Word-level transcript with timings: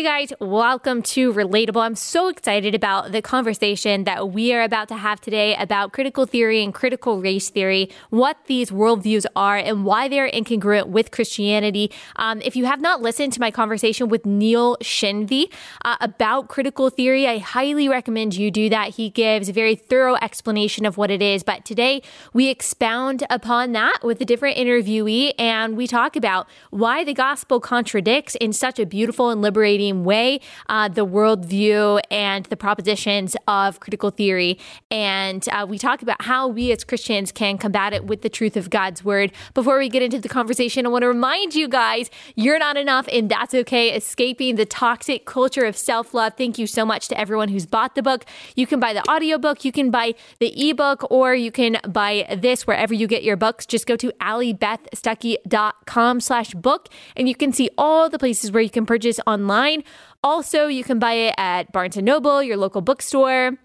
Hey 0.00 0.06
guys, 0.06 0.32
welcome 0.40 1.02
to 1.02 1.30
Relatable. 1.30 1.82
I'm 1.82 1.94
so 1.94 2.28
excited 2.28 2.74
about 2.74 3.12
the 3.12 3.20
conversation 3.20 4.04
that 4.04 4.30
we 4.30 4.50
are 4.54 4.62
about 4.62 4.88
to 4.88 4.96
have 4.96 5.20
today 5.20 5.54
about 5.56 5.92
critical 5.92 6.24
theory 6.24 6.64
and 6.64 6.72
critical 6.72 7.20
race 7.20 7.50
theory, 7.50 7.90
what 8.08 8.38
these 8.46 8.70
worldviews 8.70 9.26
are, 9.36 9.58
and 9.58 9.84
why 9.84 10.08
they're 10.08 10.30
incongruent 10.30 10.86
with 10.86 11.10
Christianity. 11.10 11.92
Um, 12.16 12.40
if 12.40 12.56
you 12.56 12.64
have 12.64 12.80
not 12.80 13.02
listened 13.02 13.34
to 13.34 13.40
my 13.40 13.50
conversation 13.50 14.08
with 14.08 14.24
Neil 14.24 14.78
Shenvi 14.78 15.52
uh, 15.84 15.98
about 16.00 16.48
critical 16.48 16.88
theory, 16.88 17.28
I 17.28 17.36
highly 17.36 17.86
recommend 17.86 18.34
you 18.34 18.50
do 18.50 18.70
that. 18.70 18.94
He 18.94 19.10
gives 19.10 19.50
a 19.50 19.52
very 19.52 19.74
thorough 19.74 20.16
explanation 20.22 20.86
of 20.86 20.96
what 20.96 21.10
it 21.10 21.20
is. 21.20 21.42
But 21.42 21.66
today 21.66 22.00
we 22.32 22.48
expound 22.48 23.24
upon 23.28 23.72
that 23.72 23.98
with 24.02 24.18
a 24.22 24.24
different 24.24 24.56
interviewee, 24.56 25.34
and 25.38 25.76
we 25.76 25.86
talk 25.86 26.16
about 26.16 26.48
why 26.70 27.04
the 27.04 27.12
gospel 27.12 27.60
contradicts 27.60 28.34
in 28.36 28.54
such 28.54 28.78
a 28.78 28.86
beautiful 28.86 29.28
and 29.28 29.42
liberating 29.42 29.89
way 29.92 30.40
uh, 30.68 30.88
the 30.88 31.06
worldview 31.06 32.00
and 32.10 32.46
the 32.46 32.56
propositions 32.56 33.36
of 33.46 33.80
critical 33.80 34.10
theory. 34.10 34.58
And 34.90 35.46
uh, 35.50 35.66
we 35.68 35.78
talk 35.78 36.02
about 36.02 36.22
how 36.22 36.48
we 36.48 36.72
as 36.72 36.84
Christians 36.84 37.32
can 37.32 37.58
combat 37.58 37.92
it 37.92 38.06
with 38.06 38.22
the 38.22 38.28
truth 38.28 38.56
of 38.56 38.70
God's 38.70 39.04
word. 39.04 39.32
Before 39.54 39.78
we 39.78 39.88
get 39.88 40.02
into 40.02 40.18
the 40.18 40.28
conversation, 40.28 40.86
I 40.86 40.88
want 40.88 41.02
to 41.02 41.08
remind 41.08 41.54
you 41.54 41.68
guys 41.68 42.10
you're 42.34 42.58
not 42.58 42.76
enough, 42.76 43.08
and 43.12 43.30
that's 43.30 43.54
okay. 43.54 43.94
Escaping 43.94 44.56
the 44.56 44.66
toxic 44.66 45.26
culture 45.26 45.64
of 45.64 45.76
self 45.76 46.14
love. 46.14 46.34
Thank 46.36 46.58
you 46.58 46.66
so 46.66 46.84
much 46.84 47.08
to 47.08 47.18
everyone 47.18 47.48
who's 47.48 47.66
bought 47.66 47.94
the 47.94 48.02
book. 48.02 48.24
You 48.56 48.66
can 48.66 48.80
buy 48.80 48.92
the 48.92 49.08
audiobook, 49.10 49.64
you 49.64 49.72
can 49.72 49.90
buy 49.90 50.14
the 50.38 50.70
ebook, 50.70 51.10
or 51.10 51.34
you 51.34 51.50
can 51.50 51.78
buy 51.88 52.26
this 52.38 52.66
wherever 52.66 52.94
you 52.94 53.06
get 53.06 53.22
your 53.22 53.36
books. 53.36 53.66
Just 53.66 53.86
go 53.86 53.96
to 53.96 54.12
alliebethstuckey.com 54.20 56.20
slash 56.20 56.54
book, 56.54 56.88
and 57.16 57.28
you 57.28 57.34
can 57.34 57.52
see 57.52 57.70
all 57.76 58.08
the 58.08 58.18
places 58.18 58.52
where 58.52 58.62
you 58.62 58.70
can 58.70 58.86
purchase 58.86 59.20
online. 59.26 59.79
Also, 60.22 60.66
you 60.66 60.84
can 60.84 60.98
buy 60.98 61.12
it 61.12 61.34
at 61.38 61.72
Barnes 61.72 61.96
& 61.96 61.98
Noble, 61.98 62.42
your 62.42 62.56
local 62.56 62.80
bookstore 62.80 63.56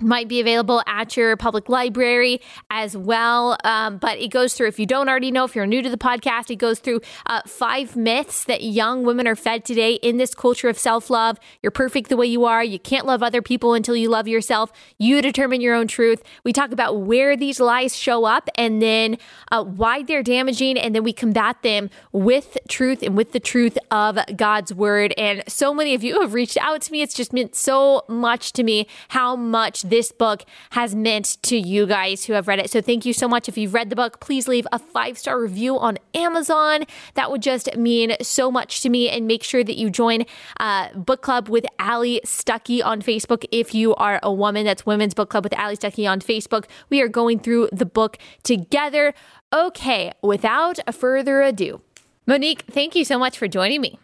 might 0.00 0.28
be 0.28 0.40
available 0.40 0.82
at 0.86 1.16
your 1.16 1.36
public 1.36 1.68
library 1.68 2.40
as 2.70 2.96
well. 2.96 3.56
Um, 3.64 3.98
but 3.98 4.18
it 4.18 4.28
goes 4.28 4.54
through, 4.54 4.68
if 4.68 4.78
you 4.78 4.86
don't 4.86 5.08
already 5.08 5.30
know, 5.30 5.44
if 5.44 5.54
you're 5.54 5.66
new 5.66 5.82
to 5.82 5.90
the 5.90 5.98
podcast, 5.98 6.50
it 6.50 6.56
goes 6.56 6.78
through 6.78 7.00
uh, 7.26 7.42
five 7.46 7.96
myths 7.96 8.44
that 8.44 8.62
young 8.62 9.04
women 9.04 9.26
are 9.26 9.36
fed 9.36 9.64
today 9.64 9.94
in 9.94 10.16
this 10.16 10.34
culture 10.34 10.68
of 10.68 10.78
self 10.78 11.10
love. 11.10 11.38
You're 11.62 11.70
perfect 11.70 12.08
the 12.08 12.16
way 12.16 12.26
you 12.26 12.44
are. 12.44 12.62
You 12.62 12.78
can't 12.78 13.06
love 13.06 13.22
other 13.22 13.42
people 13.42 13.74
until 13.74 13.96
you 13.96 14.08
love 14.08 14.28
yourself. 14.28 14.72
You 14.98 15.22
determine 15.22 15.60
your 15.60 15.74
own 15.74 15.86
truth. 15.86 16.22
We 16.44 16.52
talk 16.52 16.72
about 16.72 17.00
where 17.00 17.36
these 17.36 17.60
lies 17.60 17.96
show 17.96 18.24
up 18.24 18.48
and 18.56 18.80
then 18.80 19.18
uh, 19.50 19.64
why 19.64 20.02
they're 20.02 20.22
damaging. 20.22 20.78
And 20.78 20.94
then 20.94 21.02
we 21.02 21.12
combat 21.12 21.62
them 21.62 21.90
with 22.12 22.56
truth 22.68 23.02
and 23.02 23.16
with 23.16 23.32
the 23.32 23.40
truth 23.40 23.76
of 23.90 24.18
God's 24.36 24.72
word. 24.72 25.14
And 25.18 25.42
so 25.48 25.74
many 25.74 25.94
of 25.94 26.02
you 26.02 26.20
have 26.20 26.34
reached 26.34 26.58
out 26.58 26.82
to 26.82 26.92
me. 26.92 27.02
It's 27.02 27.14
just 27.14 27.32
meant 27.32 27.54
so 27.54 28.02
much 28.08 28.52
to 28.54 28.62
me 28.62 28.86
how 29.08 29.36
much 29.36 29.82
this 29.90 30.12
book 30.12 30.44
has 30.70 30.94
meant 30.94 31.36
to 31.42 31.56
you 31.56 31.86
guys 31.86 32.24
who 32.24 32.32
have 32.32 32.48
read 32.48 32.58
it. 32.58 32.70
So 32.70 32.80
thank 32.80 33.04
you 33.04 33.12
so 33.12 33.28
much. 33.28 33.48
If 33.48 33.58
you've 33.58 33.74
read 33.74 33.90
the 33.90 33.96
book, 33.96 34.20
please 34.20 34.48
leave 34.48 34.66
a 34.72 34.78
five 34.78 35.18
star 35.18 35.40
review 35.40 35.78
on 35.78 35.98
Amazon. 36.14 36.84
That 37.14 37.30
would 37.30 37.42
just 37.42 37.76
mean 37.76 38.16
so 38.22 38.50
much 38.50 38.80
to 38.82 38.88
me. 38.88 39.08
And 39.08 39.26
make 39.26 39.42
sure 39.42 39.62
that 39.62 39.76
you 39.76 39.90
join 39.90 40.24
uh, 40.58 40.92
book 40.94 41.22
club 41.22 41.48
with 41.48 41.66
Allie 41.78 42.20
Stuckey 42.24 42.84
on 42.84 43.02
Facebook 43.02 43.44
if 43.52 43.74
you 43.74 43.94
are 43.96 44.20
a 44.22 44.32
woman. 44.32 44.64
That's 44.64 44.86
Women's 44.86 45.14
Book 45.14 45.30
Club 45.30 45.44
with 45.44 45.54
Allie 45.54 45.76
Stuckey 45.76 46.08
on 46.08 46.20
Facebook. 46.20 46.64
We 46.88 47.00
are 47.02 47.08
going 47.08 47.40
through 47.40 47.68
the 47.72 47.86
book 47.86 48.18
together. 48.42 49.14
Okay, 49.52 50.12
without 50.22 50.78
further 50.94 51.42
ado, 51.42 51.80
Monique, 52.26 52.62
thank 52.70 52.94
you 52.94 53.04
so 53.04 53.18
much 53.18 53.36
for 53.36 53.48
joining 53.48 53.80
me. 53.80 53.98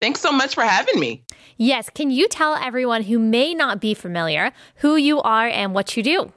Thanks 0.00 0.20
so 0.20 0.30
much 0.30 0.54
for 0.54 0.62
having 0.62 1.00
me. 1.00 1.22
Yes. 1.56 1.88
Can 1.90 2.10
you 2.10 2.28
tell 2.28 2.54
everyone 2.54 3.02
who 3.02 3.18
may 3.18 3.54
not 3.54 3.80
be 3.80 3.94
familiar 3.94 4.52
who 4.76 4.96
you 4.96 5.20
are 5.22 5.48
and 5.48 5.74
what 5.74 5.96
you 5.96 6.02
do? 6.02 6.32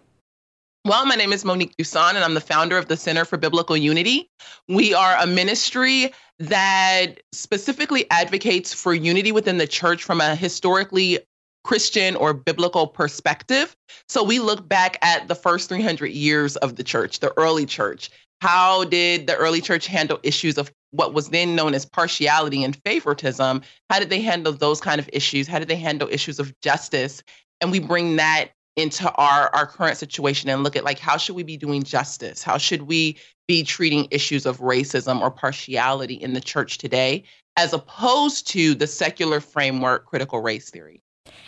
Well, 0.85 1.05
my 1.05 1.15
name 1.15 1.33
is 1.33 1.43
Monique 1.43 1.75
Duson, 1.77 2.15
and 2.15 2.23
I'm 2.23 2.35
the 2.35 2.41
founder 2.41 2.77
of 2.77 2.87
the 2.87 2.95
Center 2.95 3.25
for 3.25 3.37
Biblical 3.37 3.75
Unity. 3.75 4.29
We 4.69 4.93
are 4.93 5.17
a 5.17 5.27
ministry 5.27 6.13
that 6.39 7.19
specifically 7.33 8.09
advocates 8.11 8.73
for 8.73 8.93
unity 8.93 9.33
within 9.33 9.57
the 9.57 9.67
church 9.67 10.05
from 10.05 10.21
a 10.21 10.35
historically 10.35 11.19
Christian 11.65 12.15
or 12.15 12.33
biblical 12.33 12.87
perspective. 12.87 13.75
So 14.07 14.23
we 14.23 14.39
look 14.39 14.67
back 14.69 14.97
at 15.01 15.27
the 15.27 15.35
first 15.35 15.67
300 15.67 16.07
years 16.07 16.55
of 16.57 16.77
the 16.77 16.83
church, 16.83 17.19
the 17.19 17.33
early 17.37 17.65
church. 17.65 18.09
How 18.41 18.85
did 18.85 19.27
the 19.27 19.35
early 19.35 19.59
church 19.59 19.85
handle 19.85 20.19
issues 20.23 20.57
of 20.57 20.71
what 20.91 21.13
was 21.13 21.29
then 21.29 21.55
known 21.55 21.73
as 21.73 21.85
partiality 21.85 22.63
and 22.63 22.75
favoritism. 22.83 23.61
How 23.89 23.99
did 23.99 24.09
they 24.09 24.21
handle 24.21 24.53
those 24.53 24.81
kind 24.81 24.99
of 24.99 25.09
issues? 25.13 25.47
How 25.47 25.59
did 25.59 25.67
they 25.67 25.75
handle 25.75 26.07
issues 26.11 26.39
of 26.39 26.53
justice? 26.61 27.23
And 27.61 27.71
we 27.71 27.79
bring 27.79 28.15
that 28.15 28.49
into 28.75 29.11
our 29.13 29.53
our 29.53 29.67
current 29.67 29.97
situation 29.97 30.49
and 30.49 30.63
look 30.63 30.75
at 30.75 30.83
like 30.83 30.99
how 30.99 31.17
should 31.17 31.35
we 31.35 31.43
be 31.43 31.57
doing 31.57 31.83
justice? 31.83 32.41
How 32.43 32.57
should 32.57 32.83
we 32.83 33.17
be 33.47 33.63
treating 33.63 34.07
issues 34.11 34.45
of 34.45 34.59
racism 34.59 35.21
or 35.21 35.31
partiality 35.31 36.15
in 36.15 36.33
the 36.33 36.41
church 36.41 36.77
today 36.77 37.23
as 37.57 37.73
opposed 37.73 38.47
to 38.47 38.73
the 38.75 38.87
secular 38.87 39.41
framework 39.41 40.05
critical 40.05 40.39
race 40.39 40.69
theory? 40.69 41.01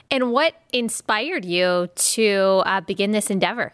And 0.10 0.32
what 0.32 0.56
inspired 0.74 1.46
you 1.46 1.88
to 1.96 2.64
uh, 2.66 2.82
begin 2.82 3.12
this 3.12 3.30
endeavor? 3.30 3.72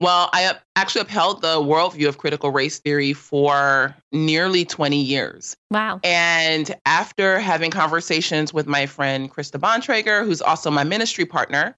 Well, 0.00 0.30
I 0.32 0.54
actually 0.76 1.00
upheld 1.00 1.42
the 1.42 1.56
worldview 1.56 2.06
of 2.06 2.18
critical 2.18 2.50
race 2.50 2.78
theory 2.78 3.12
for 3.12 3.96
nearly 4.12 4.64
20 4.64 5.00
years. 5.00 5.56
Wow. 5.72 6.00
And 6.04 6.74
after 6.86 7.40
having 7.40 7.72
conversations 7.72 8.54
with 8.54 8.68
my 8.68 8.86
friend 8.86 9.30
Krista 9.30 9.58
Bontrager, 9.58 10.24
who's 10.24 10.40
also 10.40 10.70
my 10.70 10.84
ministry 10.84 11.24
partner, 11.26 11.76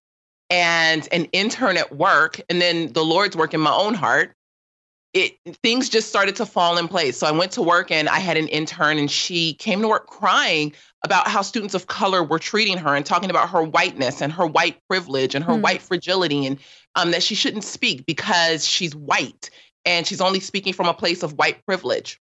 and 0.50 1.08
an 1.12 1.26
intern 1.26 1.78
at 1.78 1.96
work, 1.96 2.40
and 2.50 2.60
then 2.60 2.92
the 2.92 3.04
Lord's 3.04 3.36
work 3.36 3.54
in 3.54 3.60
my 3.60 3.72
own 3.72 3.94
heart, 3.94 4.34
it 5.12 5.36
things 5.62 5.88
just 5.88 6.08
started 6.08 6.36
to 6.36 6.46
fall 6.46 6.78
in 6.78 6.86
place. 6.86 7.18
So 7.18 7.26
I 7.26 7.32
went 7.32 7.52
to 7.52 7.62
work 7.62 7.90
and 7.90 8.08
I 8.08 8.20
had 8.20 8.36
an 8.36 8.48
intern 8.48 8.98
and 8.98 9.10
she 9.10 9.54
came 9.54 9.80
to 9.80 9.88
work 9.88 10.06
crying 10.06 10.72
about 11.04 11.26
how 11.26 11.42
students 11.42 11.74
of 11.74 11.86
color 11.86 12.22
were 12.22 12.38
treating 12.38 12.76
her 12.78 12.94
and 12.94 13.04
talking 13.04 13.30
about 13.30 13.48
her 13.50 13.62
whiteness 13.62 14.20
and 14.20 14.32
her 14.32 14.46
white 14.46 14.78
privilege 14.88 15.34
and 15.34 15.44
her 15.44 15.54
mm. 15.54 15.62
white 15.62 15.82
fragility 15.82 16.46
and 16.46 16.58
um, 16.94 17.10
that 17.12 17.22
she 17.22 17.34
shouldn't 17.34 17.64
speak 17.64 18.06
because 18.06 18.66
she's 18.66 18.94
white 18.94 19.50
and 19.84 20.06
she's 20.06 20.20
only 20.20 20.40
speaking 20.40 20.72
from 20.72 20.88
a 20.88 20.94
place 20.94 21.22
of 21.22 21.32
white 21.34 21.64
privilege. 21.64 22.20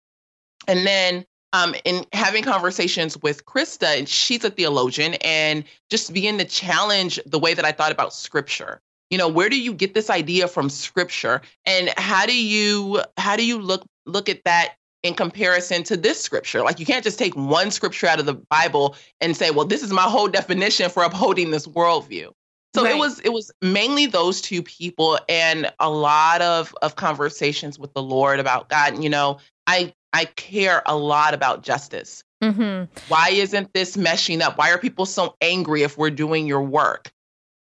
And 0.69 0.87
then 0.87 1.25
um, 1.53 1.75
in 1.85 2.05
having 2.13 2.43
conversations 2.43 3.17
with 3.23 3.45
Krista, 3.47 3.99
and 3.99 4.09
she's 4.09 4.45
a 4.45 4.51
theologian, 4.51 5.15
and 5.23 5.65
just 5.91 6.13
begin 6.13 6.39
to 6.39 6.45
challenge 6.45 7.19
the 7.25 7.39
way 7.39 7.55
that 7.55 7.65
I 7.65 7.73
thought 7.73 7.93
about 7.93 8.13
scripture. 8.13 8.81
You 9.11 9.19
know, 9.19 9.29
where 9.29 9.49
do 9.49 9.61
you 9.61 9.73
get 9.73 9.95
this 9.95 10.11
idea 10.11 10.49
from 10.49 10.69
scripture, 10.69 11.41
and 11.65 11.93
how 11.97 12.27
do 12.27 12.37
you 12.37 13.03
how 13.17 13.37
do 13.37 13.47
you 13.47 13.59
look 13.59 13.87
look 14.05 14.29
at 14.29 14.43
that 14.45 14.75
in 15.03 15.15
comparison 15.15 15.85
to 15.85 15.97
this 15.97 16.21
scripture? 16.21 16.63
Like, 16.63 16.81
you 16.81 16.87
can't 16.87 17.05
just 17.05 17.19
take 17.19 17.35
one 17.37 17.71
scripture 17.71 18.09
out 18.09 18.19
of 18.19 18.27
the 18.27 18.35
Bible 18.51 18.97
and 19.21 19.37
say, 19.37 19.51
"Well, 19.51 19.67
this 19.67 19.83
is 19.83 19.93
my 19.93 20.03
whole 20.03 20.29
definition 20.29 20.91
for 20.91 21.05
upholding 21.05 21.53
this 21.53 21.67
worldview." 21.67 22.33
So 22.77 22.85
right. 22.85 22.95
it 22.95 22.99
was 22.99 23.21
it 23.21 23.33
was 23.33 23.51
mainly 23.63 24.05
those 24.05 24.43
two 24.43 24.63
people 24.63 25.19
and 25.31 25.73
a 25.81 25.89
lot 25.89 26.43
of 26.43 26.75
of 26.83 26.97
conversations 26.97 27.79
with 27.79 27.95
the 27.95 28.03
Lord 28.03 28.39
about 28.39 28.69
God. 28.69 29.03
You 29.03 29.09
know, 29.09 29.39
I 29.67 29.95
I 30.13 30.27
care 30.27 30.83
a 30.85 30.95
lot 30.95 31.33
about 31.33 31.63
justice. 31.63 32.23
Mm-hmm. 32.45 32.85
Why 33.09 33.31
isn't 33.31 33.73
this 33.73 33.97
meshing 33.97 34.43
up? 34.43 34.59
Why 34.59 34.73
are 34.73 34.79
people 34.79 35.07
so 35.07 35.37
angry 35.41 35.85
if 35.85 35.97
we're 35.97 36.11
doing 36.11 36.47
your 36.47 36.61
work? 36.61 37.11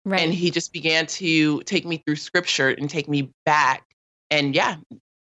Right. 0.03 0.19
And 0.19 0.33
he 0.33 0.51
just 0.51 0.73
began 0.73 1.05
to 1.05 1.61
take 1.61 1.85
me 1.85 2.03
through 2.05 2.17
scripture 2.17 2.67
and 2.67 2.89
take 2.89 3.07
me 3.07 3.31
back. 3.45 3.85
And 4.29 4.53
yeah, 4.53 4.75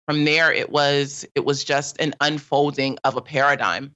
from 0.07 0.23
there 0.23 0.49
it 0.53 0.69
was 0.69 1.25
it 1.35 1.43
was 1.43 1.65
just 1.65 1.99
an 1.99 2.13
unfolding 2.21 2.99
of 3.03 3.17
a 3.17 3.21
paradigm. 3.21 3.93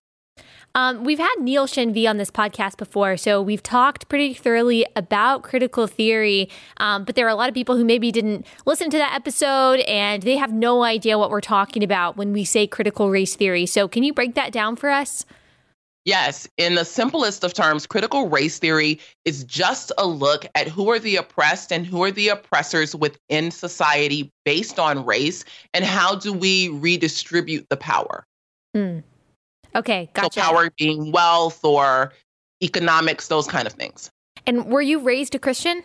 Um, 0.73 1.03
we've 1.03 1.19
had 1.19 1.35
Neil 1.39 1.67
Shenvi 1.67 2.09
on 2.09 2.17
this 2.17 2.31
podcast 2.31 2.77
before, 2.77 3.17
so 3.17 3.41
we've 3.41 3.63
talked 3.63 4.07
pretty 4.07 4.33
thoroughly 4.33 4.85
about 4.95 5.43
critical 5.43 5.85
theory. 5.85 6.49
Um, 6.77 7.03
but 7.03 7.15
there 7.15 7.25
are 7.25 7.29
a 7.29 7.35
lot 7.35 7.49
of 7.49 7.55
people 7.55 7.75
who 7.75 7.83
maybe 7.83 8.11
didn't 8.11 8.45
listen 8.65 8.89
to 8.89 8.97
that 8.97 9.13
episode 9.13 9.81
and 9.81 10.23
they 10.23 10.37
have 10.37 10.53
no 10.53 10.83
idea 10.83 11.17
what 11.17 11.29
we're 11.29 11.41
talking 11.41 11.83
about 11.83 12.15
when 12.15 12.31
we 12.31 12.45
say 12.45 12.67
critical 12.67 13.09
race 13.09 13.35
theory. 13.35 13.65
So, 13.65 13.87
can 13.87 14.03
you 14.03 14.13
break 14.13 14.35
that 14.35 14.51
down 14.53 14.77
for 14.77 14.89
us? 14.89 15.25
Yes, 16.05 16.47
in 16.57 16.75
the 16.75 16.85
simplest 16.85 17.43
of 17.43 17.53
terms, 17.53 17.85
critical 17.85 18.27
race 18.27 18.57
theory 18.57 18.99
is 19.23 19.43
just 19.43 19.91
a 19.99 20.07
look 20.07 20.47
at 20.55 20.67
who 20.67 20.89
are 20.89 20.97
the 20.97 21.17
oppressed 21.17 21.71
and 21.71 21.85
who 21.85 22.01
are 22.03 22.09
the 22.09 22.29
oppressors 22.29 22.95
within 22.95 23.51
society 23.51 24.31
based 24.43 24.79
on 24.79 25.05
race, 25.05 25.45
and 25.75 25.85
how 25.85 26.15
do 26.15 26.33
we 26.33 26.69
redistribute 26.69 27.67
the 27.69 27.77
power. 27.77 28.25
Mm. 28.75 29.03
Okay, 29.75 30.09
gotcha. 30.13 30.41
So 30.41 30.41
power 30.41 30.69
being 30.77 31.11
wealth 31.11 31.63
or 31.63 32.13
economics, 32.61 33.27
those 33.27 33.47
kind 33.47 33.67
of 33.67 33.73
things. 33.73 34.11
And 34.45 34.65
were 34.65 34.81
you 34.81 34.99
raised 34.99 35.35
a 35.35 35.39
Christian? 35.39 35.83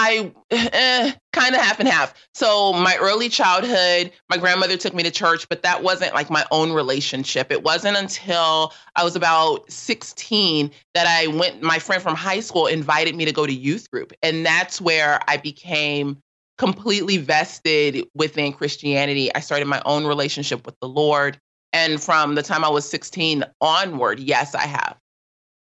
I 0.00 0.32
eh, 0.52 1.12
kind 1.32 1.54
of 1.56 1.60
half 1.60 1.80
and 1.80 1.88
half. 1.88 2.14
So 2.32 2.72
my 2.72 2.96
early 3.00 3.28
childhood, 3.28 4.12
my 4.30 4.36
grandmother 4.36 4.76
took 4.76 4.94
me 4.94 5.02
to 5.02 5.10
church, 5.10 5.48
but 5.48 5.62
that 5.64 5.82
wasn't 5.82 6.14
like 6.14 6.30
my 6.30 6.44
own 6.52 6.72
relationship. 6.72 7.50
It 7.50 7.64
wasn't 7.64 7.96
until 7.96 8.72
I 8.94 9.02
was 9.02 9.16
about 9.16 9.70
16 9.70 10.70
that 10.94 11.06
I 11.08 11.26
went 11.26 11.62
my 11.62 11.80
friend 11.80 12.00
from 12.00 12.14
high 12.14 12.38
school 12.38 12.68
invited 12.68 13.16
me 13.16 13.24
to 13.24 13.32
go 13.32 13.44
to 13.44 13.52
youth 13.52 13.90
group, 13.90 14.12
and 14.22 14.46
that's 14.46 14.80
where 14.80 15.20
I 15.26 15.36
became 15.36 16.18
completely 16.58 17.16
vested 17.16 18.04
within 18.14 18.52
Christianity. 18.52 19.34
I 19.34 19.40
started 19.40 19.66
my 19.66 19.82
own 19.84 20.06
relationship 20.06 20.64
with 20.64 20.78
the 20.80 20.88
Lord, 20.88 21.40
and 21.78 22.02
from 22.02 22.34
the 22.34 22.42
time 22.42 22.64
I 22.64 22.68
was 22.68 22.88
16 22.88 23.44
onward, 23.60 24.18
yes, 24.18 24.54
I 24.54 24.66
have. 24.66 24.96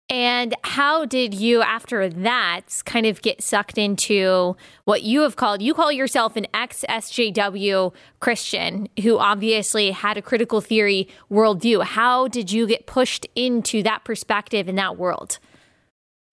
And 0.09 0.53
how 0.63 1.06
did 1.06 1.33
you, 1.33 1.62
after 1.62 2.09
that, 2.09 2.81
kind 2.86 3.06
of 3.06 3.21
get 3.21 3.42
sucked 3.42 3.77
into 3.77 4.57
what 4.83 5.03
you 5.03 5.21
have 5.21 5.38
called, 5.38 5.62
you 5.62 5.74
call 5.74 5.92
yourself 5.92 6.36
an 6.36 6.48
ex 6.53 6.83
SJW 6.89 7.94
Christian 8.19 8.89
who 9.03 9.19
obviously 9.19 9.92
had 9.92 10.18
a 10.18 10.21
critical 10.21 10.59
theory 10.59 11.07
worldview. 11.31 11.83
How 11.83 12.27
did 12.27 12.51
you 12.51 12.68
get 12.68 12.88
pushed 12.88 13.25
into 13.36 13.83
that 13.83 14.03
perspective 14.03 14.68
in 14.68 14.75
that 14.75 14.98
world? 14.98 15.39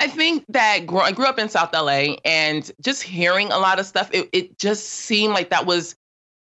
I 0.00 0.08
think 0.08 0.44
that 0.48 0.80
I 0.88 1.12
grew 1.12 1.26
up 1.26 1.38
in 1.38 1.48
South 1.48 1.72
LA 1.72 2.16
and 2.24 2.70
just 2.80 3.02
hearing 3.02 3.52
a 3.52 3.58
lot 3.58 3.78
of 3.78 3.86
stuff, 3.86 4.10
it, 4.12 4.28
it 4.32 4.58
just 4.58 4.86
seemed 4.86 5.34
like 5.34 5.50
that 5.50 5.66
was 5.66 5.94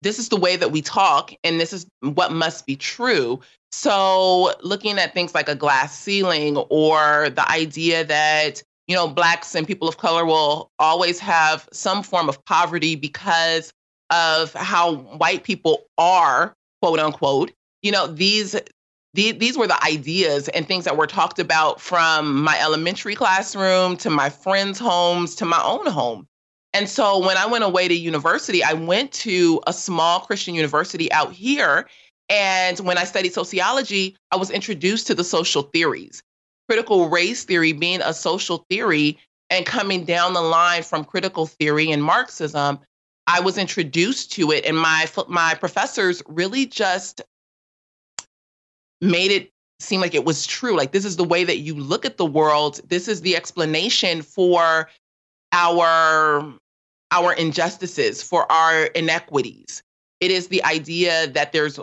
this 0.01 0.19
is 0.19 0.29
the 0.29 0.37
way 0.37 0.55
that 0.55 0.71
we 0.71 0.81
talk 0.81 1.33
and 1.43 1.59
this 1.59 1.73
is 1.73 1.87
what 2.01 2.31
must 2.31 2.65
be 2.65 2.75
true. 2.75 3.39
So, 3.71 4.53
looking 4.61 4.97
at 4.97 5.13
things 5.13 5.35
like 5.35 5.49
a 5.49 5.55
glass 5.55 5.97
ceiling 5.97 6.57
or 6.57 7.29
the 7.29 7.49
idea 7.49 8.05
that, 8.05 8.63
you 8.87 8.95
know, 8.95 9.07
Blacks 9.07 9.55
and 9.55 9.67
people 9.67 9.87
of 9.87 9.97
color 9.97 10.25
will 10.25 10.71
always 10.79 11.19
have 11.19 11.67
some 11.73 12.01
form 12.03 12.29
of 12.29 12.43
poverty 12.45 12.95
because 12.95 13.71
of 14.09 14.53
how 14.53 14.95
white 14.95 15.43
people 15.43 15.83
are, 15.97 16.53
quote 16.81 16.99
unquote, 16.99 17.51
you 17.81 17.91
know, 17.91 18.07
these. 18.07 18.55
These 19.13 19.57
were 19.57 19.65
the 19.65 19.83
ideas 19.83 20.47
and 20.49 20.67
things 20.67 20.83
that 20.83 20.95
were 20.95 21.07
talked 21.07 21.39
about 21.39 21.81
from 21.81 22.43
my 22.43 22.59
elementary 22.61 23.15
classroom 23.15 23.97
to 23.97 24.11
my 24.11 24.29
friends' 24.29 24.77
homes 24.77 25.33
to 25.35 25.45
my 25.45 25.59
own 25.63 25.87
home. 25.87 26.27
And 26.77 26.87
so 26.87 27.17
when 27.17 27.37
I 27.37 27.47
went 27.47 27.63
away 27.63 27.87
to 27.87 27.95
university, 27.95 28.63
I 28.63 28.73
went 28.73 29.11
to 29.13 29.59
a 29.65 29.73
small 29.73 30.19
Christian 30.19 30.53
university 30.53 31.11
out 31.11 31.33
here 31.33 31.87
and 32.29 32.79
when 32.81 32.97
I 32.97 33.05
studied 33.05 33.33
sociology, 33.33 34.15
I 34.31 34.35
was 34.35 34.51
introduced 34.51 35.07
to 35.07 35.15
the 35.15 35.23
social 35.23 35.63
theories. 35.63 36.21
Critical 36.69 37.09
race 37.09 37.45
theory 37.45 37.71
being 37.71 38.01
a 38.01 38.13
social 38.13 38.65
theory 38.69 39.17
and 39.49 39.65
coming 39.65 40.03
down 40.03 40.33
the 40.33 40.41
line 40.41 40.83
from 40.83 41.05
critical 41.05 41.47
theory 41.47 41.89
and 41.91 42.03
Marxism, 42.03 42.79
I 43.27 43.39
was 43.39 43.57
introduced 43.57 44.33
to 44.33 44.51
it. 44.51 44.65
And 44.65 44.77
my, 44.77 45.07
my 45.27 45.55
professors 45.55 46.21
really 46.27 46.65
just 46.65 47.21
made 49.01 49.31
it 49.31 49.49
seem 49.79 50.01
like 50.01 50.13
it 50.13 50.25
was 50.25 50.45
true. 50.45 50.75
Like, 50.75 50.91
this 50.91 51.05
is 51.05 51.15
the 51.15 51.23
way 51.23 51.43
that 51.43 51.59
you 51.59 51.75
look 51.75 52.05
at 52.05 52.17
the 52.17 52.25
world. 52.25 52.81
This 52.87 53.07
is 53.07 53.21
the 53.21 53.35
explanation 53.35 54.21
for 54.21 54.89
our 55.53 56.53
our 57.11 57.33
injustices, 57.33 58.21
for 58.21 58.51
our 58.51 58.85
inequities. 58.85 59.81
It 60.19 60.31
is 60.31 60.47
the 60.47 60.63
idea 60.63 61.27
that 61.27 61.51
there's 61.51 61.79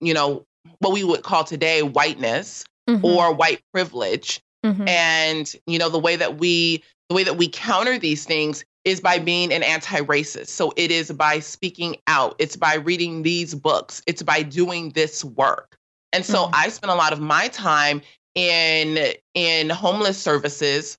you 0.00 0.14
know, 0.14 0.44
what 0.78 0.92
we 0.92 1.04
would 1.04 1.22
call 1.22 1.44
today 1.44 1.82
whiteness 1.82 2.64
mm-hmm. 2.88 3.04
or 3.04 3.32
white 3.34 3.60
privilege. 3.72 4.40
Mm-hmm. 4.64 4.88
And, 4.88 5.54
you 5.66 5.78
know, 5.78 5.88
the 5.88 5.98
way 5.98 6.16
that 6.16 6.38
we 6.38 6.82
the 7.10 7.14
way 7.14 7.24
that 7.24 7.36
we 7.36 7.48
counter 7.48 7.98
these 7.98 8.24
things 8.24 8.64
is 8.84 9.00
by 9.00 9.18
being 9.18 9.52
an 9.52 9.62
anti-racist. 9.62 10.48
So 10.48 10.72
it 10.76 10.90
is 10.90 11.10
by 11.12 11.40
speaking 11.40 11.96
out. 12.06 12.34
It's 12.38 12.56
by 12.56 12.74
reading 12.74 13.22
these 13.22 13.54
books. 13.54 14.02
It's 14.06 14.22
by 14.22 14.42
doing 14.42 14.90
this 14.90 15.22
work. 15.22 15.76
And 16.12 16.24
so 16.24 16.44
mm-hmm. 16.44 16.54
I 16.54 16.68
spent 16.68 16.90
a 16.90 16.96
lot 16.96 17.12
of 17.12 17.20
my 17.20 17.48
time 17.48 18.00
in 18.34 19.12
in 19.34 19.70
homeless 19.70 20.18
services 20.18 20.98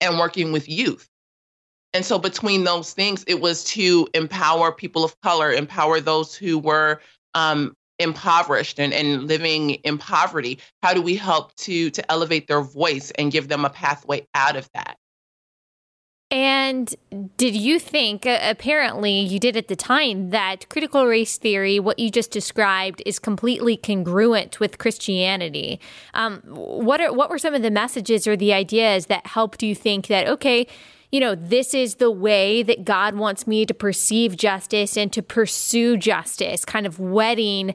and 0.00 0.18
working 0.18 0.52
with 0.52 0.68
youth. 0.68 1.08
And 1.98 2.06
so 2.06 2.16
between 2.16 2.62
those 2.62 2.92
things, 2.92 3.24
it 3.26 3.40
was 3.40 3.64
to 3.64 4.06
empower 4.14 4.70
people 4.70 5.02
of 5.02 5.20
color, 5.20 5.50
empower 5.50 5.98
those 5.98 6.32
who 6.32 6.56
were 6.56 7.00
um, 7.34 7.74
impoverished 7.98 8.78
and, 8.78 8.94
and 8.94 9.26
living 9.26 9.70
in 9.70 9.98
poverty 9.98 10.60
how 10.80 10.94
do 10.94 11.02
we 11.02 11.16
help 11.16 11.52
to 11.56 11.90
to 11.90 12.08
elevate 12.08 12.46
their 12.46 12.60
voice 12.60 13.10
and 13.18 13.32
give 13.32 13.48
them 13.48 13.64
a 13.64 13.70
pathway 13.70 14.24
out 14.32 14.54
of 14.54 14.68
that 14.74 14.96
and 16.30 16.94
did 17.38 17.56
you 17.56 17.78
think, 17.78 18.26
uh, 18.26 18.38
apparently 18.42 19.18
you 19.18 19.38
did 19.38 19.56
at 19.56 19.68
the 19.68 19.74
time, 19.74 20.28
that 20.28 20.68
critical 20.68 21.06
race 21.06 21.38
theory, 21.38 21.80
what 21.80 21.98
you 21.98 22.10
just 22.10 22.30
described, 22.30 23.02
is 23.06 23.18
completely 23.18 23.78
congruent 23.78 24.60
with 24.60 24.76
Christianity? 24.76 25.80
Um, 26.12 26.42
what 26.44 27.00
are 27.00 27.14
what 27.14 27.30
were 27.30 27.38
some 27.38 27.54
of 27.54 27.62
the 27.62 27.70
messages 27.70 28.26
or 28.26 28.36
the 28.36 28.52
ideas 28.52 29.06
that 29.06 29.26
helped 29.28 29.62
you 29.62 29.74
think 29.74 30.08
that 30.08 30.28
okay, 30.28 30.66
you 31.10 31.20
know, 31.20 31.34
this 31.34 31.74
is 31.74 31.96
the 31.96 32.10
way 32.10 32.62
that 32.62 32.84
God 32.84 33.14
wants 33.14 33.46
me 33.46 33.64
to 33.66 33.74
perceive 33.74 34.36
justice 34.36 34.96
and 34.96 35.12
to 35.12 35.22
pursue 35.22 35.96
justice, 35.96 36.64
kind 36.64 36.86
of 36.86 37.00
wedding 37.00 37.74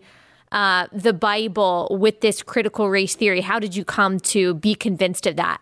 uh, 0.51 0.88
the 0.91 1.13
Bible 1.13 1.97
with 2.00 2.21
this 2.21 2.44
critical 2.44 2.89
race 2.89 3.15
theory. 3.15 3.41
How 3.41 3.59
did 3.59 3.75
you 3.75 3.83
come 3.83 4.19
to 4.19 4.53
be 4.53 4.75
convinced 4.75 5.25
of 5.25 5.35
that? 5.38 5.59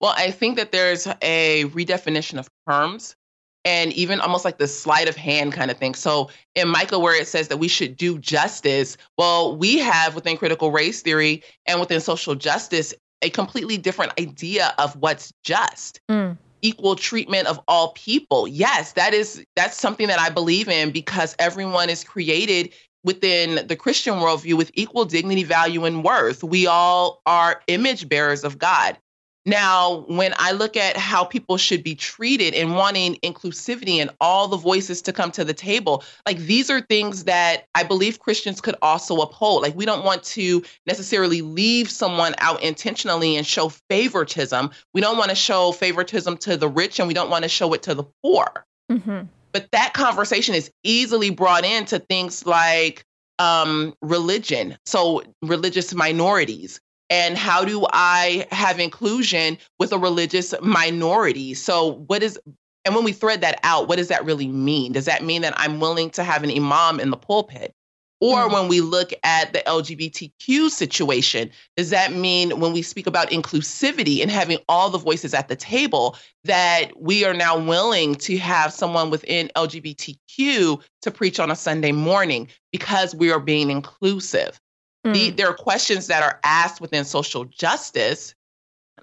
Well, 0.00 0.14
I 0.16 0.30
think 0.30 0.56
that 0.56 0.70
there's 0.70 1.08
a 1.20 1.64
redefinition 1.66 2.38
of 2.38 2.48
terms 2.68 3.16
and 3.64 3.92
even 3.94 4.20
almost 4.20 4.44
like 4.44 4.58
the 4.58 4.68
sleight 4.68 5.08
of 5.08 5.16
hand 5.16 5.52
kind 5.52 5.72
of 5.72 5.78
thing. 5.78 5.94
So 5.94 6.30
in 6.54 6.68
Micah, 6.68 7.00
where 7.00 7.20
it 7.20 7.26
says 7.26 7.48
that 7.48 7.56
we 7.56 7.66
should 7.66 7.96
do 7.96 8.20
justice, 8.20 8.96
well, 9.18 9.56
we 9.56 9.78
have 9.78 10.14
within 10.14 10.36
critical 10.36 10.70
race 10.70 11.02
theory 11.02 11.42
and 11.66 11.80
within 11.80 12.00
social 12.00 12.36
justice 12.36 12.94
a 13.20 13.30
completely 13.30 13.76
different 13.76 14.12
idea 14.20 14.72
of 14.78 14.94
what's 14.94 15.32
just. 15.42 16.00
Mm 16.08 16.38
equal 16.62 16.96
treatment 16.96 17.46
of 17.46 17.60
all 17.68 17.92
people. 17.92 18.48
Yes, 18.48 18.92
that 18.92 19.14
is 19.14 19.44
that's 19.56 19.78
something 19.78 20.08
that 20.08 20.18
I 20.18 20.30
believe 20.30 20.68
in 20.68 20.90
because 20.90 21.34
everyone 21.38 21.90
is 21.90 22.04
created 22.04 22.72
within 23.04 23.66
the 23.66 23.76
Christian 23.76 24.14
worldview 24.14 24.54
with 24.54 24.70
equal 24.74 25.04
dignity, 25.04 25.44
value, 25.44 25.84
and 25.84 26.04
worth. 26.04 26.42
We 26.42 26.66
all 26.66 27.22
are 27.26 27.62
image 27.68 28.08
bearers 28.08 28.44
of 28.44 28.58
God. 28.58 28.98
Now, 29.48 30.04
when 30.08 30.34
I 30.36 30.52
look 30.52 30.76
at 30.76 30.98
how 30.98 31.24
people 31.24 31.56
should 31.56 31.82
be 31.82 31.94
treated 31.94 32.52
and 32.52 32.74
wanting 32.74 33.14
inclusivity 33.22 33.96
and 33.96 34.10
all 34.20 34.46
the 34.46 34.58
voices 34.58 35.00
to 35.02 35.12
come 35.12 35.30
to 35.30 35.42
the 35.42 35.54
table, 35.54 36.04
like 36.26 36.36
these 36.36 36.68
are 36.68 36.82
things 36.82 37.24
that 37.24 37.64
I 37.74 37.82
believe 37.82 38.18
Christians 38.18 38.60
could 38.60 38.74
also 38.82 39.22
uphold. 39.22 39.62
Like 39.62 39.74
we 39.74 39.86
don't 39.86 40.04
want 40.04 40.22
to 40.24 40.62
necessarily 40.86 41.40
leave 41.40 41.90
someone 41.90 42.34
out 42.38 42.62
intentionally 42.62 43.36
and 43.36 43.46
show 43.46 43.70
favoritism. 43.88 44.68
We 44.92 45.00
don't 45.00 45.16
want 45.16 45.30
to 45.30 45.36
show 45.36 45.72
favoritism 45.72 46.36
to 46.38 46.58
the 46.58 46.68
rich 46.68 46.98
and 46.98 47.08
we 47.08 47.14
don't 47.14 47.30
want 47.30 47.44
to 47.44 47.48
show 47.48 47.72
it 47.72 47.82
to 47.84 47.94
the 47.94 48.04
poor. 48.22 48.66
Mm-hmm. 48.92 49.28
But 49.52 49.70
that 49.72 49.94
conversation 49.94 50.54
is 50.54 50.70
easily 50.84 51.30
brought 51.30 51.64
into 51.64 51.98
things 51.98 52.44
like 52.44 53.02
um, 53.38 53.94
religion, 54.02 54.76
so 54.84 55.22
religious 55.42 55.94
minorities, 55.94 56.80
and 57.10 57.38
how 57.38 57.64
do 57.64 57.86
I 57.92 58.46
have 58.50 58.78
inclusion 58.78 59.58
with 59.78 59.92
a 59.92 59.98
religious 59.98 60.54
minority? 60.60 61.54
So, 61.54 62.04
what 62.06 62.22
is, 62.22 62.38
and 62.84 62.94
when 62.94 63.04
we 63.04 63.12
thread 63.12 63.40
that 63.40 63.60
out, 63.62 63.88
what 63.88 63.96
does 63.96 64.08
that 64.08 64.24
really 64.24 64.48
mean? 64.48 64.92
Does 64.92 65.06
that 65.06 65.24
mean 65.24 65.42
that 65.42 65.54
I'm 65.56 65.80
willing 65.80 66.10
to 66.10 66.24
have 66.24 66.42
an 66.44 66.50
imam 66.50 67.00
in 67.00 67.10
the 67.10 67.16
pulpit? 67.16 67.74
Or 68.20 68.44
mm-hmm. 68.44 68.52
when 68.52 68.68
we 68.68 68.80
look 68.80 69.12
at 69.22 69.52
the 69.52 69.60
LGBTQ 69.60 70.70
situation, 70.70 71.50
does 71.76 71.90
that 71.90 72.12
mean 72.12 72.58
when 72.58 72.72
we 72.72 72.82
speak 72.82 73.06
about 73.06 73.30
inclusivity 73.30 74.22
and 74.22 74.30
having 74.30 74.58
all 74.68 74.90
the 74.90 74.98
voices 74.98 75.34
at 75.34 75.48
the 75.48 75.56
table, 75.56 76.16
that 76.44 76.90
we 77.00 77.24
are 77.24 77.34
now 77.34 77.58
willing 77.58 78.16
to 78.16 78.36
have 78.38 78.72
someone 78.72 79.10
within 79.10 79.50
LGBTQ 79.54 80.82
to 81.02 81.10
preach 81.10 81.38
on 81.38 81.50
a 81.50 81.56
Sunday 81.56 81.92
morning 81.92 82.48
because 82.72 83.14
we 83.14 83.30
are 83.30 83.40
being 83.40 83.70
inclusive? 83.70 84.60
Mm. 85.06 85.14
The, 85.14 85.30
there 85.30 85.48
are 85.48 85.54
questions 85.54 86.08
that 86.08 86.22
are 86.22 86.40
asked 86.44 86.80
within 86.80 87.04
social 87.04 87.44
justice 87.44 88.34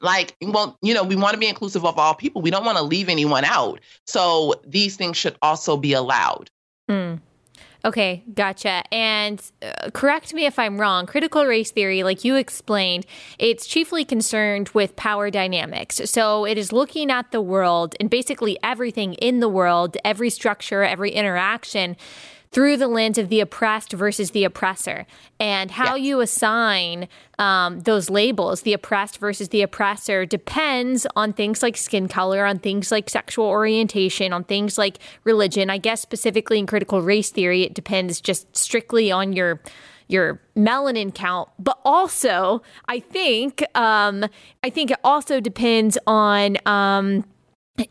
like 0.02 0.36
well 0.42 0.78
you 0.82 0.94
know 0.94 1.04
we 1.04 1.16
want 1.16 1.34
to 1.34 1.40
be 1.40 1.48
inclusive 1.48 1.86
of 1.86 1.98
all 1.98 2.14
people 2.14 2.42
we 2.42 2.52
don't 2.52 2.66
want 2.66 2.78
to 2.78 2.84
leave 2.84 3.08
anyone 3.08 3.46
out 3.46 3.80
so 4.06 4.54
these 4.68 4.98
things 4.98 5.16
should 5.16 5.38
also 5.42 5.78
be 5.78 5.94
allowed 5.94 6.50
mm. 6.90 7.20
Okay, 7.86 8.24
gotcha. 8.34 8.82
And 8.92 9.40
uh, 9.62 9.92
correct 9.92 10.34
me 10.34 10.48
if 10.48 10.58
I'm 10.58 10.82
wrong. 10.82 11.06
Critical 11.06 11.46
race 11.46 11.70
theory, 11.70 12.02
like 12.02 12.24
you 12.24 12.36
explained, 12.36 13.06
it's 13.38 13.68
chiefly 13.68 14.04
concerned 14.04 14.70
with 14.70 14.96
power 14.96 15.30
dynamics. 15.30 16.02
So 16.06 16.46
it 16.46 16.58
is 16.58 16.74
looking 16.74 17.12
at 17.12 17.32
the 17.32 17.42
world 17.42 17.96
and 18.00 18.10
basically 18.10 18.58
everything 18.64 19.14
in 19.14 19.40
the 19.40 19.48
world, 19.48 19.98
every 20.04 20.32
structure, 20.32 20.82
every 20.82 21.12
interaction 21.12 21.96
through 22.56 22.78
the 22.78 22.88
lens 22.88 23.18
of 23.18 23.28
the 23.28 23.42
oppressed 23.42 23.92
versus 23.92 24.32
the 24.32 24.46
oppressor, 24.46 25.06
and 25.42 25.72
how 25.72 25.96
yes. 25.96 26.06
you 26.06 26.22
assign 26.22 27.10
um, 27.38 27.82
those 27.82 28.10
labels, 28.10 28.62
the 28.62 28.72
oppressed 28.72 29.18
versus 29.18 29.50
the 29.50 29.62
oppressor, 29.62 30.26
depends 30.26 31.06
on 31.18 31.34
things 31.34 31.62
like 31.62 31.76
skin 31.76 32.08
color, 32.08 32.46
on 32.46 32.58
things 32.58 32.94
like 32.94 33.10
sexual 33.10 33.46
orientation, 33.46 34.32
on 34.32 34.46
things 34.46 34.78
like 34.78 35.00
religion. 35.26 35.70
I 35.70 35.78
guess 35.78 36.02
specifically 36.02 36.58
in 36.58 36.66
critical 36.66 37.02
race 37.02 37.30
theory, 37.30 37.64
it 37.64 37.74
depends 37.74 38.22
just 38.22 38.56
strictly 38.56 39.12
on 39.12 39.34
your 39.34 39.60
your 40.08 40.40
melanin 40.56 41.14
count, 41.14 41.50
but 41.60 41.78
also 41.84 42.62
I 42.88 43.02
think 43.02 43.66
um, 43.76 44.24
I 44.64 44.70
think 44.70 44.92
it 44.92 45.00
also 45.04 45.42
depends 45.42 45.98
on. 46.08 46.56
Um, 46.66 47.26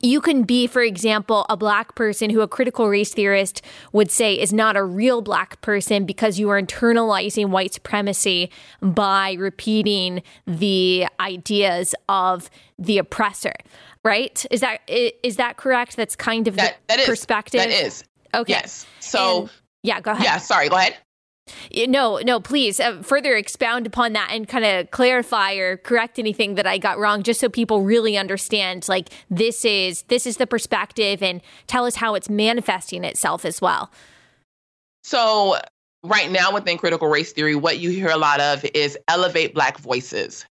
you 0.00 0.21
can 0.21 0.45
be, 0.45 0.67
for 0.67 0.83
example, 0.83 1.45
a 1.49 1.57
black 1.57 1.95
person 1.95 2.31
who 2.31 2.41
a 2.41 2.49
critical 2.49 2.88
race 2.88 3.12
theorist 3.12 3.62
would 3.93 4.11
say 4.11 4.35
is 4.35 4.53
not 4.53 4.76
a 4.76 4.85
real 4.85 5.21
black 5.21 5.61
person 5.61 6.07
because 6.07 6.38
you 6.38 6.49
are 6.49 6.61
internalizing 6.61 7.49
white 7.49 7.75
supremacy 7.75 8.50
by 8.81 9.33
repeating 9.35 10.23
the 10.47 11.07
ideas 11.21 11.95
of 12.09 12.49
the 12.79 12.99
oppressor. 12.99 13.55
Right? 14.03 14.45
Is 14.50 14.61
that 14.61 14.81
is 14.87 15.37
that 15.37 15.57
correct? 15.57 15.97
That's 15.97 16.17
kind 16.17 16.49
of 16.49 16.57
that, 16.57 16.76
the 16.87 16.95
that 16.95 17.00
is, 17.00 17.07
perspective. 17.07 17.61
That 17.61 17.71
is. 17.71 18.05
Okay. 18.35 18.53
Yes. 18.53 18.87
So 19.00 19.43
and, 19.43 19.50
yeah, 19.83 20.00
go 20.00 20.12
ahead. 20.12 20.25
Yeah, 20.25 20.38
sorry, 20.38 20.69
go 20.69 20.76
ahead. 20.76 20.97
No, 21.75 22.19
no, 22.19 22.41
please 22.41 22.81
uh, 22.81 23.03
further 23.03 23.37
expound 23.37 23.87
upon 23.87 24.13
that 24.15 24.31
and 24.33 24.49
kind 24.49 24.65
of 24.65 24.91
clarify 24.91 25.55
or 25.55 25.77
correct 25.77 26.19
anything 26.19 26.55
that 26.55 26.67
I 26.67 26.79
got 26.79 26.99
wrong 26.99 27.23
just 27.23 27.41
so 27.41 27.49
people 27.49 27.83
really 27.83 28.17
understand 28.17 28.89
like 28.89 29.11
this 29.31 29.65
is 29.65 30.03
this 30.03 30.27
is 30.27 30.37
the 30.39 30.47
perspective 30.47 31.23
and 31.23 31.41
tell 31.67 31.85
us 31.85 31.97
how 31.97 32.15
it's 32.15 32.31
manifesting 32.31 33.05
itself 33.05 33.45
as 33.45 33.61
well. 33.61 33.91
So, 35.03 35.59
right 36.03 36.31
now 36.31 36.53
within 36.53 36.79
critical 36.79 37.09
race 37.09 37.33
theory 37.33 37.55
what 37.55 37.79
you 37.79 37.91
hear 37.91 38.11
a 38.11 38.17
lot 38.17 38.41
of 38.41 38.65
is 38.75 38.99
elevate 39.09 39.55
black 39.55 39.79
voices. 39.79 40.47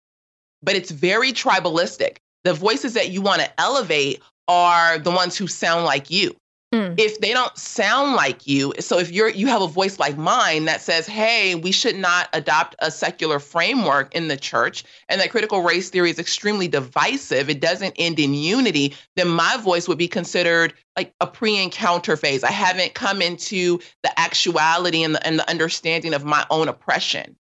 But 0.63 0.75
it's 0.75 0.91
very 0.91 1.31
tribalistic. 1.33 2.17
The 2.43 2.53
voices 2.53 2.93
that 2.93 3.11
you 3.11 3.21
want 3.21 3.41
to 3.41 3.61
elevate 3.61 4.21
are 4.47 4.97
the 4.99 5.11
ones 5.11 5.37
who 5.37 5.47
sound 5.47 5.85
like 5.85 6.09
you. 6.09 6.35
Mm. 6.73 6.97
If 6.97 7.19
they 7.19 7.33
don't 7.33 7.57
sound 7.57 8.15
like 8.15 8.47
you, 8.47 8.73
so 8.79 8.97
if 8.97 9.11
you're 9.11 9.27
you 9.27 9.47
have 9.47 9.61
a 9.61 9.67
voice 9.67 9.99
like 9.99 10.17
mine 10.17 10.65
that 10.65 10.81
says, 10.81 11.05
"Hey, 11.05 11.53
we 11.53 11.73
should 11.73 11.97
not 11.97 12.29
adopt 12.31 12.77
a 12.79 12.89
secular 12.89 13.39
framework 13.39 14.15
in 14.15 14.29
the 14.29 14.37
church," 14.37 14.85
and 15.09 15.19
that 15.19 15.31
critical 15.31 15.63
race 15.63 15.89
theory 15.89 16.11
is 16.11 16.17
extremely 16.17 16.69
divisive, 16.69 17.49
it 17.49 17.59
doesn't 17.59 17.95
end 17.99 18.19
in 18.19 18.33
unity, 18.33 18.95
then 19.17 19.27
my 19.27 19.57
voice 19.57 19.89
would 19.89 19.97
be 19.97 20.07
considered 20.07 20.73
like 20.95 21.13
a 21.19 21.27
pre-encounter 21.27 22.15
phase. 22.15 22.41
I 22.41 22.51
haven't 22.51 22.93
come 22.93 23.21
into 23.21 23.79
the 24.03 24.17
actuality 24.17 25.03
and 25.03 25.15
the, 25.15 25.27
and 25.27 25.39
the 25.39 25.49
understanding 25.49 26.13
of 26.13 26.23
my 26.23 26.45
own 26.49 26.69
oppression. 26.69 27.35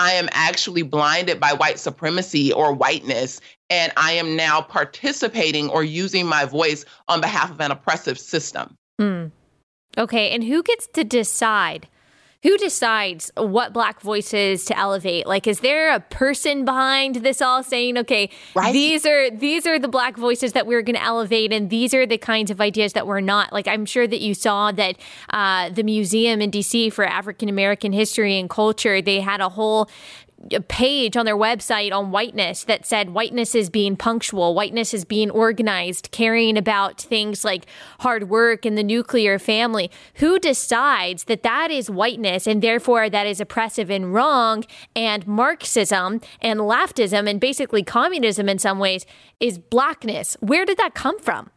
I 0.00 0.12
am 0.12 0.30
actually 0.32 0.80
blinded 0.80 1.38
by 1.38 1.52
white 1.52 1.78
supremacy 1.78 2.50
or 2.54 2.72
whiteness. 2.72 3.38
And 3.68 3.92
I 3.98 4.12
am 4.12 4.34
now 4.34 4.62
participating 4.62 5.68
or 5.68 5.84
using 5.84 6.24
my 6.24 6.46
voice 6.46 6.86
on 7.08 7.20
behalf 7.20 7.50
of 7.50 7.60
an 7.60 7.70
oppressive 7.70 8.18
system. 8.18 8.78
Mm. 8.98 9.30
Okay. 9.98 10.30
And 10.30 10.42
who 10.42 10.62
gets 10.62 10.88
to 10.94 11.04
decide 11.04 11.86
who 12.42 12.56
decides 12.56 13.30
what 13.36 13.72
black 13.72 14.00
voices 14.00 14.64
to 14.64 14.78
elevate 14.78 15.26
like 15.26 15.46
is 15.46 15.60
there 15.60 15.94
a 15.94 16.00
person 16.00 16.64
behind 16.64 17.16
this 17.16 17.42
all 17.42 17.62
saying 17.62 17.98
okay 17.98 18.30
right. 18.54 18.72
these 18.72 19.04
are 19.04 19.30
these 19.30 19.66
are 19.66 19.78
the 19.78 19.88
black 19.88 20.16
voices 20.16 20.52
that 20.52 20.66
we're 20.66 20.82
going 20.82 20.96
to 20.96 21.02
elevate 21.02 21.52
and 21.52 21.70
these 21.70 21.92
are 21.92 22.06
the 22.06 22.18
kinds 22.18 22.50
of 22.50 22.60
ideas 22.60 22.92
that 22.94 23.06
we're 23.06 23.20
not 23.20 23.52
like 23.52 23.68
i'm 23.68 23.84
sure 23.84 24.06
that 24.06 24.20
you 24.20 24.34
saw 24.34 24.72
that 24.72 24.96
uh, 25.30 25.68
the 25.70 25.82
museum 25.82 26.40
in 26.40 26.50
dc 26.50 26.92
for 26.92 27.04
african 27.04 27.48
american 27.48 27.92
history 27.92 28.38
and 28.38 28.48
culture 28.48 29.02
they 29.02 29.20
had 29.20 29.40
a 29.40 29.48
whole 29.48 29.88
a 30.52 30.60
page 30.60 31.16
on 31.16 31.26
their 31.26 31.36
website 31.36 31.92
on 31.92 32.10
whiteness 32.10 32.64
that 32.64 32.86
said 32.86 33.10
whiteness 33.10 33.54
is 33.54 33.68
being 33.68 33.96
punctual, 33.96 34.54
whiteness 34.54 34.94
is 34.94 35.04
being 35.04 35.30
organized, 35.30 36.10
caring 36.10 36.56
about 36.56 37.00
things 37.00 37.44
like 37.44 37.66
hard 38.00 38.28
work 38.28 38.64
and 38.64 38.76
the 38.76 38.82
nuclear 38.82 39.38
family. 39.38 39.90
Who 40.14 40.38
decides 40.38 41.24
that 41.24 41.42
that 41.42 41.70
is 41.70 41.90
whiteness 41.90 42.46
and 42.46 42.62
therefore 42.62 43.10
that 43.10 43.26
is 43.26 43.40
oppressive 43.40 43.90
and 43.90 44.14
wrong? 44.14 44.64
And 44.96 45.26
Marxism 45.26 46.20
and 46.40 46.60
leftism 46.60 47.28
and 47.28 47.40
basically 47.40 47.82
communism 47.82 48.48
in 48.48 48.58
some 48.58 48.78
ways 48.78 49.04
is 49.40 49.58
blackness. 49.58 50.36
Where 50.40 50.64
did 50.64 50.78
that 50.78 50.94
come 50.94 51.18
from? 51.20 51.50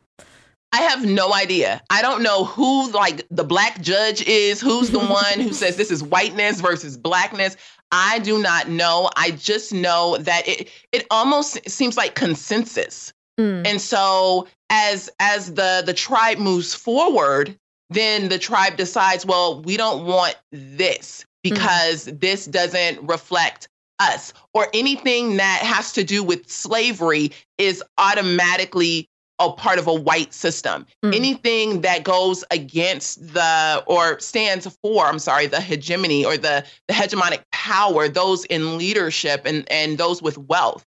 I 0.73 0.81
have 0.81 1.05
no 1.05 1.33
idea. 1.35 1.83
I 1.91 2.01
don't 2.01 2.23
know 2.23 2.45
who 2.45 2.89
like 2.91 3.27
the 3.29 3.43
black 3.43 3.79
judge 3.81 4.23
is, 4.23 4.59
who's 4.59 4.89
the 4.89 4.99
one 5.23 5.39
who 5.39 5.53
says 5.53 5.77
this 5.77 5.91
is 5.91 6.03
whiteness 6.03 6.59
versus 6.59 6.97
blackness. 6.97 7.55
I 7.91 8.17
do 8.19 8.41
not 8.41 8.69
know. 8.69 9.11
I 9.15 9.31
just 9.31 9.71
know 9.71 10.17
that 10.17 10.47
it 10.47 10.69
it 10.91 11.05
almost 11.11 11.69
seems 11.69 11.95
like 11.95 12.15
consensus. 12.15 13.13
Mm. 13.39 13.67
And 13.67 13.79
so 13.79 14.47
as 14.71 15.11
as 15.19 15.53
the 15.53 15.83
the 15.85 15.93
tribe 15.93 16.39
moves 16.39 16.73
forward, 16.73 17.55
then 17.91 18.29
the 18.29 18.39
tribe 18.39 18.75
decides, 18.75 19.27
well, 19.27 19.61
we 19.61 19.77
don't 19.77 20.07
want 20.07 20.35
this 20.51 21.23
because 21.43 22.07
mm. 22.07 22.19
this 22.19 22.47
doesn't 22.47 22.99
reflect 23.07 23.69
us 23.99 24.33
or 24.55 24.67
anything 24.73 25.37
that 25.37 25.59
has 25.61 25.93
to 25.93 26.03
do 26.03 26.23
with 26.23 26.49
slavery 26.49 27.31
is 27.59 27.83
automatically 27.99 29.07
a 29.49 29.53
part 29.53 29.79
of 29.79 29.87
a 29.87 29.93
white 29.93 30.33
system. 30.33 30.85
Mm. 31.03 31.15
Anything 31.15 31.81
that 31.81 32.03
goes 32.03 32.43
against 32.51 33.33
the 33.33 33.83
or 33.87 34.19
stands 34.19 34.67
for, 34.81 35.05
I'm 35.05 35.19
sorry, 35.19 35.47
the 35.47 35.61
hegemony 35.61 36.25
or 36.25 36.37
the, 36.37 36.65
the 36.87 36.93
hegemonic 36.93 37.43
power, 37.51 38.07
those 38.07 38.45
in 38.45 38.77
leadership 38.77 39.43
and, 39.45 39.69
and 39.71 39.97
those 39.97 40.21
with 40.21 40.37
wealth. 40.37 40.85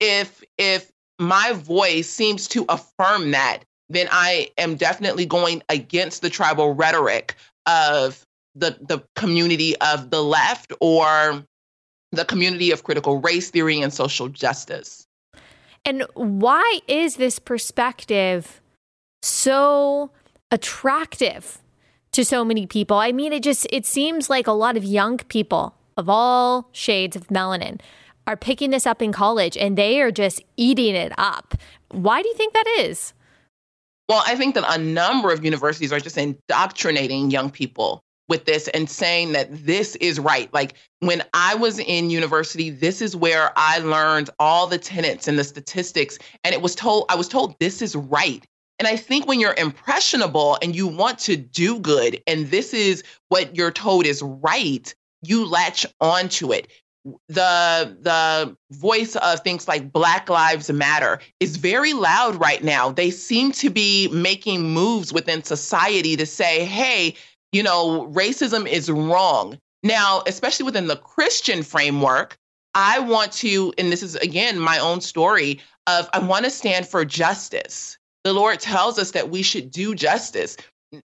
If 0.00 0.42
if 0.58 0.90
my 1.18 1.52
voice 1.52 2.08
seems 2.08 2.48
to 2.48 2.66
affirm 2.68 3.30
that, 3.30 3.60
then 3.88 4.08
I 4.10 4.50
am 4.58 4.76
definitely 4.76 5.26
going 5.26 5.62
against 5.68 6.22
the 6.22 6.30
tribal 6.30 6.74
rhetoric 6.74 7.36
of 7.66 8.24
the 8.54 8.76
the 8.80 9.02
community 9.16 9.76
of 9.78 10.10
the 10.10 10.22
left 10.22 10.72
or 10.80 11.44
the 12.12 12.24
community 12.24 12.70
of 12.70 12.82
critical 12.84 13.20
race 13.20 13.50
theory 13.50 13.80
and 13.80 13.92
social 13.92 14.28
justice. 14.28 15.06
And 15.84 16.04
why 16.14 16.80
is 16.88 17.16
this 17.16 17.38
perspective 17.38 18.60
so 19.22 20.10
attractive 20.50 21.58
to 22.12 22.24
so 22.24 22.44
many 22.44 22.66
people? 22.66 22.96
I 22.96 23.12
mean, 23.12 23.32
it 23.32 23.42
just 23.42 23.66
it 23.70 23.86
seems 23.86 24.30
like 24.30 24.46
a 24.46 24.52
lot 24.52 24.76
of 24.76 24.84
young 24.84 25.18
people 25.18 25.74
of 25.96 26.08
all 26.08 26.68
shades 26.72 27.16
of 27.16 27.28
melanin 27.28 27.80
are 28.26 28.36
picking 28.36 28.70
this 28.70 28.86
up 28.86 29.02
in 29.02 29.12
college 29.12 29.56
and 29.56 29.76
they 29.76 30.00
are 30.00 30.10
just 30.10 30.42
eating 30.56 30.94
it 30.94 31.12
up. 31.18 31.54
Why 31.90 32.22
do 32.22 32.28
you 32.28 32.34
think 32.34 32.54
that 32.54 32.66
is? 32.78 33.12
Well, 34.08 34.22
I 34.26 34.34
think 34.36 34.54
that 34.54 34.64
a 34.68 34.78
number 34.78 35.32
of 35.32 35.44
universities 35.44 35.92
are 35.92 36.00
just 36.00 36.18
indoctrinating 36.18 37.30
young 37.30 37.50
people 37.50 38.03
with 38.28 38.44
this 38.44 38.68
and 38.68 38.88
saying 38.88 39.32
that 39.32 39.48
this 39.50 39.96
is 39.96 40.18
right. 40.18 40.52
Like 40.54 40.74
when 41.00 41.22
I 41.34 41.54
was 41.54 41.78
in 41.78 42.10
university, 42.10 42.70
this 42.70 43.02
is 43.02 43.14
where 43.14 43.52
I 43.56 43.78
learned 43.78 44.30
all 44.38 44.66
the 44.66 44.78
tenets 44.78 45.28
and 45.28 45.38
the 45.38 45.44
statistics. 45.44 46.18
And 46.42 46.54
it 46.54 46.62
was 46.62 46.74
told, 46.74 47.06
I 47.08 47.16
was 47.16 47.28
told 47.28 47.58
this 47.58 47.82
is 47.82 47.94
right. 47.94 48.44
And 48.78 48.88
I 48.88 48.96
think 48.96 49.26
when 49.26 49.40
you're 49.40 49.54
impressionable 49.54 50.58
and 50.60 50.74
you 50.74 50.88
want 50.88 51.18
to 51.20 51.36
do 51.36 51.78
good, 51.78 52.20
and 52.26 52.50
this 52.50 52.74
is 52.74 53.04
what 53.28 53.54
you're 53.54 53.70
told 53.70 54.04
is 54.06 54.22
right, 54.22 54.92
you 55.22 55.46
latch 55.46 55.86
onto 56.00 56.52
it. 56.52 56.68
The 57.28 57.96
the 58.00 58.56
voice 58.70 59.14
of 59.16 59.40
things 59.40 59.68
like 59.68 59.92
Black 59.92 60.30
Lives 60.30 60.72
Matter 60.72 61.20
is 61.38 61.58
very 61.58 61.92
loud 61.92 62.36
right 62.36 62.64
now. 62.64 62.90
They 62.90 63.10
seem 63.10 63.52
to 63.52 63.68
be 63.68 64.08
making 64.08 64.62
moves 64.62 65.12
within 65.12 65.44
society 65.44 66.16
to 66.16 66.24
say, 66.24 66.64
hey, 66.64 67.14
you 67.54 67.62
know, 67.62 68.10
racism 68.12 68.66
is 68.66 68.90
wrong. 68.90 69.56
Now, 69.84 70.22
especially 70.26 70.64
within 70.64 70.88
the 70.88 70.96
Christian 70.96 71.62
framework, 71.62 72.36
I 72.74 72.98
want 72.98 73.30
to, 73.34 73.72
and 73.78 73.92
this 73.92 74.02
is 74.02 74.16
again 74.16 74.58
my 74.58 74.78
own 74.78 75.00
story 75.00 75.60
of 75.86 76.08
I 76.12 76.18
want 76.18 76.44
to 76.46 76.50
stand 76.50 76.88
for 76.88 77.04
justice. 77.04 77.96
The 78.24 78.32
Lord 78.32 78.58
tells 78.58 78.98
us 78.98 79.12
that 79.12 79.30
we 79.30 79.42
should 79.42 79.70
do 79.70 79.94
justice. 79.94 80.56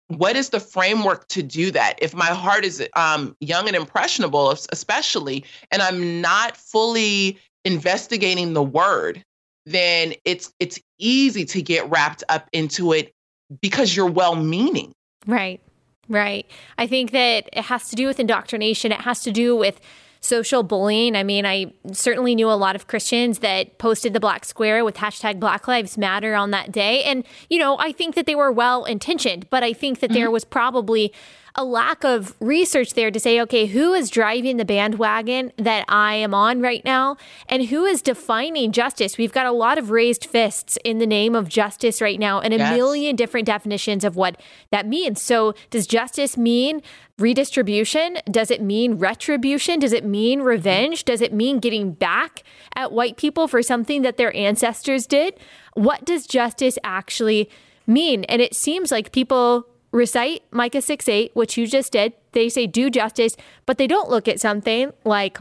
What 0.07 0.35
is 0.35 0.49
the 0.49 0.59
framework 0.59 1.27
to 1.27 1.43
do 1.43 1.69
that? 1.71 1.99
If 2.01 2.15
my 2.15 2.27
heart 2.27 2.65
is 2.65 2.83
um, 2.95 3.35
young 3.41 3.67
and 3.67 3.75
impressionable, 3.75 4.49
especially, 4.71 5.45
and 5.71 5.83
I'm 5.83 6.19
not 6.21 6.57
fully 6.57 7.37
investigating 7.63 8.53
the 8.53 8.63
word, 8.63 9.23
then 9.67 10.13
it's 10.25 10.51
it's 10.59 10.79
easy 10.97 11.45
to 11.45 11.61
get 11.61 11.87
wrapped 11.91 12.23
up 12.29 12.49
into 12.53 12.93
it 12.93 13.11
because 13.61 13.95
you're 13.95 14.09
well-meaning. 14.09 14.93
Right. 15.27 15.61
Right. 16.09 16.45
I 16.77 16.87
think 16.87 17.11
that 17.11 17.47
it 17.53 17.65
has 17.65 17.89
to 17.89 17.95
do 17.95 18.07
with 18.07 18.19
indoctrination. 18.19 18.91
It 18.91 19.01
has 19.01 19.21
to 19.23 19.31
do 19.31 19.55
with 19.55 19.79
social 20.21 20.63
bullying. 20.63 21.15
I 21.15 21.23
mean, 21.23 21.45
I 21.45 21.71
certainly 21.93 22.35
knew 22.35 22.49
a 22.49 22.53
lot 22.53 22.75
of 22.75 22.87
Christians 22.87 23.39
that 23.39 23.77
posted 23.77 24.13
the 24.13 24.19
black 24.19 24.43
square 24.43 24.83
with 24.83 24.95
hashtag 24.95 25.39
Black 25.39 25.67
Lives 25.67 25.97
Matter 25.97 26.35
on 26.35 26.51
that 26.51 26.71
day. 26.71 27.03
And, 27.03 27.23
you 27.49 27.59
know, 27.59 27.77
I 27.77 27.91
think 27.91 28.15
that 28.15 28.25
they 28.25 28.35
were 28.35 28.51
well 28.51 28.83
intentioned, 28.85 29.49
but 29.49 29.63
I 29.63 29.71
think 29.71 29.99
that 29.99 30.09
mm-hmm. 30.09 30.19
there 30.19 30.31
was 30.31 30.43
probably 30.43 31.13
a 31.59 31.63
lack 31.63 32.05
of 32.05 32.33
research 32.39 32.93
there 32.93 33.11
to 33.11 33.19
say, 33.19 33.41
okay, 33.41 33.65
who 33.65 33.93
is 33.93 34.09
driving 34.09 34.55
the 34.55 34.63
bandwagon 34.63 35.51
that 35.57 35.83
I 35.89 36.15
am 36.15 36.33
on 36.33 36.61
right 36.61 36.83
now? 36.85 37.17
And 37.49 37.65
who 37.65 37.83
is 37.83 38.01
defining 38.01 38.71
justice? 38.71 39.17
We've 39.17 39.33
got 39.33 39.45
a 39.45 39.51
lot 39.51 39.77
of 39.77 39.91
raised 39.91 40.25
fists 40.25 40.77
in 40.85 40.99
the 40.99 41.05
name 41.05 41.35
of 41.35 41.49
justice 41.49 42.01
right 42.01 42.17
now 42.17 42.39
and 42.39 42.53
a 42.53 42.57
yes. 42.57 42.73
million 42.73 43.17
different 43.17 43.45
definitions 43.45 44.05
of 44.05 44.15
what 44.15 44.41
that 44.71 44.87
means. 44.87 45.21
So, 45.21 45.53
does 45.69 45.85
justice 45.85 46.37
mean 46.37 46.81
redistribution? 47.17 48.19
Does 48.31 48.49
it 48.51 48.61
mean 48.61 48.93
retribution? 48.93 49.79
Does 49.79 49.91
it 49.91 50.05
mean 50.05 50.39
revenge? 50.39 51.03
Does 51.03 51.19
it 51.19 51.33
mean 51.33 51.59
getting 51.59 51.91
back 51.91 52.41
at 52.73 52.93
white 52.93 53.17
people 53.17 53.49
for 53.49 53.61
something 53.61 54.01
that 54.03 54.15
their 54.15 54.33
ancestors 54.33 55.05
did? 55.05 55.37
What 55.73 56.05
does 56.05 56.25
justice 56.25 56.79
actually 56.85 57.49
mean? 57.85 58.23
And 58.25 58.41
it 58.41 58.55
seems 58.55 58.93
like 58.93 59.11
people 59.11 59.67
recite 59.91 60.43
Micah 60.51 60.81
6 60.81 61.07
8, 61.07 61.31
which 61.35 61.57
you 61.57 61.67
just 61.67 61.91
did. 61.91 62.13
They 62.31 62.49
say 62.49 62.67
do 62.67 62.89
justice, 62.89 63.35
but 63.65 63.77
they 63.77 63.87
don't 63.87 64.09
look 64.09 64.27
at 64.27 64.39
something 64.39 64.91
like 65.03 65.39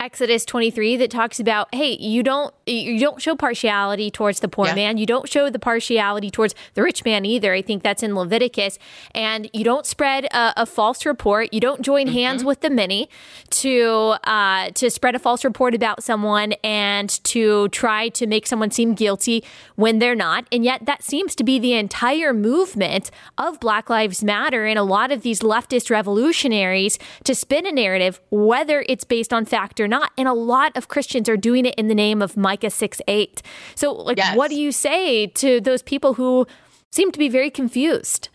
Exodus 0.00 0.44
23 0.44 0.96
that 0.96 1.10
talks 1.10 1.40
about 1.40 1.74
hey 1.74 1.96
you 1.98 2.22
don't 2.22 2.54
you 2.66 2.98
don't 2.98 3.22
show 3.22 3.36
partiality 3.36 4.10
towards 4.10 4.40
the 4.40 4.48
poor 4.48 4.66
yeah. 4.66 4.74
man. 4.74 4.98
You 4.98 5.06
don't 5.06 5.28
show 5.28 5.50
the 5.50 5.58
partiality 5.58 6.30
towards 6.30 6.54
the 6.74 6.82
rich 6.82 7.04
man 7.04 7.24
either. 7.24 7.54
I 7.54 7.62
think 7.62 7.82
that's 7.82 8.02
in 8.02 8.14
Leviticus. 8.14 8.78
And 9.14 9.48
you 9.52 9.62
don't 9.64 9.86
spread 9.86 10.24
a, 10.26 10.52
a 10.56 10.66
false 10.66 11.06
report. 11.06 11.52
You 11.52 11.60
don't 11.60 11.82
join 11.82 12.06
mm-hmm. 12.06 12.14
hands 12.14 12.44
with 12.44 12.60
the 12.60 12.70
many 12.70 13.08
to 13.50 14.16
uh, 14.24 14.70
to 14.70 14.90
spread 14.90 15.14
a 15.14 15.18
false 15.18 15.44
report 15.44 15.74
about 15.74 16.02
someone 16.02 16.54
and 16.64 17.08
to 17.24 17.68
try 17.68 18.08
to 18.10 18.26
make 18.26 18.46
someone 18.46 18.70
seem 18.70 18.94
guilty 18.94 19.44
when 19.76 20.00
they're 20.00 20.16
not. 20.16 20.46
And 20.50 20.64
yet 20.64 20.86
that 20.86 21.02
seems 21.02 21.34
to 21.36 21.44
be 21.44 21.58
the 21.58 21.74
entire 21.74 22.34
movement 22.34 23.10
of 23.38 23.60
Black 23.60 23.88
Lives 23.88 24.24
Matter 24.24 24.66
and 24.66 24.78
a 24.78 24.82
lot 24.82 25.12
of 25.12 25.22
these 25.22 25.40
leftist 25.40 25.90
revolutionaries 25.90 26.98
to 27.24 27.34
spin 27.34 27.66
a 27.66 27.72
narrative 27.72 28.20
whether 28.30 28.84
it's 28.88 29.04
based 29.04 29.32
on 29.32 29.44
fact 29.44 29.75
or 29.80 29.88
not. 29.88 30.12
And 30.16 30.28
a 30.28 30.32
lot 30.32 30.76
of 30.76 30.88
Christians 30.88 31.28
are 31.28 31.36
doing 31.36 31.66
it 31.66 31.74
in 31.76 31.88
the 31.88 31.94
name 31.94 32.22
of 32.22 32.36
Micah 32.36 32.70
6 32.70 33.00
8. 33.06 33.42
So, 33.74 33.92
like, 33.92 34.18
yes. 34.18 34.36
what 34.36 34.50
do 34.50 34.56
you 34.56 34.72
say 34.72 35.26
to 35.28 35.60
those 35.60 35.82
people 35.82 36.14
who 36.14 36.46
seem 36.92 37.12
to 37.12 37.18
be 37.18 37.28
very 37.28 37.50
confused? 37.50 38.28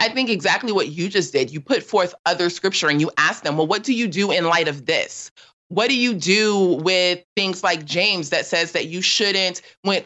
I 0.00 0.08
think 0.08 0.30
exactly 0.30 0.72
what 0.72 0.88
you 0.88 1.08
just 1.08 1.32
did. 1.32 1.52
You 1.52 1.60
put 1.60 1.82
forth 1.82 2.14
other 2.24 2.48
scripture 2.48 2.88
and 2.88 3.00
you 3.00 3.10
ask 3.18 3.44
them, 3.44 3.58
well, 3.58 3.66
what 3.66 3.84
do 3.84 3.92
you 3.92 4.08
do 4.08 4.32
in 4.32 4.46
light 4.46 4.66
of 4.66 4.86
this? 4.86 5.30
What 5.68 5.88
do 5.88 5.96
you 5.96 6.14
do 6.14 6.80
with 6.82 7.22
things 7.36 7.62
like 7.62 7.84
James 7.84 8.30
that 8.30 8.46
says 8.46 8.72
that 8.72 8.86
you 8.86 9.02
shouldn't, 9.02 9.60
when 9.82 10.04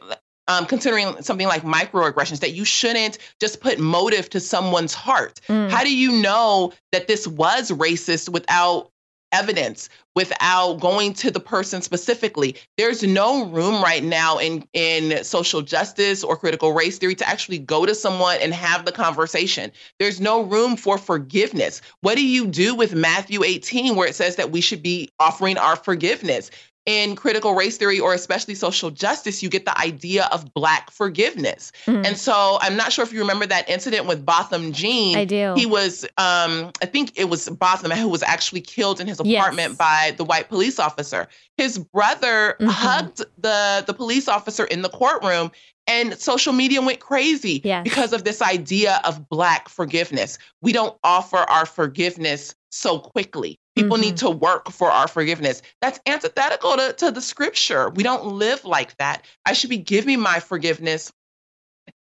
um, 0.49 0.67
considering 0.67 1.23
something 1.23 1.47
like 1.47 1.63
microaggressions, 1.63 2.41
that 2.41 2.53
you 2.53 2.65
shouldn't 2.65 3.19
just 3.41 3.61
put 3.61 3.79
motive 3.79 4.29
to 4.31 4.41
someone's 4.41 4.93
heart? 4.93 5.41
Mm. 5.49 5.71
How 5.71 5.85
do 5.85 5.97
you 5.97 6.21
know 6.21 6.73
that 6.93 7.07
this 7.07 7.27
was 7.27 7.71
racist 7.71 8.29
without 8.29 8.91
evidence 9.35 9.89
without 10.15 10.75
going 10.75 11.13
to 11.15 11.31
the 11.31 11.41
person 11.41 11.83
specifically. 11.83 12.55
There's 12.79 13.03
no 13.03 13.47
room 13.47 13.83
right 13.83 14.03
now 14.03 14.39
in 14.39 14.65
in 14.73 15.25
social 15.25 15.61
justice 15.61 16.23
or 16.23 16.37
critical 16.37 16.73
race 16.73 16.99
theory 16.99 17.17
to 17.17 17.29
actually 17.29 17.59
go 17.59 17.85
to 17.85 17.95
someone 17.95 18.39
and 18.41 18.55
have 18.55 18.85
the 18.85 18.93
conversation. 18.93 19.73
There's 19.99 20.21
no 20.21 20.43
room 20.43 20.77
for 20.77 20.99
forgiveness. 20.99 21.83
What 22.01 22.15
do 22.15 22.27
you 22.27 22.47
do 22.47 22.75
with 22.75 22.95
Matthew 22.95 23.43
18 23.43 23.97
where 23.97 24.09
it 24.09 24.15
says 24.15 24.37
that 24.37 24.53
we 24.53 24.61
should 24.61 24.83
be 24.83 25.11
offering 25.19 25.59
our 25.59 25.77
forgiveness? 25.77 26.51
In 26.87 27.17
critical 27.17 27.55
race 27.55 27.79
theory 27.79 27.99
or 27.99 28.13
especially 28.13 28.55
social 28.55 28.91
justice, 28.91 29.43
you 29.43 29.49
get 29.49 29.65
the 29.65 29.79
idea 29.81 30.29
of 30.33 30.53
Black 30.53 30.91
forgiveness. 30.91 31.73
Mm-hmm. 31.87 32.05
And 32.05 32.19
so 32.19 32.59
I'm 32.61 32.77
not 32.77 32.93
sure 32.93 33.05
if 33.05 33.13
you 33.13 33.21
remember 33.21 33.47
that 33.47 33.69
incident 33.69 34.07
with 34.07 34.25
Botham 34.25 34.73
Jean. 34.73 35.17
I 35.17 35.25
do. 35.25 35.55
He 35.57 35.65
was, 35.65 36.05
um, 36.19 36.71
I 36.83 36.87
think 36.87 37.13
it 37.17 37.31
was 37.31 37.49
Botham 37.49 37.91
who 37.93 38.09
was 38.09 38.23
actually 38.23 38.61
killed 38.61 39.01
in 39.01 39.07
his 39.07 39.19
apartment 39.19 39.71
yes. 39.71 39.77
by 39.79 40.15
the 40.17 40.25
white 40.25 40.49
police 40.49 40.79
officer. 40.79 41.27
His 41.57 41.79
brother 41.79 42.57
mm-hmm. 42.61 42.67
hugged 42.67 43.25
the, 43.39 43.85
the 43.87 43.95
police 43.95 44.29
officer 44.29 44.65
in 44.65 44.83
the 44.83 44.91
courtroom 44.91 45.53
and 45.87 46.19
social 46.19 46.53
media 46.53 46.81
went 46.81 47.01
crazy 47.01 47.61
yes. 47.63 47.85
because 47.85 48.13
of 48.13 48.25
this 48.25 48.41
idea 48.41 49.01
of 49.05 49.29
Black 49.29 49.69
forgiveness. 49.69 50.39
We 50.63 50.73
don't 50.73 50.97
offer 51.05 51.39
our 51.39 51.67
forgiveness 51.67 52.55
so 52.71 52.99
quickly. 52.99 53.59
People 53.77 53.97
mm-hmm. 53.97 54.03
need 54.03 54.17
to 54.19 54.31
work 54.31 54.71
for 54.71 54.91
our 54.91 55.09
forgiveness. 55.09 55.61
That's 55.81 55.99
antithetical 56.07 56.77
to, 56.77 56.93
to 56.99 57.11
the 57.11 57.21
scripture. 57.21 57.91
We 57.91 58.03
don't 58.03 58.27
live 58.27 58.65
like 58.65 58.97
that. 58.99 59.25
I 59.45 59.53
should 59.53 59.71
be 59.71 59.79
giving 59.79 60.21
my 60.21 60.41
forgiveness 60.41 61.13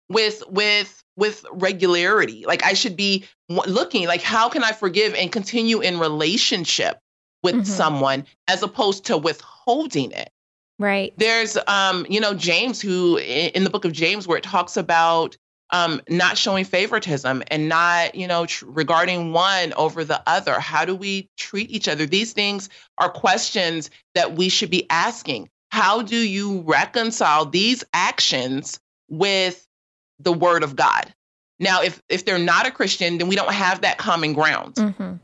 with 0.09 0.43
with 0.49 1.03
with 1.17 1.45
regularity. 1.51 2.45
Like 2.47 2.65
I 2.65 2.75
should 2.75 2.97
be 2.97 3.25
looking 3.49 4.07
like 4.07 4.23
how 4.23 4.49
can 4.49 4.63
I 4.63 4.73
forgive 4.73 5.15
and 5.15 5.33
continue 5.33 5.81
in 5.81 5.99
relationship 5.99 6.99
with 7.43 7.55
mm-hmm. 7.55 7.65
someone 7.65 8.27
as 8.49 8.63
opposed 8.63 9.07
to 9.07 9.19
withholding 9.19 10.13
it. 10.13 10.31
Right. 10.79 11.15
There's 11.17 11.57
um 11.67 12.07
you 12.09 12.21
know 12.21 12.35
James 12.35 12.81
who 12.81 13.19
in 13.19 13.65
the 13.65 13.71
book 13.71 13.85
of 13.85 13.93
James 13.93 14.29
where 14.29 14.39
it 14.39 14.45
talks 14.45 14.77
about 14.77 15.37
um, 15.71 16.01
not 16.09 16.39
showing 16.39 16.65
favoritism 16.65 17.43
and 17.49 17.69
not, 17.69 18.15
you 18.15 18.27
know, 18.27 18.47
tr- 18.47 18.67
regarding 18.69 19.33
one 19.33 19.73
over 19.75 20.05
the 20.05 20.23
other. 20.27 20.61
How 20.61 20.85
do 20.85 20.95
we 20.95 21.29
treat 21.37 21.71
each 21.71 21.89
other? 21.89 22.07
These 22.07 22.33
things 22.33 22.69
are 22.99 23.11
questions 23.11 23.91
that 24.15 24.37
we 24.37 24.49
should 24.49 24.71
be 24.71 24.87
asking. 24.91 25.49
How 25.71 26.03
do 26.03 26.17
you 26.17 26.61
reconcile 26.63 27.47
these 27.47 27.83
actions 27.93 28.79
with 29.09 29.67
the 30.21 30.33
word 30.33 30.63
of 30.63 30.77
God? 30.77 31.13
Now, 31.59 31.83
if 31.83 32.01
if 32.09 32.25
they're 32.25 32.39
not 32.39 32.67
a 32.67 32.71
Christian, 32.71 33.19
then 33.19 33.29
we 33.29 33.37
don't 33.37 33.53
have 33.53 33.81
that 33.81 33.99
common 33.99 34.33
ground. 34.33 34.75
Mm-hmm. 34.75 35.15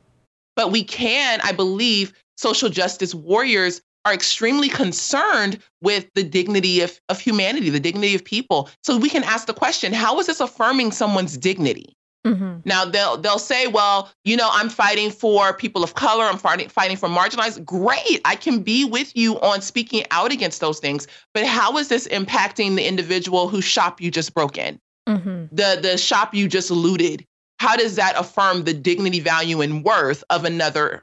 But 0.57 0.71
we 0.71 0.85
can, 0.85 1.41
I 1.43 1.53
believe, 1.53 2.13
social 2.37 2.69
justice 2.69 3.15
warriors 3.15 3.81
are 4.05 4.13
extremely 4.13 4.69
concerned 4.69 5.59
with 5.81 6.13
the 6.15 6.23
dignity 6.23 6.81
of, 6.81 7.01
of 7.09 7.21
humanity, 7.21 7.71
the 7.71 7.81
dignity 7.81 8.15
of 8.15 8.25
people. 8.25 8.69
So 8.83 8.97
we 8.97 9.09
can 9.09 9.25
ask 9.25 9.47
the 9.47 9.55
question, 9.55 9.93
how 9.93 10.19
is 10.19 10.27
this 10.27 10.41
affirming 10.41 10.93
someone's 10.93 11.37
dignity? 11.37 11.97
Mm-hmm. 12.27 12.59
Now 12.65 12.85
they'll 12.85 13.17
they'll 13.17 13.41
say, 13.41 13.67
well, 13.67 14.09
you 14.25 14.37
know, 14.37 14.49
I'm 14.53 14.69
fighting 14.69 15.11
for 15.11 15.53
people 15.53 15.83
of 15.83 15.95
color. 15.95 16.25
I'm 16.25 16.39
fighting 16.39 16.69
fighting 16.69 16.97
for 16.97 17.09
marginalized. 17.09 17.65
Great, 17.65 18.21
I 18.25 18.37
can 18.37 18.63
be 18.63 18.85
with 18.85 19.17
you 19.17 19.41
on 19.41 19.61
speaking 19.61 20.05
out 20.13 20.31
against 20.31 20.61
those 20.61 20.79
things. 20.79 21.09
But 21.35 21.47
how 21.47 21.77
is 21.79 21.89
this 21.89 22.07
impacting 22.09 22.77
the 22.77 22.87
individual 22.87 23.49
whose 23.49 23.65
shop 23.65 24.01
you 24.01 24.13
just 24.13 24.35
broke 24.35 24.57
in, 24.57 24.79
mm-hmm. 25.09 25.47
the 25.51 25.81
the 25.83 25.99
shop 25.99 26.33
you 26.33 26.47
just 26.47 26.71
looted? 26.71 27.27
How 27.59 27.77
does 27.77 27.97
that 27.97 28.15
affirm 28.17 28.65
the 28.65 28.75
dignity, 28.75 29.19
value, 29.19 29.61
and 29.61 29.83
worth 29.83 30.23
of 30.31 30.45
another 30.45 31.03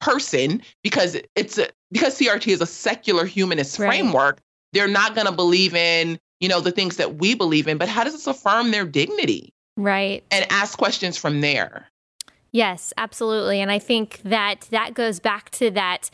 person 0.00 0.62
because 0.82 1.16
it's 1.36 1.58
a, 1.58 1.68
because 1.92 2.18
CRT 2.18 2.48
is 2.48 2.60
a 2.60 2.66
secular 2.66 3.24
humanist 3.24 3.78
right. 3.78 3.88
framework, 3.88 4.40
they're 4.72 4.88
not 4.88 5.14
going 5.14 5.26
to 5.26 5.32
believe 5.32 5.74
in, 5.74 6.18
you 6.40 6.48
know, 6.48 6.60
the 6.60 6.72
things 6.72 6.96
that 6.96 7.16
we 7.16 7.34
believe 7.34 7.68
in, 7.68 7.78
but 7.78 7.88
how 7.88 8.04
does 8.04 8.12
this 8.12 8.26
affirm 8.26 8.70
their 8.70 8.84
dignity? 8.84 9.52
Right. 9.76 10.24
And 10.30 10.46
ask 10.50 10.78
questions 10.78 11.16
from 11.16 11.40
there. 11.40 11.86
Yes, 12.52 12.92
absolutely. 12.96 13.60
And 13.60 13.70
I 13.70 13.78
think 13.78 14.20
that 14.24 14.68
that 14.70 14.94
goes 14.94 15.20
back 15.20 15.50
to 15.50 15.70
that 15.72 16.10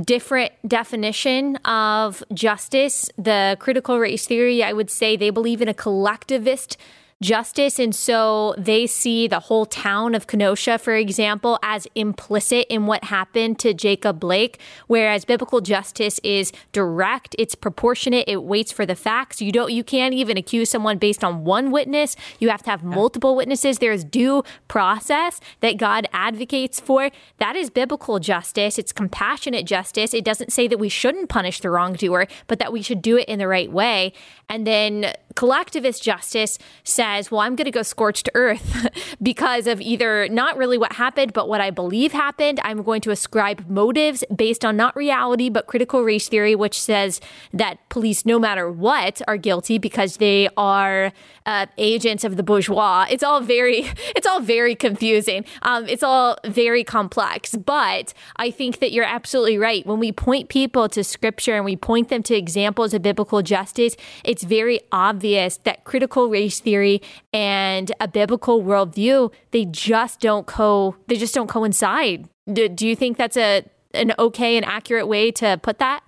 different 0.00 0.52
definition 0.66 1.56
of 1.56 2.22
justice. 2.32 3.08
The 3.16 3.56
critical 3.60 3.98
race 3.98 4.26
theory, 4.26 4.62
I 4.62 4.72
would 4.72 4.90
say 4.90 5.16
they 5.16 5.30
believe 5.30 5.62
in 5.62 5.68
a 5.68 5.74
collectivist 5.74 6.76
justice. 7.22 7.78
And 7.78 7.94
so 7.94 8.54
they 8.56 8.86
see 8.86 9.28
the 9.28 9.40
whole 9.40 9.66
town 9.66 10.14
of 10.14 10.26
Kenosha, 10.26 10.78
for 10.78 10.94
example, 10.94 11.58
as 11.62 11.86
implicit 11.94 12.66
in 12.70 12.86
what 12.86 13.04
happened 13.04 13.58
to 13.58 13.74
Jacob 13.74 14.18
Blake, 14.18 14.58
whereas 14.86 15.26
biblical 15.26 15.60
justice 15.60 16.18
is 16.24 16.50
direct, 16.72 17.36
it's 17.38 17.54
proportionate, 17.54 18.24
it 18.26 18.42
waits 18.42 18.72
for 18.72 18.86
the 18.86 18.94
facts. 18.94 19.42
You 19.42 19.52
don't 19.52 19.70
you 19.70 19.84
can't 19.84 20.14
even 20.14 20.38
accuse 20.38 20.70
someone 20.70 20.96
based 20.96 21.22
on 21.22 21.44
one 21.44 21.70
witness. 21.70 22.16
You 22.38 22.48
have 22.48 22.62
to 22.62 22.70
have 22.70 22.82
multiple 22.82 23.36
witnesses. 23.36 23.78
There's 23.78 24.02
due 24.02 24.42
process 24.68 25.40
that 25.60 25.76
God 25.76 26.08
advocates 26.12 26.80
for. 26.80 27.10
That 27.38 27.54
is 27.54 27.68
biblical 27.68 28.18
justice. 28.18 28.78
It's 28.78 28.92
compassionate 28.92 29.66
justice. 29.66 30.14
It 30.14 30.24
doesn't 30.24 30.52
say 30.52 30.68
that 30.68 30.78
we 30.78 30.88
shouldn't 30.88 31.28
punish 31.28 31.60
the 31.60 31.68
wrongdoer, 31.68 32.28
but 32.46 32.58
that 32.60 32.72
we 32.72 32.80
should 32.80 33.02
do 33.02 33.18
it 33.18 33.28
in 33.28 33.38
the 33.38 33.48
right 33.48 33.70
way. 33.70 34.14
And 34.48 34.66
then 34.66 35.12
collectivist 35.36 36.02
justice 36.02 36.58
says, 36.82 37.09
well, 37.30 37.40
I'm 37.40 37.56
going 37.56 37.64
to 37.64 37.70
go 37.70 37.82
scorched 37.82 38.28
earth 38.34 38.88
because 39.22 39.66
of 39.66 39.80
either 39.80 40.28
not 40.28 40.56
really 40.56 40.78
what 40.78 40.92
happened, 40.92 41.32
but 41.32 41.48
what 41.48 41.60
I 41.60 41.70
believe 41.70 42.12
happened. 42.12 42.60
I'm 42.62 42.82
going 42.82 43.00
to 43.02 43.10
ascribe 43.10 43.68
motives 43.68 44.22
based 44.34 44.64
on 44.64 44.76
not 44.76 44.94
reality, 44.96 45.48
but 45.48 45.66
critical 45.66 46.02
race 46.02 46.28
theory, 46.28 46.54
which 46.54 46.80
says 46.80 47.20
that 47.52 47.76
police, 47.88 48.24
no 48.24 48.38
matter 48.38 48.70
what, 48.70 49.20
are 49.26 49.36
guilty 49.36 49.78
because 49.78 50.18
they 50.18 50.48
are 50.56 51.12
uh, 51.46 51.66
agents 51.78 52.22
of 52.22 52.36
the 52.36 52.42
bourgeois. 52.42 53.06
It's 53.10 53.22
all 53.22 53.40
very, 53.40 53.78
it's 54.16 54.26
all 54.26 54.40
very 54.40 54.74
confusing. 54.74 55.44
Um, 55.62 55.88
it's 55.88 56.02
all 56.02 56.36
very 56.44 56.84
complex. 56.84 57.56
But 57.56 58.14
I 58.36 58.50
think 58.50 58.78
that 58.78 58.92
you're 58.92 59.04
absolutely 59.04 59.58
right. 59.58 59.84
When 59.86 59.98
we 59.98 60.12
point 60.12 60.48
people 60.48 60.88
to 60.90 61.02
scripture 61.02 61.56
and 61.56 61.64
we 61.64 61.76
point 61.76 62.08
them 62.08 62.22
to 62.24 62.34
examples 62.34 62.94
of 62.94 63.02
biblical 63.02 63.42
justice, 63.42 63.96
it's 64.24 64.44
very 64.44 64.80
obvious 64.92 65.56
that 65.64 65.84
critical 65.84 66.28
race 66.28 66.60
theory 66.60 66.99
and 67.32 67.92
a 68.00 68.08
biblical 68.08 68.62
worldview, 68.62 69.32
they 69.50 69.64
just 69.64 70.20
don't 70.20 70.46
co 70.46 70.96
they 71.06 71.16
just 71.16 71.34
don't 71.34 71.48
coincide. 71.48 72.28
Do, 72.52 72.68
do 72.68 72.86
you 72.86 72.96
think 72.96 73.16
that's 73.16 73.36
a 73.36 73.64
an 73.92 74.12
okay 74.18 74.56
and 74.56 74.64
accurate 74.64 75.08
way 75.08 75.30
to 75.32 75.58
put 75.62 75.78
that? 75.78 76.02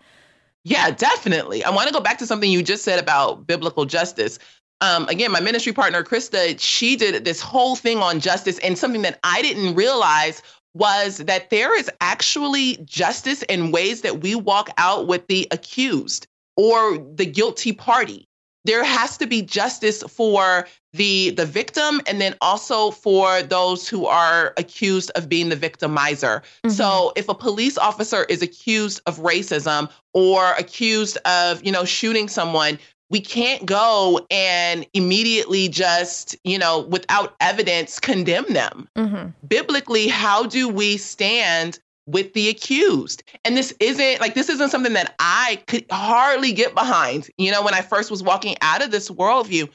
Yeah, 0.64 0.90
definitely. 0.90 1.64
I 1.64 1.70
want 1.70 1.88
to 1.88 1.92
go 1.92 2.00
back 2.00 2.18
to 2.18 2.26
something 2.26 2.50
you 2.50 2.62
just 2.62 2.84
said 2.84 2.98
about 2.98 3.46
biblical 3.46 3.84
justice. 3.84 4.38
Um, 4.80 5.08
again, 5.08 5.30
my 5.32 5.40
ministry 5.40 5.72
partner, 5.72 6.02
Krista, 6.02 6.58
she 6.58 6.96
did 6.96 7.24
this 7.24 7.40
whole 7.40 7.76
thing 7.76 7.98
on 7.98 8.20
justice. 8.20 8.58
And 8.60 8.78
something 8.78 9.02
that 9.02 9.18
I 9.24 9.42
didn't 9.42 9.74
realize 9.74 10.42
was 10.74 11.18
that 11.18 11.50
there 11.50 11.78
is 11.78 11.90
actually 12.00 12.78
justice 12.84 13.42
in 13.44 13.72
ways 13.72 14.00
that 14.02 14.22
we 14.22 14.34
walk 14.34 14.70
out 14.78 15.06
with 15.06 15.26
the 15.26 15.46
accused 15.50 16.26
or 16.56 16.98
the 16.98 17.26
guilty 17.26 17.72
party. 17.72 18.26
There 18.64 18.84
has 18.84 19.16
to 19.18 19.26
be 19.26 19.42
justice 19.42 20.02
for 20.04 20.66
the 20.92 21.30
the 21.30 21.46
victim 21.46 22.00
and 22.06 22.20
then 22.20 22.34
also 22.40 22.90
for 22.90 23.42
those 23.42 23.88
who 23.88 24.06
are 24.06 24.52
accused 24.56 25.10
of 25.14 25.28
being 25.28 25.48
the 25.48 25.56
victimizer. 25.56 26.42
Mm-hmm. 26.42 26.70
So 26.70 27.12
if 27.16 27.28
a 27.28 27.34
police 27.34 27.78
officer 27.78 28.24
is 28.24 28.42
accused 28.42 29.00
of 29.06 29.18
racism 29.18 29.90
or 30.12 30.52
accused 30.52 31.16
of, 31.24 31.64
you 31.64 31.72
know, 31.72 31.84
shooting 31.84 32.28
someone, 32.28 32.78
we 33.12 33.20
can't 33.20 33.66
go 33.66 34.26
and 34.30 34.86
immediately 34.94 35.68
just, 35.68 36.34
you 36.44 36.58
know, 36.58 36.80
without 36.80 37.36
evidence 37.40 38.00
condemn 38.00 38.50
them. 38.52 38.88
Mm-hmm. 38.96 39.28
Biblically, 39.46 40.08
how 40.08 40.46
do 40.46 40.66
we 40.66 40.96
stand 40.96 41.78
with 42.06 42.32
the 42.32 42.48
accused? 42.48 43.22
And 43.44 43.56
this 43.56 43.74
isn't 43.80 44.20
like 44.20 44.34
this 44.34 44.48
isn't 44.48 44.70
something 44.70 44.92
that 44.94 45.14
I 45.18 45.62
could 45.66 45.86
hardly 45.90 46.52
get 46.52 46.74
behind, 46.74 47.28
you 47.38 47.50
know, 47.50 47.62
when 47.62 47.74
I 47.74 47.82
first 47.82 48.10
was 48.10 48.22
walking 48.22 48.56
out 48.60 48.82
of 48.82 48.90
this 48.90 49.10
worldview. 49.10 49.68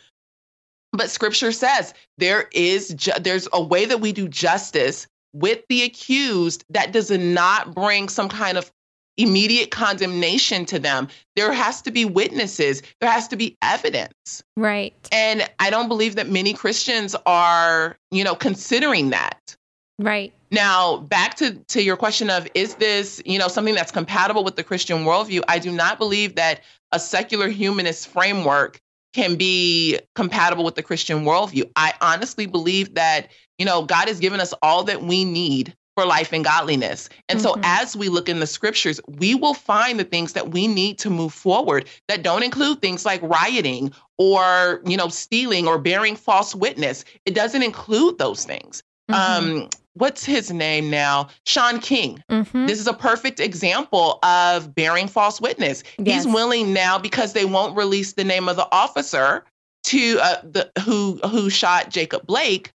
But 0.93 1.09
scripture 1.09 1.51
says 1.51 1.93
there 2.17 2.49
is 2.53 2.89
ju- 2.89 3.11
there's 3.19 3.47
a 3.53 3.61
way 3.61 3.85
that 3.85 4.01
we 4.01 4.11
do 4.11 4.27
justice 4.27 5.07
with 5.33 5.61
the 5.69 5.83
accused 5.83 6.63
that 6.69 6.91
does 6.91 7.11
not 7.11 7.75
bring 7.75 8.09
some 8.09 8.29
kind 8.29 8.57
of 8.57 8.71
immediate 9.17 9.71
condemnation 9.71 10.65
to 10.65 10.79
them. 10.79 11.07
There 11.35 11.51
has 11.51 11.81
to 11.83 11.91
be 11.91 12.05
witnesses, 12.05 12.81
there 13.01 13.11
has 13.11 13.27
to 13.29 13.35
be 13.35 13.57
evidence. 13.61 14.43
Right. 14.55 14.93
And 15.11 15.49
I 15.59 15.69
don't 15.69 15.87
believe 15.87 16.15
that 16.15 16.29
many 16.29 16.53
Christians 16.53 17.15
are, 17.25 17.97
you 18.11 18.23
know, 18.23 18.35
considering 18.35 19.09
that. 19.09 19.55
Right. 19.99 20.33
Now, 20.51 20.97
back 20.97 21.35
to, 21.35 21.55
to 21.55 21.81
your 21.81 21.97
question 21.97 22.29
of 22.29 22.47
is 22.53 22.75
this, 22.75 23.21
you 23.25 23.37
know, 23.37 23.47
something 23.47 23.75
that's 23.75 23.91
compatible 23.91 24.43
with 24.43 24.55
the 24.55 24.63
Christian 24.63 24.99
worldview? 24.99 25.43
I 25.47 25.59
do 25.59 25.71
not 25.71 25.97
believe 25.97 26.35
that 26.35 26.61
a 26.91 26.99
secular 26.99 27.49
humanist 27.49 28.07
framework 28.07 28.81
can 29.13 29.35
be 29.35 29.99
compatible 30.15 30.63
with 30.63 30.75
the 30.75 30.83
Christian 30.83 31.25
worldview. 31.25 31.69
I 31.75 31.93
honestly 32.01 32.45
believe 32.45 32.93
that, 32.95 33.27
you 33.57 33.65
know, 33.65 33.83
God 33.83 34.07
has 34.07 34.19
given 34.19 34.39
us 34.39 34.53
all 34.61 34.83
that 34.85 35.01
we 35.01 35.25
need 35.25 35.75
for 35.95 36.05
life 36.05 36.31
and 36.31 36.45
godliness. 36.45 37.09
And 37.27 37.39
mm-hmm. 37.39 37.59
so 37.59 37.61
as 37.63 37.97
we 37.97 38.07
look 38.07 38.29
in 38.29 38.39
the 38.39 38.45
scriptures, 38.45 39.01
we 39.07 39.33
will 39.33 39.55
find 39.55 39.99
the 39.99 40.03
things 40.03 40.33
that 40.33 40.51
we 40.51 40.67
need 40.67 40.99
to 40.99 41.09
move 41.09 41.33
forward 41.33 41.89
that 42.07 42.21
don't 42.21 42.43
include 42.43 42.81
things 42.81 43.03
like 43.03 43.19
rioting 43.23 43.91
or, 44.19 44.81
you 44.85 44.95
know, 44.95 45.07
stealing 45.07 45.67
or 45.67 45.79
bearing 45.79 46.15
false 46.15 46.53
witness. 46.53 47.03
It 47.25 47.33
doesn't 47.33 47.63
include 47.63 48.19
those 48.19 48.45
things. 48.45 48.83
Mm-hmm. 49.09 49.61
Um, 49.63 49.69
what's 49.97 50.25
his 50.25 50.51
name 50.51 50.89
now? 50.89 51.29
Shaun 51.45 51.79
King. 51.79 52.23
Mm-hmm. 52.29 52.65
This 52.65 52.79
is 52.79 52.87
a 52.87 52.93
perfect 52.93 53.39
example 53.39 54.19
of 54.23 54.73
bearing 54.73 55.07
false 55.07 55.41
witness. 55.41 55.83
Yes. 55.97 56.25
He's 56.25 56.33
willing 56.33 56.73
now 56.73 56.97
because 56.97 57.33
they 57.33 57.45
won't 57.45 57.75
release 57.75 58.13
the 58.13 58.23
name 58.23 58.49
of 58.49 58.55
the 58.55 58.67
officer 58.71 59.43
to 59.85 60.19
uh, 60.21 60.41
the 60.43 60.71
who 60.81 61.17
who 61.27 61.49
shot 61.49 61.89
Jacob 61.89 62.25
Blake 62.25 62.71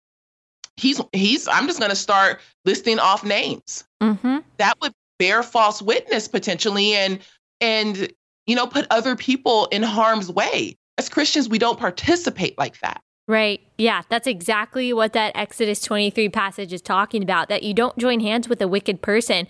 he's 0.79 1.01
he's 1.13 1.47
i'm 1.49 1.67
just 1.67 1.79
going 1.79 1.89
to 1.89 1.95
start 1.95 2.39
listing 2.65 2.99
off 2.99 3.23
names 3.23 3.83
mm-hmm. 4.01 4.37
that 4.57 4.73
would 4.81 4.93
bear 5.19 5.43
false 5.43 5.81
witness 5.81 6.27
potentially 6.27 6.93
and 6.93 7.19
and 7.61 8.11
you 8.47 8.55
know 8.55 8.65
put 8.65 8.87
other 8.89 9.15
people 9.15 9.67
in 9.67 9.83
harm's 9.83 10.31
way 10.31 10.77
as 10.97 11.09
christians 11.09 11.49
we 11.49 11.57
don't 11.57 11.79
participate 11.79 12.57
like 12.57 12.79
that 12.79 13.01
Right. 13.29 13.61
Yeah, 13.77 14.01
that's 14.09 14.25
exactly 14.25 14.91
what 14.91 15.13
that 15.13 15.33
Exodus 15.35 15.81
23 15.81 16.29
passage 16.29 16.73
is 16.73 16.81
talking 16.81 17.21
about 17.21 17.47
that 17.49 17.61
you 17.61 17.75
don't 17.75 17.95
join 17.95 18.21
hands 18.21 18.49
with 18.49 18.59
a 18.59 18.67
wicked 18.67 19.03
person 19.03 19.47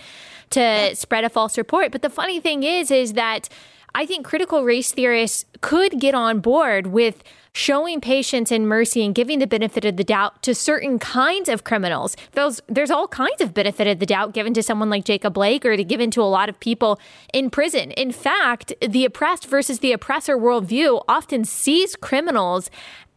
to 0.50 0.60
yeah. 0.60 0.94
spread 0.96 1.24
a 1.24 1.30
false 1.30 1.58
report. 1.58 1.94
But 1.94 2.02
the 2.02 2.10
funny 2.10 2.42
thing 2.42 2.64
is 2.64 2.92
is 2.92 3.14
that 3.14 3.48
I 3.96 4.06
think 4.06 4.26
critical 4.26 4.66
race 4.66 4.92
theorists 4.92 5.46
could 5.62 5.98
get 5.98 6.14
on 6.14 6.42
board 6.42 6.88
with 6.88 7.24
showing 7.54 8.00
patience 8.00 8.52
and 8.52 8.68
mercy 8.68 9.04
and 9.04 9.16
giving 9.16 9.40
the 9.40 9.48
benefit 9.48 9.84
of 9.86 9.98
the 9.98 10.04
doubt 10.04 10.42
to 10.44 10.54
certain 10.54 11.00
kinds 11.00 11.50
of 11.50 11.64
criminals. 11.64 12.16
Those, 12.34 12.62
there's 12.68 12.92
all 12.92 13.08
kinds 13.08 13.42
of 13.42 13.54
benefit 13.54 13.88
of 13.88 14.00
the 14.00 14.06
doubt 14.06 14.34
given 14.34 14.54
to 14.54 14.64
someone 14.64 14.90
like 14.90 15.06
Jacob 15.06 15.34
Blake 15.34 15.66
or 15.66 15.76
to 15.76 15.84
given 15.84 16.12
to 16.12 16.22
a 16.22 16.24
lot 16.24 16.50
of 16.50 16.60
people 16.60 17.00
in 17.34 17.50
prison. 17.50 17.92
In 17.92 18.12
fact, 18.12 18.74
the 18.88 19.06
oppressed 19.06 19.48
versus 19.48 19.80
the 19.80 19.94
oppressor 19.94 20.38
worldview 20.38 21.04
often 21.08 21.44
sees 21.44 21.96
criminals 21.96 22.70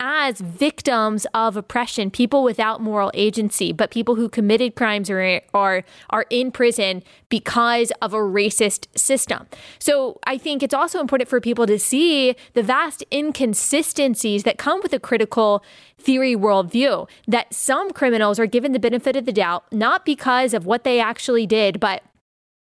as 0.05 0.41
victims 0.41 1.29
of 1.33 1.57
oppression, 1.57 2.11
people 2.11 2.43
without 2.43 2.81
moral 2.81 3.13
agency, 3.15 3.73
but 3.73 3.93
people 3.93 4.17
who 4.17 4.29
committed 4.29 4.75
crimes 4.75 5.09
are, 5.09 5.41
are, 5.55 5.85
are 6.11 6.27
in 6.29 6.51
prison 6.51 7.05
because 7.29 7.93
of 8.03 8.13
a 8.13 8.19
racist 8.19 8.89
system. 8.99 9.47
So 9.79 10.19
I 10.27 10.39
think 10.39 10.65
it's 10.65 10.75
also 10.75 10.99
important 10.99 11.31
for 11.31 11.41
people 11.41 11.69
to 11.69 11.79
see 11.79 12.35
the 12.55 12.65
vast 12.65 13.05
inconsistencies 13.13 14.43
that 14.43 14.59
come 14.59 14.81
with 14.83 14.93
a 14.93 14.99
critical 14.99 15.63
theory 15.99 16.35
worldview, 16.35 17.09
that 17.29 17.55
some 17.55 17.93
criminals 17.93 18.41
are 18.41 18.47
given 18.47 18.73
the 18.73 18.81
benefit 18.81 19.15
of 19.15 19.25
the 19.25 19.33
doubt, 19.33 19.73
not 19.73 20.05
because 20.05 20.53
of 20.53 20.67
what 20.67 20.83
they 20.83 20.99
actually 20.99 21.47
did, 21.47 21.79
but 21.79 22.03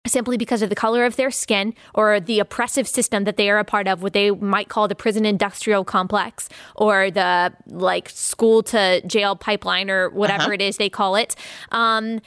simply 0.07 0.37
because 0.37 0.61
of 0.61 0.69
the 0.69 0.75
color 0.75 1.05
of 1.05 1.15
their 1.15 1.31
skin 1.31 1.73
or 1.93 2.19
the 2.19 2.39
oppressive 2.39 2.87
system 2.87 3.23
that 3.25 3.37
they 3.37 3.49
are 3.49 3.59
a 3.59 3.63
part 3.63 3.87
of, 3.87 4.01
what 4.01 4.13
they 4.13 4.31
might 4.31 4.69
call 4.69 4.87
the 4.87 4.95
prison 4.95 5.25
industrial 5.25 5.83
complex 5.83 6.49
or 6.75 7.11
the 7.11 7.53
like 7.67 8.09
school 8.09 8.63
to 8.63 9.01
jail 9.07 9.35
pipeline 9.35 9.89
or 9.89 10.09
whatever 10.09 10.43
uh-huh. 10.43 10.53
it 10.53 10.61
is 10.61 10.77
they 10.77 10.89
call 10.89 11.15
it. 11.15 11.35
Um, 11.71 12.21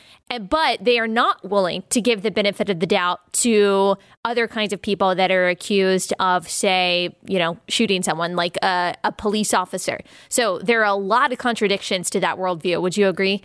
but 0.48 0.84
they 0.84 0.98
are 0.98 1.08
not 1.08 1.48
willing 1.48 1.82
to 1.90 2.00
give 2.00 2.22
the 2.22 2.30
benefit 2.30 2.70
of 2.70 2.78
the 2.78 2.86
doubt 2.86 3.32
to 3.32 3.96
other 4.24 4.46
kinds 4.46 4.72
of 4.72 4.80
people 4.80 5.14
that 5.14 5.30
are 5.30 5.48
accused 5.48 6.12
of, 6.20 6.48
say, 6.48 7.16
you 7.26 7.38
know, 7.38 7.58
shooting 7.68 8.02
someone 8.02 8.36
like 8.36 8.56
a, 8.62 8.94
a 9.02 9.10
police 9.10 9.52
officer. 9.52 9.98
So 10.28 10.58
there 10.58 10.80
are 10.82 10.84
a 10.84 10.94
lot 10.94 11.32
of 11.32 11.38
contradictions 11.38 12.10
to 12.10 12.20
that 12.20 12.36
worldview. 12.36 12.80
Would 12.80 12.96
you 12.96 13.08
agree? 13.08 13.42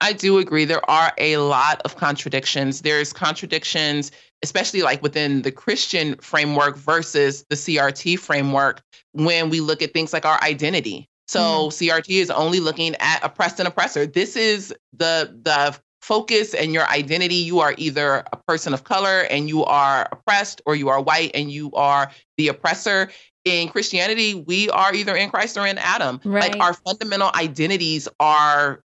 I 0.00 0.12
do 0.12 0.38
agree. 0.38 0.64
There 0.64 0.88
are 0.90 1.12
a 1.18 1.38
lot 1.38 1.80
of 1.84 1.96
contradictions. 1.96 2.82
There's 2.82 3.12
contradictions, 3.12 4.12
especially 4.42 4.82
like 4.82 5.02
within 5.02 5.42
the 5.42 5.52
Christian 5.52 6.16
framework 6.16 6.76
versus 6.76 7.44
the 7.48 7.56
CRT 7.56 8.18
framework 8.18 8.82
when 9.12 9.48
we 9.48 9.60
look 9.60 9.82
at 9.82 9.92
things 9.92 10.12
like 10.12 10.26
our 10.26 10.42
identity. 10.42 11.08
So 11.28 11.40
mm 11.40 11.72
CRT 11.72 12.08
is 12.08 12.30
only 12.30 12.60
looking 12.60 12.94
at 13.00 13.24
oppressed 13.24 13.58
and 13.58 13.66
oppressor. 13.66 14.06
This 14.06 14.36
is 14.36 14.72
the 14.92 15.36
the 15.42 15.76
focus 16.00 16.54
and 16.54 16.72
your 16.72 16.86
identity. 16.88 17.34
You 17.34 17.58
are 17.60 17.74
either 17.76 18.22
a 18.32 18.36
person 18.46 18.72
of 18.72 18.84
color 18.84 19.22
and 19.22 19.48
you 19.48 19.64
are 19.64 20.08
oppressed, 20.12 20.62
or 20.66 20.76
you 20.76 20.88
are 20.88 21.00
white 21.00 21.32
and 21.34 21.50
you 21.50 21.72
are 21.72 22.12
the 22.36 22.48
oppressor. 22.48 23.10
In 23.44 23.68
Christianity, 23.68 24.34
we 24.34 24.70
are 24.70 24.94
either 24.94 25.16
in 25.16 25.30
Christ 25.30 25.56
or 25.56 25.66
in 25.66 25.78
Adam. 25.78 26.20
Right. 26.24 26.52
Like 26.52 26.60
our 26.60 26.74
fundamental 26.74 27.30
identities 27.34 28.08
are 28.20 28.82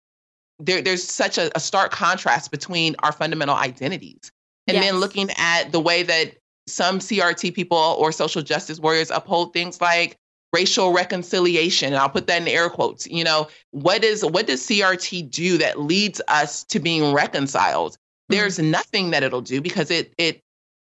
there, 0.60 0.82
there's 0.82 1.04
such 1.04 1.38
a, 1.38 1.56
a, 1.56 1.60
stark 1.60 1.92
contrast 1.92 2.52
between 2.52 2.96
our 3.00 3.12
fundamental 3.12 3.56
identities. 3.56 4.32
And 4.68 4.76
yes. 4.76 4.86
then 4.86 5.00
looking 5.00 5.30
at 5.38 5.72
the 5.72 5.80
way 5.80 6.04
that 6.04 6.36
some 6.68 7.00
CRT 7.00 7.54
people 7.54 7.78
or 7.78 8.12
social 8.12 8.42
justice 8.42 8.80
warriors 8.80 9.12
uphold 9.12 9.54
things 9.54 9.82
like 9.82 10.18
racial 10.54 10.94
reconciliation 10.94 11.88
and 11.88 11.98
I'll 11.98 12.10
put 12.10 12.28
that 12.28 12.42
in 12.42 12.48
air 12.48 12.70
quotes 12.70 13.06
you 13.08 13.26
know 13.26 13.50
what 13.72 14.06
is 14.06 14.24
what 14.24 14.48
does 14.48 14.66
CRT 14.66 15.30
do 15.30 15.58
that 15.58 15.82
leads 15.82 16.22
us 16.30 16.64
to 16.66 16.80
being 16.80 17.12
reconciled 17.12 17.94
mm-hmm. 17.94 18.36
there's 18.36 18.58
nothing 18.58 19.12
that 19.12 19.22
it'll 19.22 19.42
do 19.42 19.60
because 19.60 19.92
it 19.92 20.14
it 20.18 20.42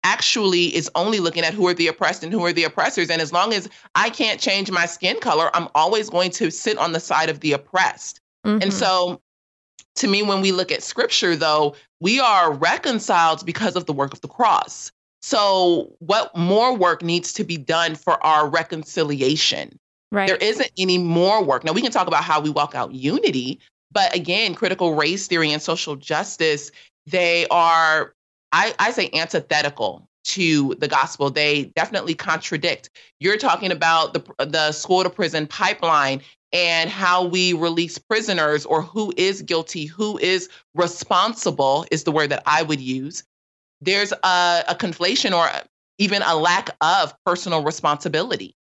actually 0.03 0.75
is 0.75 0.89
only 0.95 1.19
looking 1.19 1.43
at 1.43 1.53
who 1.53 1.67
are 1.67 1.75
the 1.75 1.85
oppressed 1.87 2.23
and 2.23 2.33
who 2.33 2.43
are 2.43 2.51
the 2.51 2.63
oppressors 2.63 3.11
and 3.11 3.21
as 3.21 3.31
long 3.31 3.53
as 3.53 3.69
I 3.93 4.09
can't 4.09 4.39
change 4.39 4.71
my 4.71 4.87
skin 4.87 5.19
color 5.19 5.51
I'm 5.53 5.67
always 5.75 6.09
going 6.09 6.31
to 6.31 6.49
sit 6.49 6.79
on 6.79 6.93
the 6.93 6.99
side 6.99 7.29
of 7.29 7.41
the 7.41 7.51
oppressed 7.51 8.19
mm-hmm. 8.43 8.63
and 8.63 8.73
so 8.73 9.21
to 9.95 10.07
me, 10.07 10.23
when 10.23 10.41
we 10.41 10.51
look 10.51 10.71
at 10.71 10.83
scripture, 10.83 11.35
though, 11.35 11.75
we 11.99 12.19
are 12.19 12.51
reconciled 12.51 13.45
because 13.45 13.75
of 13.75 13.85
the 13.85 13.93
work 13.93 14.13
of 14.13 14.21
the 14.21 14.27
cross. 14.27 14.91
So, 15.21 15.93
what 15.99 16.35
more 16.35 16.75
work 16.75 17.03
needs 17.03 17.33
to 17.33 17.43
be 17.43 17.57
done 17.57 17.95
for 17.95 18.23
our 18.25 18.47
reconciliation? 18.47 19.77
Right. 20.11 20.27
There 20.27 20.37
isn't 20.37 20.71
any 20.77 20.97
more 20.97 21.43
work. 21.43 21.63
Now, 21.63 21.73
we 21.73 21.81
can 21.81 21.91
talk 21.91 22.07
about 22.07 22.23
how 22.23 22.41
we 22.41 22.49
walk 22.49 22.73
out 22.73 22.93
unity, 22.93 23.59
but 23.91 24.15
again, 24.15 24.55
critical 24.55 24.95
race 24.95 25.27
theory 25.27 25.51
and 25.51 25.61
social 25.61 25.95
justice, 25.95 26.71
they 27.05 27.47
are, 27.49 28.13
I, 28.51 28.73
I 28.79 28.91
say, 28.91 29.09
antithetical 29.13 30.07
to 30.23 30.75
the 30.79 30.87
gospel. 30.87 31.29
They 31.29 31.65
definitely 31.75 32.13
contradict. 32.13 32.89
You're 33.19 33.37
talking 33.37 33.71
about 33.71 34.13
the 34.13 34.45
the 34.45 34.71
school 34.71 35.03
to 35.03 35.09
prison 35.09 35.47
pipeline 35.47 36.21
and 36.53 36.89
how 36.89 37.23
we 37.23 37.53
release 37.53 37.97
prisoners 37.97 38.65
or 38.65 38.81
who 38.81 39.13
is 39.17 39.41
guilty, 39.41 39.85
who 39.85 40.17
is 40.17 40.49
responsible 40.75 41.85
is 41.91 42.03
the 42.03 42.11
word 42.11 42.29
that 42.29 42.43
I 42.45 42.63
would 42.63 42.81
use. 42.81 43.23
There's 43.79 44.11
a, 44.11 44.63
a 44.67 44.75
conflation 44.75 45.35
or 45.35 45.49
even 45.97 46.21
a 46.23 46.35
lack 46.35 46.69
of 46.81 47.13
personal 47.25 47.63
responsibility 47.63 48.55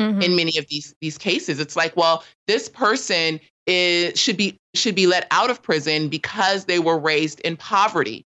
mm-hmm. 0.00 0.22
in 0.22 0.36
many 0.36 0.56
of 0.58 0.66
these 0.68 0.94
these 1.00 1.18
cases. 1.18 1.60
It's 1.60 1.76
like, 1.76 1.96
well, 1.96 2.24
this 2.46 2.68
person 2.68 3.40
is 3.66 4.18
should 4.18 4.36
be 4.36 4.58
should 4.74 4.94
be 4.94 5.06
let 5.06 5.26
out 5.30 5.50
of 5.50 5.62
prison 5.62 6.08
because 6.08 6.64
they 6.64 6.78
were 6.78 6.98
raised 6.98 7.40
in 7.40 7.56
poverty 7.56 8.26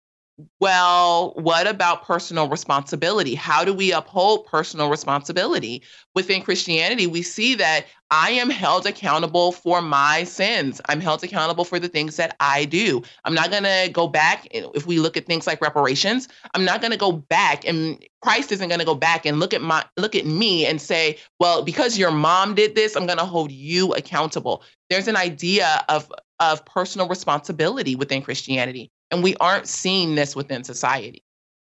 well, 0.60 1.34
what 1.36 1.66
about 1.66 2.06
personal 2.06 2.48
responsibility? 2.48 3.34
How 3.34 3.64
do 3.64 3.74
we 3.74 3.92
uphold 3.92 4.46
personal 4.46 4.88
responsibility? 4.88 5.82
Within 6.14 6.44
Christianity, 6.44 7.08
we 7.08 7.24
see 7.24 7.56
that 7.56 7.88
I 8.12 8.30
am 8.32 8.52
held 8.52 8.86
accountable 8.86 9.52
for 9.52 9.82
my 9.82 10.24
sins. 10.26 10.80
I'm 10.86 11.02
held 11.02 11.24
accountable 11.24 11.66
for 11.66 11.80
the 11.80 11.90
things 11.90 12.18
that 12.18 12.36
I 12.40 12.66
do. 12.66 13.02
I'm 13.26 13.34
not 13.34 13.50
going 13.50 13.64
to 13.64 13.90
go 13.92 14.08
back. 14.08 14.48
Eh, 14.52 14.64
if 14.76 14.86
we 14.86 15.00
look 15.00 15.18
at 15.18 15.26
things 15.26 15.48
like 15.48 15.60
reparations, 15.60 16.28
I'm 16.54 16.64
not 16.64 16.82
going 16.82 16.92
to 16.92 16.98
go 16.98 17.12
back 17.12 17.66
and 17.68 18.04
Christ 18.22 18.52
isn't 18.52 18.70
going 18.70 18.80
to 18.80 18.86
go 18.86 18.96
back 18.96 19.26
and 19.26 19.40
look 19.40 19.56
at 19.56 19.62
my 19.62 19.86
look 19.98 20.16
at 20.16 20.26
me 20.26 20.66
and 20.66 20.80
say, 20.82 21.18
"Well, 21.40 21.64
because 21.64 21.98
your 21.98 22.12
mom 22.12 22.56
did 22.56 22.76
this, 22.76 22.96
I'm 22.96 23.06
going 23.06 23.20
to 23.20 23.26
hold 23.26 23.52
you 23.52 23.94
accountable." 23.94 24.64
There's 24.90 25.08
an 25.08 25.16
idea 25.16 25.84
of 25.90 26.12
of 26.40 26.64
personal 26.66 27.08
responsibility 27.08 27.96
within 27.96 28.22
Christianity. 28.22 28.92
And 29.12 29.24
we 29.24 29.36
aren't 29.38 29.68
seeing 29.68 30.16
this 30.16 30.36
within 30.36 30.64
society. 30.64 31.24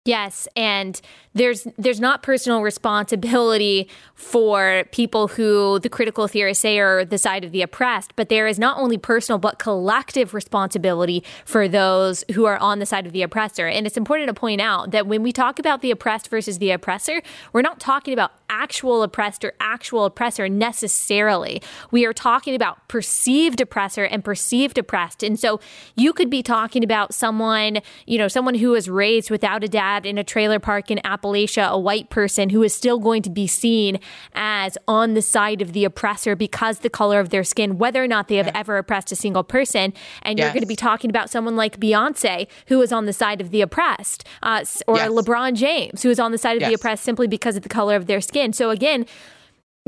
Yes, 0.05 0.49
and 0.57 1.01
there's 1.35 1.67
there's 1.79 2.01
not 2.01 2.25
personal 2.25 2.61
responsibility 2.61 3.89
for 4.17 4.85
people 4.91 5.29
who 5.29 5.79
the 5.79 5.89
critical 5.89 6.27
theorists 6.27 6.61
say 6.61 6.81
are 6.81 7.05
the 7.05 7.19
side 7.19 7.45
of 7.45 7.53
the 7.53 7.63
oppressed, 7.63 8.15
but 8.17 8.29
there 8.29 8.49
is 8.49 8.59
not 8.59 8.79
only 8.79 8.99
personal 8.99 9.39
but 9.39 9.61
collective 9.61 10.35
responsibility 10.35 11.23
for 11.45 11.69
those 11.69 12.25
who 12.35 12.47
are 12.47 12.59
on 12.59 12.81
the 12.81 12.87
side 12.87 13.07
of 13.07 13.13
the 13.13 13.23
oppressor. 13.23 13.69
And 13.69 13.87
it's 13.87 13.97
important 13.97 14.27
to 14.27 14.35
point 14.35 14.61
out 14.61 14.91
that 14.91 15.07
when 15.07 15.23
we 15.23 15.31
talk 15.31 15.61
about 15.61 15.83
the 15.83 15.93
oppressed 15.93 16.29
versus 16.29 16.59
the 16.59 16.73
oppressor, 16.73 17.23
we're 17.53 17.63
not 17.63 17.79
talking 17.79 18.13
about 18.13 18.33
actual 18.51 19.03
oppressed 19.03 19.45
or 19.45 19.55
actual 19.61 20.05
oppressor 20.05 20.49
necessarily. 20.49 21.63
We 21.91 22.05
are 22.05 22.13
talking 22.13 22.55
about 22.55 22.87
perceived 22.89 23.61
oppressor 23.61 24.05
and 24.05 24.23
perceived 24.23 24.79
oppressed. 24.79 25.23
And 25.23 25.39
so 25.39 25.61
you 25.97 26.13
could 26.13 26.29
be 26.29 26.43
talking 26.43 26.85
about 26.85 27.15
someone, 27.15 27.79
you 28.07 28.19
know, 28.19 28.29
someone 28.29 28.55
who 28.55 28.71
was 28.71 28.91
raised 28.91 29.31
without 29.31 29.65
a 29.65 29.69
dad 29.69 29.92
in 30.05 30.19
a 30.19 30.25
trailer 30.25 30.59
park 30.59 30.91
in 30.91 30.99
Appalachia, 31.05 31.69
a 31.69 31.79
white 31.79 32.11
person 32.11 32.51
who 32.51 32.63
is 32.63 32.75
still 32.75 32.99
going 32.99 33.23
to 33.23 33.31
be 33.31 33.47
seen 33.47 33.99
as 34.35 34.77
on 34.89 35.15
the 35.15 35.23
side 35.23 35.63
of 35.63 35.73
the 35.73 35.85
oppressor 35.85 36.35
because 36.35 36.81
the 36.81 36.91
color 36.91 37.21
of 37.21 37.31
their 37.31 37.45
skin, 37.45 37.79
whether 37.79 38.03
or 38.03 38.09
not 38.09 38.29
they 38.29 38.37
have 38.37 38.47
yeah. 38.47 38.59
ever 38.59 38.79
oppressed 38.79 39.13
a 39.13 39.17
single 39.17 39.45
person. 39.45 39.93
And 40.23 40.39
yes. 40.39 40.47
you're 40.47 40.53
going 40.53 40.63
to 40.63 40.67
be 40.67 40.77
talking 40.77 41.11
about 41.11 41.31
someone 41.31 41.57
like 41.57 41.79
Beyonce, 41.79 42.49
who 42.67 42.81
is 42.83 42.93
on 42.93 43.07
the 43.07 43.13
side 43.13 43.41
of 43.41 43.51
the 43.51 43.61
oppressed, 43.61 44.25
uh, 44.43 44.65
or 44.87 44.97
yes. 44.97 45.11
LeBron 45.11 45.55
James, 45.55 46.03
who 46.03 46.11
is 46.11 46.19
on 46.19 46.33
the 46.33 46.39
side 46.39 46.57
of 46.57 46.63
yes. 46.63 46.71
the 46.71 46.75
oppressed 46.75 47.05
simply 47.05 47.27
because 47.27 47.57
of 47.57 47.63
the 47.63 47.69
color 47.69 47.97
of 47.97 48.07
their 48.07 48.21
skin. 48.21 48.53
So 48.53 48.71
again, 48.71 49.07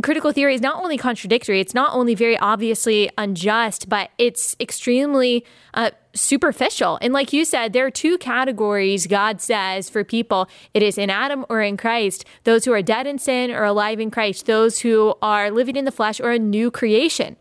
critical 0.02 0.32
theory 0.32 0.54
is 0.54 0.60
not 0.60 0.82
only 0.82 0.98
contradictory, 0.98 1.60
it's 1.60 1.74
not 1.74 1.94
only 1.94 2.14
very 2.14 2.36
obviously 2.38 3.10
unjust, 3.16 3.88
but 3.88 4.10
it's 4.18 4.56
extremely 4.58 5.44
uh, 5.74 5.90
superficial. 6.14 6.98
And 7.00 7.12
like 7.12 7.32
you 7.32 7.44
said, 7.44 7.72
there 7.72 7.86
are 7.86 7.90
two 7.90 8.18
categories 8.18 9.06
God 9.06 9.40
says 9.40 9.88
for 9.88 10.02
people 10.02 10.48
it 10.72 10.82
is 10.82 10.98
in 10.98 11.10
Adam 11.10 11.46
or 11.48 11.62
in 11.62 11.76
Christ, 11.76 12.24
those 12.42 12.64
who 12.64 12.72
are 12.72 12.82
dead 12.82 13.06
in 13.06 13.18
sin 13.18 13.50
or 13.50 13.64
alive 13.64 14.00
in 14.00 14.10
Christ, 14.10 14.46
those 14.46 14.80
who 14.80 15.14
are 15.22 15.50
living 15.50 15.76
in 15.76 15.84
the 15.84 15.92
flesh 15.92 16.20
or 16.20 16.32
a 16.32 16.38
new 16.38 16.70
creation. 16.70 17.36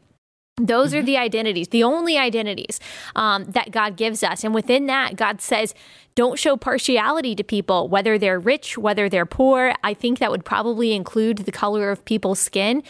Those 0.57 0.91
mm-hmm. 0.91 0.99
are 0.99 1.03
the 1.03 1.17
identities, 1.17 1.69
the 1.69 1.83
only 1.83 2.17
identities 2.17 2.79
um, 3.15 3.45
that 3.45 3.71
God 3.71 3.97
gives 3.97 4.23
us. 4.23 4.43
And 4.43 4.53
within 4.53 4.85
that, 4.85 5.15
God 5.15 5.41
says, 5.41 5.73
don't 6.15 6.37
show 6.37 6.55
partiality 6.55 7.35
to 7.35 7.43
people, 7.43 7.89
whether 7.89 8.19
they're 8.19 8.39
rich, 8.39 8.77
whether 8.77 9.09
they're 9.09 9.25
poor. 9.25 9.73
I 9.83 9.95
think 9.95 10.19
that 10.19 10.29
would 10.29 10.45
probably 10.45 10.93
include 10.93 11.39
the 11.39 11.51
color 11.51 11.89
of 11.89 12.05
people's 12.05 12.39
skin. 12.39 12.83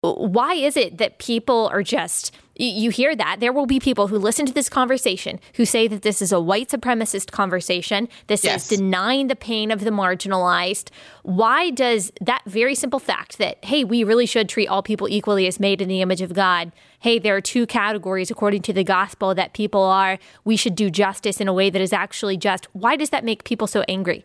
Why 0.00 0.54
is 0.54 0.76
it 0.76 0.98
that 0.98 1.18
people 1.18 1.68
are 1.72 1.84
just 1.84 2.32
you 2.56 2.90
hear 2.90 3.14
that. 3.16 3.40
There 3.40 3.52
will 3.52 3.66
be 3.66 3.80
people 3.80 4.08
who 4.08 4.18
listen 4.18 4.46
to 4.46 4.52
this 4.52 4.68
conversation 4.68 5.40
who 5.54 5.64
say 5.64 5.88
that 5.88 6.02
this 6.02 6.22
is 6.22 6.32
a 6.32 6.40
white 6.40 6.68
supremacist 6.68 7.30
conversation. 7.30 8.08
This 8.26 8.44
yes. 8.44 8.70
is 8.70 8.78
denying 8.78 9.28
the 9.28 9.36
pain 9.36 9.70
of 9.70 9.80
the 9.80 9.90
marginalized. 9.90 10.90
Why 11.22 11.70
does 11.70 12.12
that 12.20 12.42
very 12.46 12.74
simple 12.74 12.98
fact 13.00 13.38
that 13.38 13.64
hey 13.64 13.84
we 13.84 14.04
really 14.04 14.26
should 14.26 14.48
treat 14.48 14.68
all 14.68 14.82
people 14.82 15.08
equally 15.08 15.46
as 15.46 15.58
made 15.58 15.80
in 15.80 15.88
the 15.88 16.00
image 16.00 16.20
of 16.20 16.32
god 16.32 16.72
hey 17.00 17.18
there 17.18 17.36
are 17.36 17.40
two 17.40 17.66
categories 17.66 18.30
according 18.30 18.62
to 18.62 18.72
the 18.72 18.84
gospel 18.84 19.34
that 19.34 19.52
people 19.52 19.82
are 19.82 20.18
we 20.44 20.56
should 20.56 20.74
do 20.74 20.90
justice 20.90 21.40
in 21.40 21.48
a 21.48 21.52
way 21.52 21.70
that 21.70 21.80
is 21.80 21.92
actually 21.92 22.36
just 22.36 22.66
why 22.72 22.96
does 22.96 23.10
that 23.10 23.24
make 23.24 23.44
people 23.44 23.66
so 23.66 23.82
angry? 23.88 24.24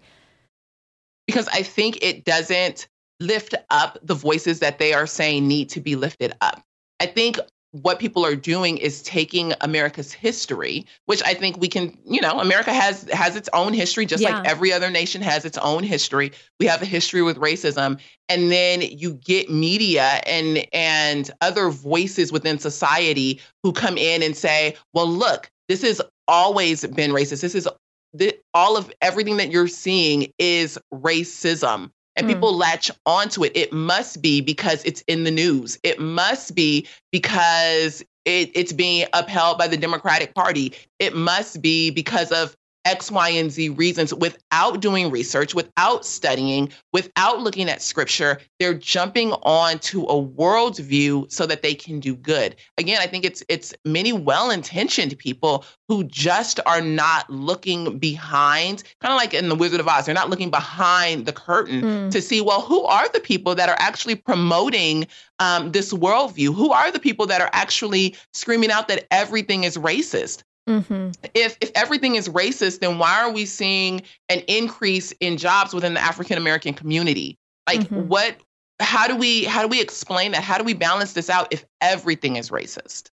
Because 1.27 1.47
i 1.49 1.63
think 1.63 2.03
it 2.03 2.25
doesn't 2.25 2.87
lift 3.19 3.55
up 3.69 3.97
the 4.01 4.15
voices 4.15 4.59
that 4.59 4.79
they 4.79 4.93
are 4.93 5.07
saying 5.07 5.47
need 5.47 5.69
to 5.69 5.81
be 5.81 5.95
lifted 5.95 6.33
up. 6.41 6.63
I 6.99 7.05
think 7.05 7.37
what 7.71 7.99
people 7.99 8.25
are 8.25 8.35
doing 8.35 8.77
is 8.77 9.03
taking 9.03 9.53
America's 9.61 10.11
history, 10.11 10.85
which 11.05 11.21
I 11.23 11.33
think 11.35 11.57
we 11.57 11.67
can, 11.67 11.97
you 12.05 12.19
know, 12.19 12.39
America 12.39 12.73
has 12.73 13.03
has 13.11 13.35
its 13.35 13.49
own 13.53 13.73
history 13.73 14.05
just 14.05 14.23
yeah. 14.23 14.39
like 14.39 14.47
every 14.47 14.73
other 14.73 14.89
nation 14.89 15.21
has 15.21 15.45
its 15.45 15.57
own 15.59 15.83
history. 15.83 16.31
We 16.59 16.65
have 16.65 16.81
a 16.81 16.85
history 16.85 17.21
with 17.21 17.37
racism 17.37 17.99
and 18.29 18.51
then 18.51 18.81
you 18.81 19.13
get 19.15 19.49
media 19.49 20.21
and 20.25 20.65
and 20.71 21.29
other 21.41 21.69
voices 21.69 22.31
within 22.31 22.59
society 22.59 23.41
who 23.63 23.73
come 23.73 23.97
in 23.97 24.23
and 24.23 24.37
say, 24.37 24.75
"Well, 24.93 25.07
look, 25.07 25.51
this 25.67 25.81
has 25.81 26.01
always 26.27 26.85
been 26.85 27.11
racist. 27.11 27.41
This 27.41 27.55
is 27.55 27.67
the, 28.13 28.37
all 28.53 28.77
of 28.77 28.91
everything 29.01 29.37
that 29.37 29.51
you're 29.51 29.67
seeing 29.67 30.31
is 30.37 30.77
racism." 30.93 31.91
And 32.19 32.27
mm. 32.27 32.33
people 32.33 32.55
latch 32.55 32.91
onto 33.05 33.43
it. 33.45 33.51
It 33.55 33.71
must 33.71 34.21
be 34.21 34.41
because 34.41 34.83
it's 34.83 35.01
in 35.07 35.23
the 35.23 35.31
news. 35.31 35.79
It 35.83 35.99
must 35.99 36.53
be 36.53 36.85
because 37.11 38.03
it, 38.25 38.51
it's 38.53 38.73
being 38.73 39.07
upheld 39.13 39.57
by 39.57 39.67
the 39.67 39.77
Democratic 39.77 40.35
Party. 40.35 40.73
It 40.99 41.15
must 41.15 41.61
be 41.61 41.89
because 41.89 42.31
of 42.31 42.55
X, 42.85 43.11
Y, 43.11 43.29
and 43.29 43.51
Z 43.51 43.69
reasons 43.69 44.13
without 44.13 44.79
doing 44.79 45.11
research, 45.11 45.53
without 45.53 46.05
studying, 46.05 46.71
without 46.93 47.41
looking 47.41 47.69
at 47.69 47.81
scripture. 47.81 48.39
They're 48.59 48.73
jumping 48.73 49.31
on 49.43 49.79
to 49.79 50.03
a 50.05 50.21
worldview 50.21 51.31
so 51.31 51.45
that 51.45 51.61
they 51.61 51.75
can 51.75 51.99
do 51.99 52.15
good. 52.15 52.55
Again, 52.77 52.99
I 53.01 53.07
think 53.07 53.25
it's 53.25 53.43
it's 53.49 53.73
many 53.85 54.13
well-intentioned 54.13 55.17
people 55.17 55.65
who 55.87 56.03
just 56.03 56.59
are 56.65 56.81
not 56.81 57.29
looking 57.29 57.97
behind, 57.97 58.83
kind 59.01 59.11
of 59.11 59.17
like 59.17 59.33
in 59.33 59.49
the 59.49 59.55
Wizard 59.55 59.79
of 59.79 59.87
Oz, 59.87 60.05
they're 60.05 60.15
not 60.15 60.29
looking 60.29 60.51
behind 60.51 61.25
the 61.25 61.33
curtain 61.33 61.81
mm. 61.81 62.11
to 62.11 62.21
see, 62.21 62.41
well, 62.41 62.61
who 62.61 62.83
are 62.83 63.09
the 63.09 63.19
people 63.19 63.55
that 63.55 63.69
are 63.69 63.77
actually 63.79 64.15
promoting 64.15 65.07
um, 65.39 65.71
this 65.71 65.91
worldview? 65.91 66.53
Who 66.53 66.71
are 66.71 66.91
the 66.91 66.99
people 66.99 67.25
that 67.27 67.41
are 67.41 67.49
actually 67.53 68.15
screaming 68.33 68.71
out 68.71 68.87
that 68.87 69.07
everything 69.11 69.63
is 69.63 69.77
racist? 69.77 70.43
Mm-hmm. 70.69 71.11
If 71.33 71.57
if 71.61 71.71
everything 71.73 72.15
is 72.15 72.29
racist, 72.29 72.79
then 72.79 72.99
why 72.99 73.21
are 73.21 73.31
we 73.31 73.45
seeing 73.45 74.03
an 74.29 74.41
increase 74.47 75.11
in 75.13 75.37
jobs 75.37 75.73
within 75.73 75.95
the 75.95 75.99
African 75.99 76.37
American 76.37 76.75
community? 76.75 77.37
Like 77.67 77.81
mm-hmm. 77.81 78.07
what 78.07 78.37
how 78.79 79.07
do 79.07 79.15
we 79.15 79.45
how 79.45 79.63
do 79.63 79.67
we 79.67 79.81
explain 79.81 80.31
that? 80.33 80.43
How 80.43 80.59
do 80.59 80.63
we 80.63 80.75
balance 80.75 81.13
this 81.13 81.29
out 81.29 81.47
if 81.51 81.65
everything 81.81 82.35
is 82.35 82.51
racist? 82.51 83.09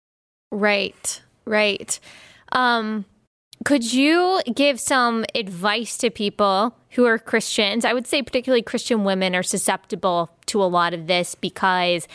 Right. 0.50 1.20
Right. 1.44 2.00
Um 2.52 3.04
could 3.66 3.92
you 3.92 4.40
give 4.52 4.80
some 4.80 5.24
advice 5.34 5.96
to 5.98 6.10
people 6.10 6.74
who 6.90 7.04
are 7.04 7.18
Christians? 7.18 7.84
I 7.84 7.92
would 7.92 8.06
say 8.06 8.22
particularly 8.22 8.62
Christian 8.62 9.04
women 9.04 9.36
are 9.36 9.42
susceptible 9.42 10.30
to 10.46 10.62
a 10.62 10.64
lot 10.64 10.94
of 10.94 11.06
this 11.06 11.34
because 11.34 12.08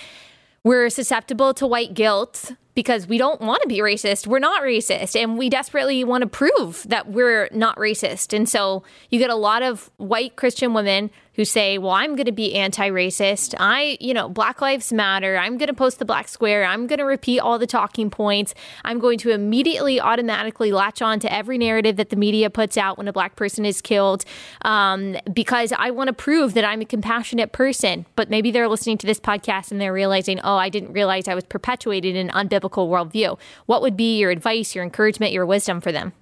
we're 0.63 0.89
susceptible 0.89 1.54
to 1.54 1.67
white 1.67 1.93
guilt 1.93 2.54
because 2.78 3.08
we 3.08 3.18
don't 3.18 3.42
want 3.42 3.60
to 3.63 3.68
be 3.68 3.80
racist. 3.80 4.28
We're 4.28 4.38
not 4.38 4.62
racist. 4.62 5.20
And 5.20 5.36
we 5.36 5.50
desperately 5.50 6.04
want 6.04 6.22
to 6.22 6.28
prove 6.28 6.86
that 6.88 7.10
we're 7.10 7.50
not 7.52 7.76
racist. 7.78 8.36
And 8.36 8.48
so 8.48 8.84
you 9.10 9.18
get 9.18 9.32
a 9.32 9.36
lot 9.36 9.63
of 9.63 9.90
white 9.98 10.36
Christian 10.36 10.76
women 10.76 11.10
who 11.38 11.46
say, 11.46 11.78
well, 11.78 11.92
I'm 11.92 12.16
going 12.16 12.26
to 12.26 12.32
be 12.32 12.56
anti 12.56 12.90
racist. 12.90 13.54
I, 13.60 13.98
you 14.02 14.13
know, 14.13 14.28
Black 14.28 14.60
Lives 14.60 14.92
Matter. 14.92 15.38
I'm 15.38 15.58
going 15.58 15.68
to 15.68 15.74
post 15.74 16.00
the 16.00 16.06
black 16.06 16.28
square. 16.28 16.66
I'm 16.66 16.88
going 16.88 16.98
to 16.98 17.06
repeat 17.06 17.40
all 17.40 17.60
the 17.60 17.68
talking 17.68 18.10
points. 18.10 18.56
I'm 18.84 18.98
going 18.98 19.20
to 19.20 19.30
immediately 19.30 20.02
automatically 20.02 20.72
latch 20.72 21.02
on 21.02 21.20
to 21.22 21.32
every 21.32 21.60
narrative 21.60 21.96
that 21.98 22.10
the 22.10 22.16
media 22.16 22.50
puts 22.50 22.76
out 22.76 22.98
when 22.98 23.08
a 23.08 23.13
black 23.13 23.36
person 23.36 23.66
is 23.66 23.82
killed 23.82 24.26
um, 24.63 25.16
because 25.32 25.72
I 25.78 25.92
want 25.92 26.08
to 26.08 26.13
prove 26.13 26.56
that 26.56 26.66
I'm 26.66 26.82
a 26.82 26.86
compassionate 26.86 27.52
person. 27.52 28.08
But 28.16 28.32
maybe 28.32 28.50
they're 28.50 28.68
listening 28.68 28.98
to 28.98 29.06
this 29.06 29.20
podcast 29.20 29.72
and 29.72 29.80
they're 29.80 29.94
realizing, 29.94 30.40
oh, 30.40 30.58
I 30.58 30.70
didn't 30.70 30.92
realize 30.94 31.28
I 31.28 31.36
was 31.36 31.44
perpetuating 31.44 32.18
an 32.18 32.30
unbiblical 32.30 32.66
worldview. 32.69 33.39
What 33.65 33.82
would 33.82 33.95
be 33.95 34.17
your 34.17 34.32
advice, 34.32 34.75
your 34.75 34.84
encouragement, 34.84 35.32
your 35.32 35.45
wisdom 35.45 35.82
for 35.82 35.91
them? 35.91 36.13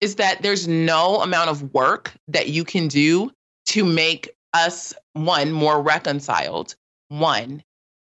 is 0.00 0.16
that 0.16 0.42
there's 0.42 0.68
no 0.68 1.22
amount 1.22 1.50
of 1.50 1.74
work 1.74 2.12
that 2.28 2.48
you 2.48 2.64
can 2.64 2.88
do 2.88 3.30
to 3.66 3.84
make 3.84 4.30
us 4.54 4.94
one 5.14 5.52
more 5.52 5.82
reconciled. 5.82 6.74
One. 7.08 7.62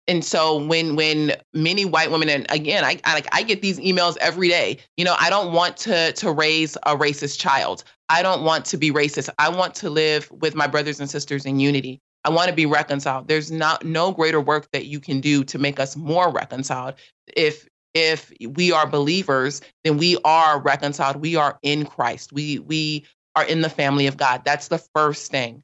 And 0.08 0.26
so 0.26 0.58
when 0.66 0.96
when 0.96 1.34
many 1.54 1.86
white 1.86 2.12
women 2.12 2.28
and 2.28 2.46
again 2.50 2.84
I, 2.84 3.00
I 3.06 3.14
like 3.14 3.28
I 3.32 3.44
get 3.44 3.62
these 3.62 3.80
emails 3.80 4.18
every 4.18 4.50
day. 4.50 4.78
You 4.98 5.06
know, 5.06 5.16
I 5.20 5.30
don't 5.30 5.54
want 5.54 5.78
to 5.78 6.12
to 6.14 6.32
raise 6.32 6.76
a 6.84 6.98
racist 6.98 7.40
child. 7.40 7.84
I 8.10 8.22
don't 8.22 8.44
want 8.44 8.66
to 8.66 8.78
be 8.78 8.92
racist. 8.92 9.30
I 9.38 9.50
want 9.50 9.76
to 9.76 9.90
live 9.90 10.30
with 10.32 10.56
my 10.56 10.68
brothers 10.68 11.00
and 11.00 11.10
sisters 11.10 11.46
in 11.46 11.60
unity. 11.60 12.00
I 12.24 12.30
want 12.30 12.50
to 12.50 12.56
be 12.56 12.66
reconciled. 12.66 13.28
There's 13.28 13.52
not 13.52 13.84
no 13.84 14.12
greater 14.12 14.40
work 14.40 14.70
that 14.74 14.86
you 14.86 15.00
can 15.00 15.22
do 15.22 15.44
to 15.46 15.58
make 15.58 15.80
us 15.80 15.96
more 15.96 16.32
reconciled. 16.32 16.96
If 17.36 17.68
if 17.94 18.32
we 18.48 18.72
are 18.72 18.88
believers, 18.88 19.62
then 19.84 19.98
we 19.98 20.18
are 20.24 20.62
reconciled. 20.62 21.18
We 21.18 21.36
are 21.36 21.60
in 21.62 21.86
Christ. 21.86 22.32
We 22.32 22.60
we 22.60 23.06
are 23.36 23.46
in 23.46 23.62
the 23.62 23.70
family 23.70 24.08
of 24.08 24.18
God. 24.18 24.44
That's 24.46 24.68
the 24.68 24.78
first 24.96 25.32
thing. 25.32 25.64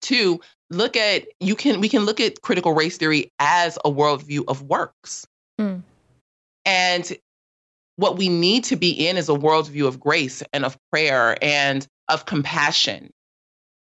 Two, 0.00 0.40
look 0.70 0.96
at 0.96 1.26
you 1.40 1.54
can 1.54 1.80
we 1.80 1.88
can 1.88 2.04
look 2.04 2.20
at 2.20 2.40
critical 2.40 2.72
race 2.72 2.96
theory 2.96 3.32
as 3.38 3.76
a 3.84 3.90
worldview 3.90 4.44
of 4.48 4.62
works. 4.62 5.26
Mm. 5.60 5.82
And 6.64 7.16
what 7.96 8.16
we 8.16 8.28
need 8.28 8.64
to 8.64 8.76
be 8.76 8.90
in 9.08 9.16
is 9.16 9.28
a 9.28 9.32
worldview 9.32 9.86
of 9.86 10.00
grace 10.00 10.42
and 10.52 10.64
of 10.64 10.78
prayer 10.90 11.36
and 11.42 11.86
of 12.08 12.24
compassion. 12.24 13.12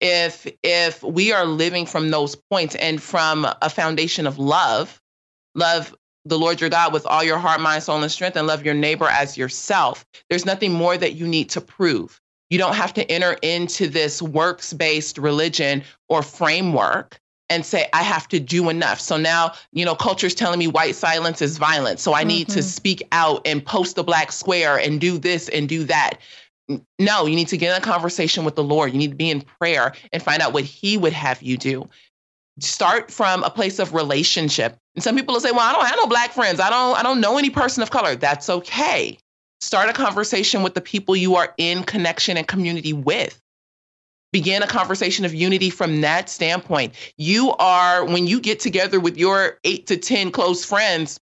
If 0.04 0.46
if 0.64 1.02
we 1.02 1.32
are 1.32 1.46
living 1.46 1.86
from 1.86 2.12
those 2.12 2.36
points 2.36 2.76
and 2.76 3.02
from 3.02 3.48
a 3.62 3.70
foundation 3.70 4.28
of 4.28 4.38
love, 4.38 5.02
love 5.56 5.96
the 6.26 6.38
Lord 6.38 6.62
your 6.62 6.70
God 6.70 6.92
with 6.92 7.06
all 7.06 7.24
your 7.24 7.38
heart, 7.38 7.62
mind, 7.62 7.84
soul, 7.84 8.02
and 8.02 8.12
strength, 8.12 8.36
and 8.36 8.46
love 8.46 8.66
your 8.66 8.74
neighbor 8.74 9.08
as 9.08 9.38
yourself. 9.38 10.06
There's 10.30 10.46
nothing 10.46 10.74
more 10.74 10.98
that 10.98 11.14
you 11.14 11.26
need 11.26 11.50
to 11.52 11.62
prove. 11.62 12.20
You 12.50 12.60
don't 12.60 12.76
have 12.76 12.94
to 12.96 13.12
enter 13.12 13.38
into 13.42 13.88
this 13.88 14.22
works 14.22 14.74
based 14.74 15.18
religion 15.18 15.84
or 16.10 16.22
framework 16.22 17.20
and 17.50 17.66
say, 17.66 17.88
I 17.94 18.04
have 18.04 18.28
to 18.30 18.40
do 18.40 18.70
enough. 18.70 19.00
So 19.00 19.18
now, 19.18 19.54
you 19.74 19.86
know, 19.86 19.96
culture's 19.96 20.36
telling 20.36 20.60
me 20.60 20.68
white 20.68 20.96
silence 20.96 21.42
is 21.42 21.58
violence. 21.58 22.02
So 22.02 22.14
I 22.14 22.22
mm-hmm. 22.22 22.28
need 22.30 22.50
to 22.50 22.60
mm-hmm. 22.60 22.68
speak 22.68 23.08
out 23.12 23.42
and 23.46 23.66
post 23.66 23.96
the 23.96 24.04
black 24.04 24.32
square 24.32 24.78
and 24.78 25.00
do 25.00 25.18
this 25.18 25.50
and 25.50 25.70
do 25.70 25.84
that. 25.86 26.20
No, 26.98 27.26
you 27.26 27.36
need 27.36 27.50
to 27.50 27.58
get 27.58 27.76
in 27.76 27.82
a 27.82 27.86
conversation 27.86 28.46
with 28.46 28.56
the 28.56 28.64
Lord. 28.64 28.94
You 28.94 28.98
need 28.98 29.12
to 29.12 29.18
be 29.18 29.30
in 29.30 29.42
prayer 29.42 29.94
and 30.12 30.24
find 30.24 30.42
out 30.42 30.54
what 30.54 30.64
He 30.64 30.98
would 30.98 31.14
have 31.14 31.42
you 31.42 31.58
do 31.58 31.90
start 32.60 33.12
from 33.12 33.44
a 33.44 33.50
place 33.50 33.80
of 33.80 33.94
relationship. 33.94 34.78
And 34.96 35.04
some 35.04 35.16
people 35.16 35.34
will 35.34 35.42
say, 35.42 35.52
"Well, 35.52 35.62
I 35.62 35.72
don't 35.72 35.86
have 35.86 35.98
no 35.98 36.06
black 36.06 36.32
friends. 36.32 36.60
I 36.60 36.70
don't 36.70 36.98
I 36.98 37.04
don't 37.04 37.22
know 37.22 37.38
any 37.38 37.50
person 37.50 37.84
of 37.84 37.92
color." 37.92 38.16
That's 38.16 38.50
okay. 38.50 39.18
Start 39.62 39.90
a 39.90 39.94
conversation 39.94 40.62
with 40.62 40.74
the 40.74 40.82
people 40.82 41.16
you 41.16 41.36
are 41.36 41.54
in 41.58 41.84
connection 41.84 42.38
and 42.38 42.48
community 42.48 42.94
with. 42.94 43.40
Begin 44.32 44.64
a 44.64 44.68
conversation 44.68 45.26
of 45.26 45.34
unity 45.34 45.70
from 45.70 46.02
that 46.02 46.30
standpoint. 46.30 46.94
You 47.18 47.52
are 47.54 48.04
when 48.04 48.28
you 48.28 48.40
get 48.40 48.60
together 48.60 49.00
with 49.00 49.18
your 49.18 49.60
8 49.64 49.88
to 49.88 49.98
10 49.98 50.32
close 50.32 50.66
friends, 50.66 51.20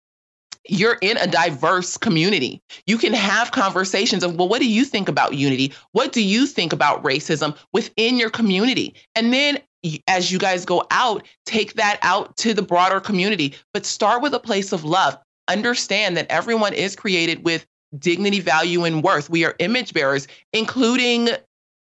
you're 0.69 0.99
in 1.03 1.17
a 1.17 1.27
diverse 1.27 1.97
community. 1.97 2.61
You 2.87 2.99
can 2.99 3.13
have 3.13 3.53
conversations 3.53 4.23
of, 4.23 4.37
well, 4.37 4.49
what 4.49 4.61
do 4.61 4.69
you 4.69 4.85
think 4.85 5.09
about 5.09 5.35
unity? 5.35 5.73
What 5.93 6.13
do 6.13 6.23
you 6.23 6.47
think 6.47 6.73
about 6.73 7.03
racism 7.03 7.57
within 7.73 8.17
your 8.17 8.31
community? 8.31 8.95
And 9.15 9.33
then 9.33 9.59
as 10.09 10.33
you 10.33 10.39
guys 10.39 10.65
go 10.65 10.85
out, 10.91 11.27
take 11.45 11.75
that 11.75 11.99
out 12.03 12.37
to 12.39 12.55
the 12.55 12.63
broader 12.63 13.01
community, 13.01 13.55
but 13.73 13.87
start 13.87 14.23
with 14.23 14.35
a 14.35 14.41
place 14.41 14.73
of 14.73 14.85
love. 14.85 15.19
Understand 15.49 16.17
that 16.17 16.27
everyone 16.31 16.73
is 16.73 16.97
created 16.97 17.45
with 17.45 17.67
dignity, 17.99 18.41
value, 18.41 18.85
and 18.85 19.03
worth. 19.03 19.31
We 19.31 19.45
are 19.45 19.55
image 19.59 19.95
bearers, 19.95 20.27
including 20.53 21.29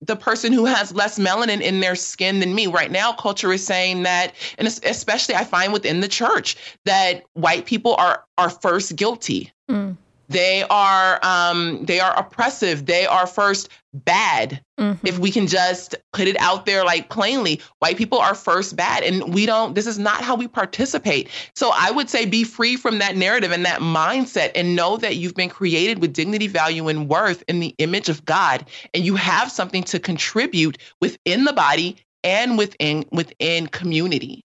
the 0.06 0.16
person 0.16 0.52
who 0.52 0.64
has 0.64 0.94
less 0.94 1.18
melanin 1.18 1.60
in 1.60 1.80
their 1.80 1.94
skin 1.94 2.40
than 2.40 2.54
me. 2.54 2.66
Right 2.66 2.90
now, 2.90 3.12
culture 3.12 3.52
is 3.52 3.64
saying 3.64 4.02
that, 4.02 4.34
and 4.58 4.68
especially 4.68 5.34
I 5.34 5.44
find 5.44 5.72
within 5.72 6.00
the 6.00 6.08
church, 6.08 6.56
that 6.84 7.24
white 7.34 7.66
people 7.66 7.94
are 7.96 8.24
are 8.38 8.50
first 8.50 8.96
guilty. 8.96 9.52
Mm. 9.70 9.96
They 10.28 10.64
are 10.70 11.20
um, 11.22 11.84
they 11.84 12.00
are 12.00 12.16
oppressive. 12.18 12.86
They 12.86 13.06
are 13.06 13.26
first 13.26 13.68
bad. 13.94 14.60
Mm-hmm. 14.78 15.06
If 15.06 15.18
we 15.18 15.30
can 15.30 15.46
just 15.46 15.94
put 16.12 16.26
it 16.26 16.36
out 16.40 16.66
there 16.66 16.84
like 16.84 17.08
plainly, 17.08 17.60
white 17.78 17.96
people 17.96 18.18
are 18.18 18.34
first 18.34 18.76
bad, 18.76 19.02
and 19.04 19.32
we 19.32 19.46
don't. 19.46 19.74
This 19.74 19.86
is 19.86 19.98
not 19.98 20.22
how 20.22 20.34
we 20.34 20.48
participate. 20.48 21.28
So 21.54 21.70
I 21.74 21.90
would 21.90 22.10
say 22.10 22.26
be 22.26 22.44
free 22.44 22.76
from 22.76 22.98
that 22.98 23.16
narrative 23.16 23.52
and 23.52 23.64
that 23.64 23.80
mindset, 23.80 24.50
and 24.54 24.76
know 24.76 24.96
that 24.98 25.16
you've 25.16 25.34
been 25.34 25.48
created 25.48 26.00
with 26.00 26.12
dignity, 26.12 26.48
value, 26.48 26.88
and 26.88 27.08
worth 27.08 27.42
in 27.48 27.60
the 27.60 27.74
image 27.78 28.08
of 28.08 28.24
God, 28.24 28.68
and 28.92 29.04
you 29.04 29.14
have 29.16 29.50
something 29.50 29.84
to 29.84 29.98
contribute 29.98 30.78
within 31.00 31.44
the 31.44 31.52
body 31.52 31.96
and 32.24 32.58
within 32.58 33.04
within 33.12 33.68
community. 33.68 34.43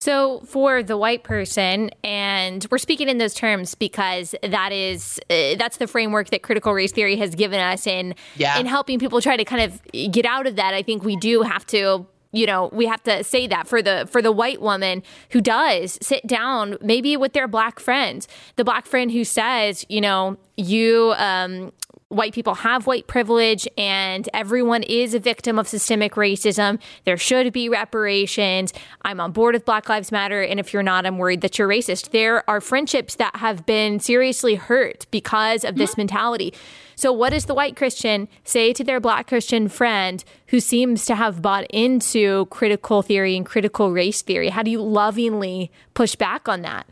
So, 0.00 0.40
for 0.40 0.84
the 0.84 0.96
white 0.96 1.24
person, 1.24 1.90
and 2.04 2.64
we're 2.70 2.78
speaking 2.78 3.08
in 3.08 3.18
those 3.18 3.34
terms 3.34 3.74
because 3.74 4.32
that 4.44 4.70
is 4.70 5.18
uh, 5.28 5.56
that's 5.58 5.78
the 5.78 5.88
framework 5.88 6.30
that 6.30 6.42
critical 6.42 6.72
race 6.72 6.92
theory 6.92 7.16
has 7.16 7.34
given 7.34 7.58
us 7.58 7.84
in 7.84 8.14
yeah. 8.36 8.58
in 8.58 8.66
helping 8.66 9.00
people 9.00 9.20
try 9.20 9.36
to 9.36 9.44
kind 9.44 9.62
of 9.62 10.12
get 10.12 10.24
out 10.24 10.46
of 10.46 10.54
that. 10.54 10.72
I 10.72 10.82
think 10.82 11.02
we 11.02 11.16
do 11.16 11.42
have 11.42 11.66
to 11.68 12.06
you 12.30 12.46
know 12.46 12.68
we 12.72 12.86
have 12.86 13.02
to 13.04 13.24
say 13.24 13.48
that 13.48 13.66
for 13.66 13.82
the 13.82 14.06
for 14.10 14.22
the 14.22 14.30
white 14.30 14.60
woman 14.60 15.02
who 15.30 15.40
does 15.40 15.98
sit 16.00 16.26
down 16.26 16.76
maybe 16.80 17.16
with 17.16 17.32
their 17.32 17.48
black 17.48 17.80
friends 17.80 18.28
the 18.56 18.64
black 18.64 18.86
friend 18.86 19.10
who 19.10 19.24
says 19.24 19.84
you 19.88 20.00
know 20.00 20.36
you 20.56 21.14
um 21.16 21.72
white 22.10 22.32
people 22.32 22.54
have 22.54 22.86
white 22.86 23.06
privilege 23.06 23.68
and 23.76 24.28
everyone 24.32 24.82
is 24.82 25.12
a 25.12 25.18
victim 25.18 25.58
of 25.58 25.68
systemic 25.68 26.14
racism. 26.14 26.80
There 27.04 27.18
should 27.18 27.52
be 27.52 27.68
reparations. 27.68 28.72
I'm 29.02 29.20
on 29.20 29.32
board 29.32 29.54
with 29.54 29.66
Black 29.66 29.90
Lives 29.90 30.10
Matter. 30.10 30.40
And 30.40 30.58
if 30.58 30.72
you're 30.72 30.82
not, 30.82 31.04
I'm 31.04 31.18
worried 31.18 31.42
that 31.42 31.58
you're 31.58 31.68
racist. 31.68 32.10
There 32.10 32.48
are 32.48 32.62
friendships 32.62 33.16
that 33.16 33.36
have 33.36 33.66
been 33.66 34.00
seriously 34.00 34.54
hurt 34.54 35.06
because 35.10 35.64
of 35.64 35.76
this 35.76 35.92
mm-hmm. 35.92 36.00
mentality. 36.00 36.54
So, 36.96 37.12
what 37.12 37.30
does 37.30 37.44
the 37.44 37.54
white 37.54 37.76
Christian 37.76 38.26
say 38.42 38.72
to 38.72 38.82
their 38.82 38.98
black 38.98 39.28
Christian 39.28 39.68
friend 39.68 40.24
who 40.48 40.58
seems 40.58 41.04
to 41.06 41.14
have 41.14 41.42
bought 41.42 41.66
into 41.70 42.46
critical 42.46 43.02
theory 43.02 43.36
and 43.36 43.46
critical 43.46 43.92
race 43.92 44.22
theory? 44.22 44.48
How 44.48 44.62
do 44.62 44.70
you 44.70 44.82
lovingly 44.82 45.70
push 45.94 46.16
back 46.16 46.48
on 46.48 46.62
that? 46.62 46.88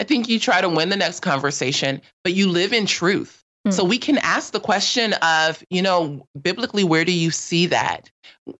I 0.00 0.04
think 0.04 0.28
you 0.28 0.40
try 0.40 0.60
to 0.60 0.68
win 0.68 0.88
the 0.88 0.96
next 0.96 1.20
conversation, 1.20 2.00
but 2.24 2.32
you 2.32 2.48
live 2.48 2.72
in 2.72 2.86
truth. 2.86 3.43
So 3.70 3.82
hmm. 3.82 3.88
we 3.90 3.98
can 3.98 4.18
ask 4.18 4.52
the 4.52 4.60
question 4.60 5.14
of, 5.14 5.62
you 5.70 5.80
know, 5.82 6.26
biblically, 6.40 6.84
where 6.84 7.04
do 7.04 7.12
you 7.12 7.30
see 7.30 7.66
that? 7.66 8.10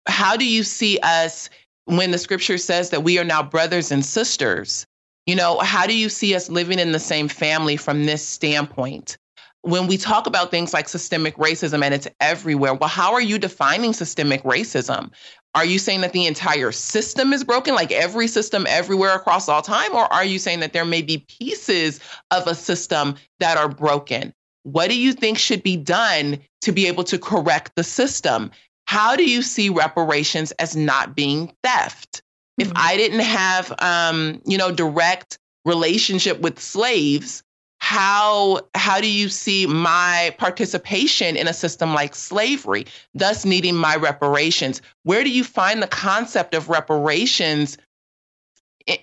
How 0.07 0.37
do 0.37 0.47
you 0.47 0.63
see 0.63 0.99
us 1.03 1.51
when 1.85 2.11
the 2.11 2.19
scripture 2.19 2.59
says 2.59 2.91
that 2.91 3.05
we 3.05 3.19
are 3.19 3.25
now 3.25 3.43
brothers 3.43 3.93
and 3.93 4.05
sisters? 4.05 4.87
You 5.27 5.35
know, 5.35 5.59
how 5.59 5.87
do 5.87 5.97
you 5.97 6.09
see 6.09 6.35
us 6.35 6.51
living 6.51 6.79
in 6.79 6.93
the 6.93 6.99
same 6.99 7.29
family 7.29 7.77
from 7.77 8.05
this 8.05 8.27
standpoint? 8.27 9.19
When 9.63 9.87
we 9.87 9.97
talk 9.97 10.27
about 10.27 10.51
things 10.51 10.75
like 10.75 10.89
systemic 10.89 11.37
racism 11.37 11.83
and 11.83 11.95
it's 11.95 12.09
everywhere, 12.21 12.75
well, 12.75 12.89
how 12.89 13.15
are 13.15 13.23
you 13.23 13.39
defining 13.39 13.95
systemic 13.95 14.43
racism? 14.43 15.11
Are 15.55 15.65
you 15.65 15.79
saying 15.79 16.03
that 16.03 16.13
the 16.13 16.27
entire 16.27 16.73
system 16.73 17.33
is 17.33 17.45
broken, 17.45 17.75
like 17.75 17.93
every 17.93 18.27
system 18.27 18.67
everywhere 18.69 19.15
across 19.15 19.49
all 19.49 19.63
time? 19.63 19.95
Or 19.95 20.13
are 20.13 20.25
you 20.25 20.39
saying 20.39 20.61
that 20.61 20.73
there 20.75 20.85
may 20.85 21.01
be 21.01 21.25
pieces 21.29 22.01
of 22.31 22.47
a 22.47 22.55
system 22.55 23.15
that 23.39 23.57
are 23.57 23.69
broken? 23.69 24.35
What 24.65 24.91
do 24.91 24.99
you 24.99 25.13
think 25.13 25.39
should 25.39 25.63
be 25.63 25.77
done 25.77 26.39
to 26.63 26.73
be 26.73 26.87
able 26.87 27.05
to 27.05 27.19
correct 27.19 27.73
the 27.77 27.85
system? 27.85 28.51
How 28.87 29.17
do 29.17 29.25
you 29.25 29.41
see 29.41 29.69
reparations 29.69 30.51
as 30.53 30.77
not 30.77 31.15
being 31.15 31.55
theft? 31.63 32.23
Mm-hmm. 32.61 32.71
If 32.71 32.77
I 32.77 32.97
didn't 32.97 33.21
have, 33.21 33.73
um, 33.79 34.43
you 34.45 34.59
know, 34.59 34.71
direct 34.71 35.39
relationship 35.65 36.41
with 36.41 36.59
slaves, 36.59 37.43
how 37.79 38.61
how 38.75 39.01
do 39.01 39.11
you 39.11 39.29
see 39.29 39.67
my 39.67 40.35
participation 40.39 41.37
in 41.37 41.47
a 41.47 41.53
system 41.53 41.93
like 41.93 42.15
slavery, 42.15 42.87
thus 43.15 43.45
needing 43.45 43.77
my 43.77 43.97
reparations? 43.97 44.81
Where 45.03 45.23
do 45.23 45.31
you 45.31 45.45
find 45.45 45.83
the 45.83 45.87
concept 45.87 46.55
of 46.55 46.71
reparations 46.71 47.77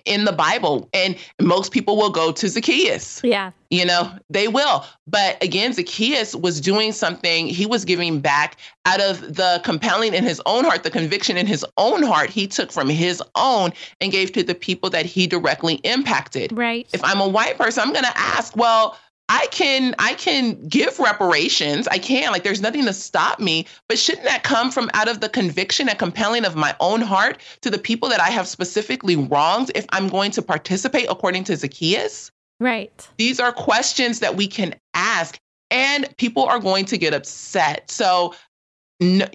in 0.04 0.24
the 0.24 0.32
Bible. 0.32 0.88
And 0.92 1.16
most 1.40 1.72
people 1.72 1.96
will 1.96 2.10
go 2.10 2.32
to 2.32 2.48
Zacchaeus. 2.48 3.20
Yeah. 3.24 3.50
You 3.70 3.86
know, 3.86 4.12
they 4.28 4.48
will. 4.48 4.84
But 5.06 5.42
again, 5.42 5.72
Zacchaeus 5.72 6.34
was 6.36 6.60
doing 6.60 6.92
something, 6.92 7.46
he 7.46 7.64
was 7.64 7.84
giving 7.84 8.20
back 8.20 8.58
out 8.84 9.00
of 9.00 9.34
the 9.34 9.60
compelling 9.64 10.12
in 10.14 10.24
his 10.24 10.42
own 10.44 10.64
heart, 10.64 10.82
the 10.82 10.90
conviction 10.90 11.36
in 11.36 11.46
his 11.46 11.64
own 11.78 12.02
heart, 12.02 12.28
he 12.28 12.46
took 12.46 12.70
from 12.70 12.88
his 12.88 13.22
own 13.34 13.72
and 14.00 14.12
gave 14.12 14.32
to 14.32 14.42
the 14.42 14.54
people 14.54 14.90
that 14.90 15.06
he 15.06 15.26
directly 15.26 15.74
impacted. 15.84 16.52
Right. 16.52 16.86
If 16.92 17.02
I'm 17.02 17.20
a 17.20 17.28
white 17.28 17.56
person, 17.56 17.82
I'm 17.82 17.92
going 17.92 18.04
to 18.04 18.18
ask, 18.18 18.54
well, 18.56 18.98
I 19.34 19.46
can 19.46 19.94
I 19.98 20.12
can 20.12 20.68
give 20.68 20.98
reparations. 20.98 21.88
I 21.88 21.96
can. 21.96 22.32
Like 22.32 22.44
there's 22.44 22.60
nothing 22.60 22.84
to 22.84 22.92
stop 22.92 23.40
me. 23.40 23.66
But 23.88 23.98
shouldn't 23.98 24.26
that 24.26 24.42
come 24.42 24.70
from 24.70 24.90
out 24.92 25.08
of 25.08 25.20
the 25.20 25.28
conviction 25.30 25.88
and 25.88 25.98
compelling 25.98 26.44
of 26.44 26.54
my 26.54 26.76
own 26.80 27.00
heart 27.00 27.40
to 27.62 27.70
the 27.70 27.78
people 27.78 28.10
that 28.10 28.20
I 28.20 28.28
have 28.28 28.46
specifically 28.46 29.16
wronged 29.16 29.72
if 29.74 29.86
I'm 29.88 30.08
going 30.08 30.32
to 30.32 30.42
participate 30.42 31.06
according 31.08 31.44
to 31.44 31.56
Zacchaeus? 31.56 32.30
Right. 32.60 33.08
These 33.16 33.40
are 33.40 33.52
questions 33.52 34.20
that 34.20 34.36
we 34.36 34.46
can 34.46 34.74
ask. 34.92 35.38
and 35.70 36.14
people 36.18 36.44
are 36.44 36.58
going 36.60 36.84
to 36.84 36.98
get 36.98 37.14
upset. 37.14 37.90
So 37.90 38.34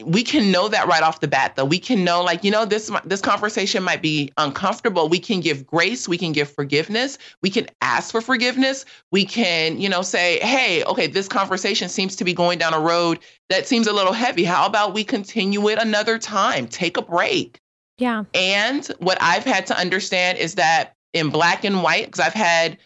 we 0.05 0.23
can 0.23 0.51
know 0.51 0.67
that 0.67 0.87
right 0.87 1.03
off 1.03 1.19
the 1.19 1.27
bat 1.27 1.55
though. 1.55 1.65
We 1.65 1.79
can 1.79 2.03
know 2.03 2.23
like 2.23 2.43
you 2.43 2.51
know 2.51 2.65
this 2.65 2.91
this 3.05 3.21
conversation 3.21 3.83
might 3.83 4.01
be 4.01 4.31
uncomfortable. 4.37 5.09
We 5.09 5.19
can 5.19 5.39
give 5.39 5.65
grace. 5.65 6.07
We 6.07 6.17
can 6.17 6.31
give 6.31 6.51
forgiveness. 6.51 7.17
We 7.41 7.49
can 7.49 7.67
ask 7.81 8.11
for 8.11 8.21
forgiveness. 8.21 8.85
We 9.11 9.25
can 9.25 9.79
you 9.79 9.89
know 9.89 10.01
say 10.01 10.39
hey 10.39 10.83
okay 10.85 11.07
this 11.07 11.27
conversation 11.27 11.89
seems 11.89 12.15
to 12.17 12.23
be 12.23 12.33
going 12.33 12.59
down 12.59 12.73
a 12.73 12.79
road 12.79 13.19
that 13.49 13.67
seems 13.67 13.87
a 13.87 13.93
little 13.93 14.13
heavy. 14.13 14.43
How 14.43 14.65
about 14.65 14.93
we 14.93 15.03
continue 15.03 15.67
it 15.69 15.79
another 15.79 16.17
time? 16.17 16.67
Take 16.67 16.97
a 16.97 17.01
break. 17.01 17.59
Yeah. 17.97 18.25
And 18.33 18.85
what 18.99 19.17
i've 19.21 19.43
had 19.43 19.65
to 19.67 19.77
understand 19.77 20.37
is 20.37 20.55
that 20.55 20.93
in 21.13 21.29
black 21.29 21.63
and 21.63 21.81
white 21.81 22.05
because 22.05 22.19
i've 22.19 22.33
had 22.33 22.77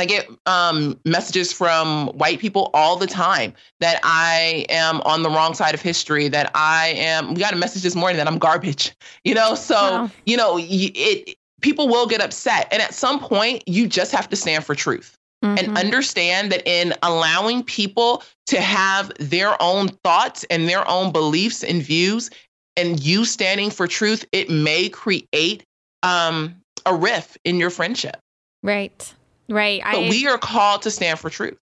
I 0.00 0.06
get 0.06 0.28
um, 0.46 0.98
messages 1.04 1.52
from 1.52 2.08
white 2.08 2.38
people 2.38 2.70
all 2.74 2.96
the 2.96 3.06
time 3.06 3.52
that 3.80 4.00
I 4.02 4.64
am 4.68 5.00
on 5.02 5.22
the 5.22 5.28
wrong 5.28 5.54
side 5.54 5.74
of 5.74 5.82
history, 5.82 6.28
that 6.28 6.50
I 6.54 6.94
am, 6.96 7.34
we 7.34 7.40
got 7.40 7.52
a 7.52 7.56
message 7.56 7.82
this 7.82 7.94
morning 7.94 8.16
that 8.16 8.26
I'm 8.26 8.38
garbage, 8.38 8.92
you 9.24 9.34
know? 9.34 9.54
So, 9.54 9.74
wow. 9.74 10.10
you 10.26 10.36
know, 10.36 10.58
it, 10.58 11.36
people 11.60 11.86
will 11.86 12.06
get 12.06 12.22
upset. 12.22 12.68
And 12.72 12.82
at 12.82 12.94
some 12.94 13.20
point, 13.20 13.62
you 13.68 13.86
just 13.86 14.12
have 14.12 14.28
to 14.30 14.36
stand 14.36 14.64
for 14.64 14.74
truth. 14.74 15.16
Mm-hmm. 15.44 15.58
And 15.58 15.78
understand 15.78 16.52
that 16.52 16.66
in 16.66 16.92
allowing 17.02 17.62
people 17.62 18.22
to 18.46 18.60
have 18.60 19.10
their 19.18 19.60
own 19.62 19.88
thoughts 20.04 20.44
and 20.50 20.68
their 20.68 20.86
own 20.86 21.12
beliefs 21.12 21.64
and 21.64 21.82
views, 21.82 22.28
and 22.76 23.02
you 23.02 23.24
standing 23.24 23.70
for 23.70 23.86
truth, 23.86 24.24
it 24.32 24.50
may 24.50 24.90
create 24.90 25.64
um, 26.02 26.56
a 26.84 26.94
rift 26.94 27.38
in 27.44 27.58
your 27.58 27.70
friendship. 27.70 28.18
Right. 28.62 29.14
Right. 29.50 29.82
But 29.84 29.96
I, 29.96 30.08
we 30.08 30.26
are 30.26 30.38
called 30.38 30.82
to 30.82 30.90
stand 30.90 31.18
for 31.18 31.28
truth. 31.28 31.58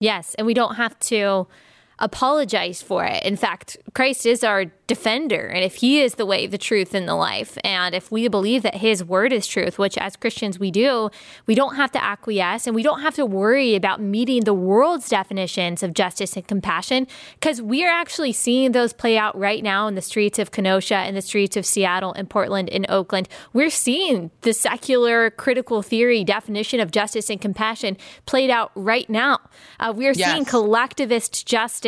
Yes. 0.00 0.34
And 0.34 0.46
we 0.46 0.54
don't 0.54 0.74
have 0.74 0.98
to 1.00 1.48
apologize 1.98 2.82
for 2.82 3.04
it. 3.04 3.22
In 3.24 3.36
fact, 3.36 3.78
Christ 3.94 4.26
is 4.26 4.44
our 4.44 4.66
defender. 4.86 5.46
And 5.46 5.64
if 5.64 5.76
he 5.76 6.00
is 6.00 6.14
the 6.14 6.26
way, 6.26 6.46
the 6.46 6.58
truth, 6.58 6.94
and 6.94 7.08
the 7.08 7.14
life, 7.14 7.56
and 7.64 7.94
if 7.94 8.12
we 8.12 8.28
believe 8.28 8.62
that 8.62 8.76
his 8.76 9.02
word 9.02 9.32
is 9.32 9.46
truth, 9.46 9.78
which 9.78 9.96
as 9.98 10.14
Christians 10.14 10.58
we 10.58 10.70
do, 10.70 11.10
we 11.46 11.54
don't 11.54 11.76
have 11.76 11.90
to 11.92 12.02
acquiesce 12.02 12.66
and 12.66 12.76
we 12.76 12.82
don't 12.82 13.00
have 13.00 13.14
to 13.14 13.24
worry 13.24 13.74
about 13.74 14.00
meeting 14.00 14.44
the 14.44 14.54
world's 14.54 15.08
definitions 15.08 15.82
of 15.82 15.94
justice 15.94 16.36
and 16.36 16.46
compassion 16.46 17.06
because 17.34 17.62
we 17.62 17.84
are 17.84 17.90
actually 17.90 18.32
seeing 18.32 18.72
those 18.72 18.92
play 18.92 19.16
out 19.16 19.36
right 19.36 19.62
now 19.62 19.88
in 19.88 19.94
the 19.94 20.02
streets 20.02 20.38
of 20.38 20.50
Kenosha, 20.50 21.08
in 21.08 21.14
the 21.14 21.22
streets 21.22 21.56
of 21.56 21.64
Seattle 21.64 22.12
in 22.12 22.26
Portland 22.26 22.68
in 22.68 22.86
Oakland. 22.88 23.28
We're 23.52 23.70
seeing 23.70 24.30
the 24.42 24.52
secular 24.52 25.30
critical 25.30 25.82
theory 25.82 26.22
definition 26.22 26.78
of 26.78 26.90
justice 26.90 27.30
and 27.30 27.40
compassion 27.40 27.96
played 28.26 28.50
out 28.50 28.70
right 28.74 29.08
now. 29.08 29.40
Uh, 29.80 29.92
we 29.96 30.06
are 30.06 30.12
yes. 30.12 30.30
seeing 30.30 30.44
collectivist 30.44 31.46
justice 31.46 31.85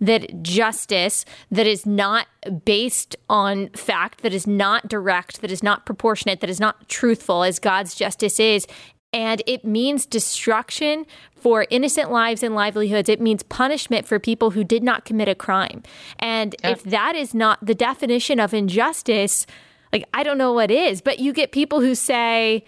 that 0.00 0.42
justice 0.42 1.24
that 1.50 1.66
is 1.66 1.84
not 1.86 2.26
based 2.64 3.16
on 3.28 3.68
fact, 3.70 4.22
that 4.22 4.32
is 4.32 4.46
not 4.46 4.88
direct, 4.88 5.40
that 5.40 5.50
is 5.50 5.62
not 5.62 5.86
proportionate, 5.86 6.40
that 6.40 6.50
is 6.50 6.60
not 6.60 6.88
truthful 6.88 7.42
as 7.42 7.58
God's 7.58 7.94
justice 7.94 8.38
is. 8.38 8.66
And 9.12 9.42
it 9.46 9.64
means 9.64 10.06
destruction 10.06 11.04
for 11.34 11.66
innocent 11.70 12.12
lives 12.12 12.42
and 12.42 12.54
livelihoods. 12.54 13.08
It 13.08 13.20
means 13.20 13.42
punishment 13.42 14.06
for 14.06 14.18
people 14.20 14.50
who 14.50 14.62
did 14.62 14.84
not 14.84 15.04
commit 15.04 15.28
a 15.28 15.34
crime. 15.34 15.82
And 16.18 16.54
yeah. 16.62 16.70
if 16.70 16.84
that 16.84 17.16
is 17.16 17.34
not 17.34 17.64
the 17.64 17.74
definition 17.74 18.38
of 18.38 18.54
injustice, 18.54 19.46
like 19.92 20.04
I 20.14 20.22
don't 20.22 20.38
know 20.38 20.52
what 20.52 20.70
is, 20.70 21.00
but 21.00 21.18
you 21.18 21.32
get 21.32 21.50
people 21.50 21.80
who 21.80 21.96
say, 21.96 22.64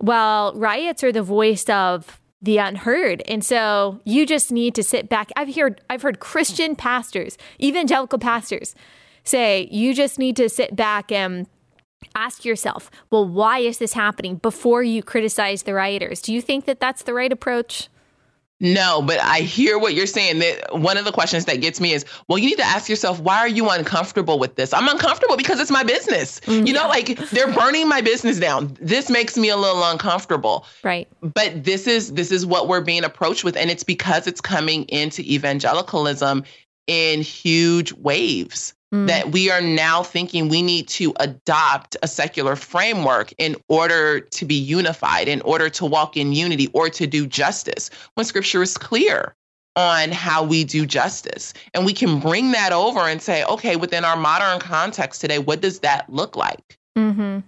well, 0.00 0.54
riots 0.54 1.02
are 1.02 1.12
the 1.12 1.22
voice 1.22 1.68
of 1.68 2.19
the 2.42 2.58
unheard. 2.58 3.22
And 3.28 3.44
so 3.44 4.00
you 4.04 4.26
just 4.26 4.50
need 4.50 4.74
to 4.74 4.82
sit 4.82 5.08
back. 5.08 5.30
I've 5.36 5.54
heard 5.54 5.80
I've 5.90 6.02
heard 6.02 6.20
Christian 6.20 6.76
pastors, 6.76 7.36
evangelical 7.60 8.18
pastors 8.18 8.74
say 9.24 9.68
you 9.70 9.94
just 9.94 10.18
need 10.18 10.36
to 10.36 10.48
sit 10.48 10.74
back 10.74 11.12
and 11.12 11.46
ask 12.14 12.44
yourself, 12.44 12.90
well, 13.10 13.28
why 13.28 13.58
is 13.58 13.78
this 13.78 13.92
happening 13.92 14.36
before 14.36 14.82
you 14.82 15.02
criticize 15.02 15.64
the 15.64 15.74
rioters? 15.74 16.22
Do 16.22 16.32
you 16.32 16.40
think 16.40 16.64
that 16.64 16.80
that's 16.80 17.02
the 17.02 17.14
right 17.14 17.32
approach? 17.32 17.88
No, 18.60 19.00
but 19.00 19.18
I 19.20 19.40
hear 19.40 19.78
what 19.78 19.94
you're 19.94 20.06
saying. 20.06 20.40
That 20.40 20.78
one 20.78 20.98
of 20.98 21.06
the 21.06 21.12
questions 21.12 21.46
that 21.46 21.62
gets 21.62 21.80
me 21.80 21.92
is, 21.92 22.04
well, 22.28 22.38
you 22.38 22.46
need 22.46 22.58
to 22.58 22.64
ask 22.64 22.88
yourself, 22.90 23.18
why 23.20 23.38
are 23.38 23.48
you 23.48 23.70
uncomfortable 23.70 24.38
with 24.38 24.56
this? 24.56 24.74
I'm 24.74 24.86
uncomfortable 24.86 25.38
because 25.38 25.58
it's 25.60 25.70
my 25.70 25.82
business. 25.82 26.40
Mm-hmm. 26.40 26.66
You 26.66 26.74
know, 26.74 26.86
like 26.86 27.18
they're 27.30 27.52
burning 27.52 27.88
my 27.88 28.02
business 28.02 28.38
down. 28.38 28.76
This 28.80 29.08
makes 29.08 29.38
me 29.38 29.48
a 29.48 29.56
little 29.56 29.82
uncomfortable. 29.84 30.66
Right. 30.84 31.08
But 31.22 31.64
this 31.64 31.86
is 31.86 32.12
this 32.12 32.30
is 32.30 32.44
what 32.44 32.68
we're 32.68 32.82
being 32.82 33.02
approached 33.02 33.44
with, 33.44 33.56
and 33.56 33.70
it's 33.70 33.84
because 33.84 34.26
it's 34.26 34.40
coming 34.40 34.84
into 34.84 35.22
evangelicalism 35.22 36.44
in 36.86 37.22
huge 37.22 37.92
waves. 37.94 38.74
Mm. 38.92 39.06
That 39.06 39.30
we 39.30 39.50
are 39.52 39.60
now 39.60 40.02
thinking 40.02 40.48
we 40.48 40.62
need 40.62 40.88
to 40.88 41.14
adopt 41.20 41.96
a 42.02 42.08
secular 42.08 42.56
framework 42.56 43.32
in 43.38 43.54
order 43.68 44.18
to 44.18 44.44
be 44.44 44.56
unified, 44.56 45.28
in 45.28 45.40
order 45.42 45.70
to 45.70 45.86
walk 45.86 46.16
in 46.16 46.32
unity 46.32 46.66
or 46.72 46.90
to 46.90 47.06
do 47.06 47.24
justice, 47.24 47.88
when 48.14 48.26
scripture 48.26 48.62
is 48.62 48.76
clear 48.76 49.36
on 49.76 50.10
how 50.10 50.42
we 50.42 50.64
do 50.64 50.86
justice. 50.86 51.54
And 51.72 51.86
we 51.86 51.92
can 51.92 52.18
bring 52.18 52.50
that 52.50 52.72
over 52.72 53.00
and 53.00 53.22
say, 53.22 53.44
okay, 53.44 53.76
within 53.76 54.04
our 54.04 54.16
modern 54.16 54.58
context 54.58 55.20
today, 55.20 55.38
what 55.38 55.60
does 55.60 55.78
that 55.80 56.10
look 56.12 56.34
like? 56.34 56.76
Mm-hmm. 56.98 57.40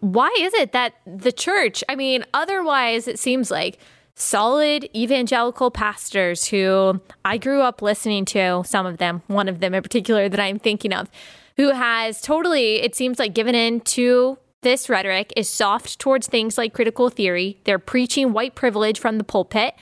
Why 0.00 0.34
is 0.40 0.52
it 0.54 0.72
that 0.72 0.94
the 1.06 1.32
church, 1.32 1.82
I 1.88 1.96
mean, 1.96 2.24
otherwise 2.34 3.08
it 3.08 3.18
seems 3.18 3.50
like 3.50 3.78
solid 4.14 4.88
evangelical 4.94 5.70
pastors 5.70 6.46
who 6.46 7.00
I 7.24 7.36
grew 7.38 7.62
up 7.62 7.82
listening 7.82 8.24
to, 8.26 8.62
some 8.64 8.86
of 8.86 8.98
them, 8.98 9.22
one 9.26 9.48
of 9.48 9.60
them 9.60 9.74
in 9.74 9.82
particular 9.82 10.28
that 10.28 10.40
I'm 10.40 10.58
thinking 10.58 10.92
of, 10.92 11.10
who 11.56 11.70
has 11.72 12.20
totally, 12.20 12.76
it 12.76 12.94
seems 12.94 13.18
like, 13.18 13.34
given 13.34 13.54
in 13.54 13.80
to 13.80 14.38
this 14.62 14.88
rhetoric, 14.88 15.32
is 15.36 15.48
soft 15.48 15.98
towards 15.98 16.26
things 16.26 16.56
like 16.56 16.72
critical 16.74 17.10
theory. 17.10 17.58
They're 17.64 17.78
preaching 17.78 18.32
white 18.32 18.54
privilege 18.54 18.98
from 18.98 19.18
the 19.18 19.24
pulpit. 19.24 19.74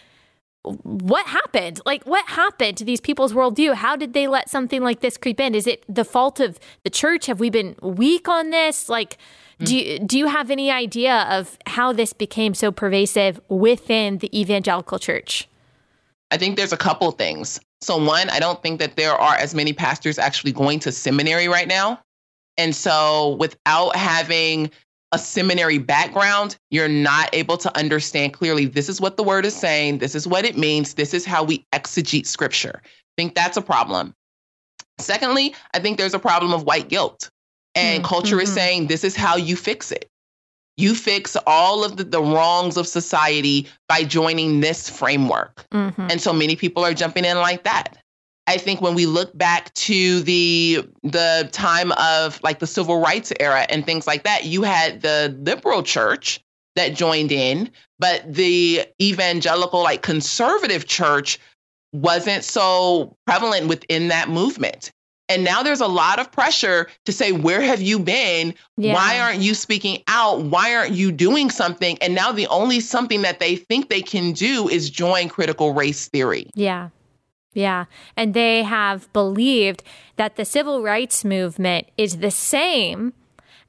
What 0.63 1.27
happened? 1.27 1.81
Like, 1.85 2.05
what 2.05 2.27
happened 2.29 2.77
to 2.77 2.85
these 2.85 3.01
people's 3.01 3.33
worldview? 3.33 3.75
How 3.75 3.97
did 3.97 4.13
they 4.13 4.29
let 4.29 4.49
something 4.49 4.83
like 4.83 5.01
this 5.01 5.17
creep 5.17 5.41
in? 5.41 5.55
Is 5.55 5.67
it 5.67 5.85
the 5.89 6.05
fault 6.05 6.41
of 6.41 6.61
the 6.85 6.91
church? 6.91 7.27
Have 7.27 7.41
we 7.41 7.51
been 7.51 7.75
weak 7.83 8.29
on 8.29 8.51
this? 8.51 8.89
Like, 8.89 9.19
Mm-hmm. 9.63 9.67
do 9.67 9.77
you, 9.77 9.99
do 10.01 10.19
you 10.19 10.27
have 10.27 10.51
any 10.51 10.71
idea 10.71 11.27
of 11.31 11.59
how 11.67 11.93
this 11.93 12.13
became 12.13 12.55
so 12.55 12.73
pervasive 12.73 13.41
within 13.49 14.19
the 14.19 14.39
evangelical 14.39 14.99
church? 14.99 15.49
I 16.31 16.37
think 16.37 16.57
there's 16.57 16.73
a 16.73 16.79
couple 16.79 17.11
things. 17.13 17.61
So 17.81 18.03
one, 18.03 18.31
I 18.31 18.39
don't 18.39 18.63
think 18.63 18.79
that 18.81 18.97
there 18.97 19.13
are 19.13 19.35
as 19.35 19.55
many 19.55 19.73
pastors 19.73 20.19
actually 20.19 20.53
going 20.53 20.79
to 20.81 20.93
seminary 20.93 21.49
right 21.49 21.69
now. 21.69 22.01
And 22.57 22.75
so 22.75 23.37
without 23.39 23.97
having 23.97 24.71
a 25.13 25.19
seminary 25.19 25.79
background, 25.79 26.57
you're 26.71 26.89
not 26.89 27.29
able 27.35 27.59
to 27.59 27.77
understand 27.77 28.33
clearly 28.33 28.65
this 28.65 28.89
is 28.89 29.01
what 29.01 29.17
the 29.17 29.23
word 29.23 29.45
is 29.45 29.55
saying, 29.55 29.99
this 29.99 30.15
is 30.15 30.27
what 30.27 30.45
it 30.45 30.57
means, 30.57 30.95
this 30.95 31.13
is 31.13 31.27
how 31.27 31.45
we 31.45 31.67
exegete 31.73 32.27
scripture. 32.27 32.81
I 32.85 32.89
think 33.19 33.35
that's 33.35 33.59
a 33.59 33.63
problem. 33.63 34.15
Secondly, 34.99 35.55
I 35.75 35.81
think 35.81 35.99
there's 35.99 36.15
a 36.15 36.19
problem 36.19 36.53
of 36.53 36.65
white 36.65 36.89
guilt. 36.89 37.31
And 37.75 38.03
mm-hmm. 38.03 38.09
culture 38.09 38.41
is 38.41 38.49
mm-hmm. 38.51 38.57
saying 38.57 38.87
this 38.87 39.05
is 39.05 39.17
how 39.17 39.37
you 39.37 39.57
fix 39.57 39.93
it. 39.93 40.09
You 40.77 40.95
fix 40.95 41.37
all 41.47 41.85
of 41.85 41.97
the, 41.97 42.05
the 42.05 42.23
wrongs 42.23 42.77
of 42.77 42.87
society 42.87 43.69
by 43.89 44.05
joining 44.05 44.61
this 44.61 44.89
framework. 44.89 45.67
Mm-hmm. 45.71 46.09
And 46.11 46.21
so 46.21 46.33
many 46.33 46.57
people 46.57 46.85
are 46.85 46.95
jumping 46.95 47.25
in 47.25 47.37
like 47.37 47.65
that. 47.65 47.99
I 48.47 48.57
think 48.57 48.81
when 48.81 48.95
we 48.95 49.07
look 49.07 49.37
back 49.37 49.73
to 49.75 50.21
the 50.23 50.89
the 51.03 51.49
time 51.53 51.93
of 51.93 52.43
like 52.43 52.59
the 52.59 52.67
civil 52.67 53.01
rights 53.01 53.33
era 53.39 53.67
and 53.69 53.87
things 53.87 54.07
like 54.07 54.25
that, 54.25 54.45
you 54.45 54.63
had 54.63 55.03
the 55.03 55.37
liberal 55.41 55.83
church 55.83 56.41
that 56.75 56.95
joined 56.95 57.31
in, 57.31 57.71
but 57.99 58.25
the 58.33 58.85
evangelical 59.01 59.83
like 59.83 60.03
conservative 60.03 60.87
church 60.87 61.39
wasn't 61.93 62.43
so 62.43 63.17
prevalent 63.27 63.69
within 63.69 64.09
that 64.09 64.29
movement. 64.29 64.91
And 65.33 65.45
now 65.45 65.63
there's 65.63 65.81
a 65.81 65.87
lot 65.87 66.19
of 66.19 66.31
pressure 66.31 66.89
to 67.07 67.13
say, 67.13 67.33
where 67.33 67.63
have 67.63 67.81
you 67.81 67.99
been? 67.99 68.55
Yeah. 68.77 68.93
Why 68.93 69.19
aren't 69.19 69.41
you 69.41 69.55
speaking 69.55 70.03
out? 70.09 70.43
Why 70.43 70.75
aren't 70.75 70.93
you 70.93 71.11
doing 71.11 71.49
something? 71.49 71.97
And 72.03 72.15
now 72.15 72.33
the 72.33 72.47
only 72.49 72.81
something 72.81 73.23
that 73.23 73.41
they 73.41 73.57
think 73.57 73.89
they 73.89 74.03
can 74.03 74.33
do 74.33 74.69
is 74.69 74.91
join 74.91 75.31
critical 75.31 75.73
race 75.73 76.09
theory. 76.09 76.51
Yeah. 76.55 76.91
Yeah. 77.55 77.87
And 78.15 78.35
they 78.35 78.63
have 78.63 79.11
believed 79.13 79.83
that 80.17 80.37
the 80.37 80.45
civil 80.45 80.83
rights 80.83 81.25
movement 81.25 81.89
is 81.97 82.19
the 82.19 82.31
same 82.31 83.15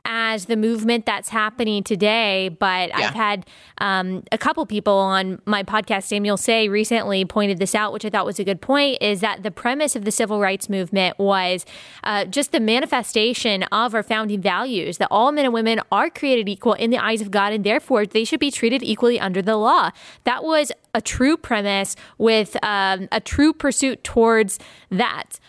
as 0.06 0.46
the 0.46 0.58
movement 0.58 1.06
that's 1.06 1.30
happening 1.30 1.84
today. 1.84 2.50
But 2.50 2.90
yeah. 2.90 2.98
I've 2.98 3.14
had 3.14 3.46
um, 3.78 4.24
a 4.32 4.38
couple 4.38 4.66
people 4.66 4.94
on 4.94 5.42
my 5.46 5.64
podcast, 5.64 6.04
Samuel 6.04 6.38
Sey, 6.38 6.68
recently 6.68 7.24
pointed 7.26 7.58
this 7.58 7.74
out, 7.74 7.94
which 7.94 8.04
I 8.04 8.10
thought 8.10 8.26
was 8.26 8.40
a 8.40 8.44
good 8.44 8.62
point, 8.62 9.02
is 9.02 9.22
that 9.22 9.44
the 9.44 9.52
premise 9.52 9.96
of 9.96 10.06
the 10.06 10.12
civil 10.12 10.40
rights 10.40 10.70
movement 10.70 11.18
was 11.18 11.66
uh, 12.04 12.26
just 12.26 12.52
the 12.52 12.60
manifestation 12.60 13.64
of 13.64 13.96
our 13.96 14.04
founding 14.04 14.42
values 14.42 14.98
that 14.98 15.08
all 15.10 15.32
men 15.32 15.46
and 15.46 15.54
women 15.54 15.80
are 15.92 16.10
created 16.10 16.50
equal 16.50 16.74
in 16.74 16.90
the 16.90 16.98
eyes 16.98 17.22
of 17.22 17.32
God 17.32 17.54
and 17.54 17.64
therefore 17.64 18.06
they 18.06 18.24
should 18.24 18.40
be 18.40 18.52
treated 18.52 18.84
equally 18.84 19.20
under 19.20 19.42
the 19.42 19.56
law. 19.56 19.92
That 20.26 20.44
was 20.44 20.72
a 20.94 21.02
true 21.02 21.38
premise 21.38 21.96
with 22.18 22.58
um, 22.64 23.08
a 23.12 23.20
true 23.20 23.54
pursuit 23.54 24.04
towards 24.04 24.60
that 24.90 25.40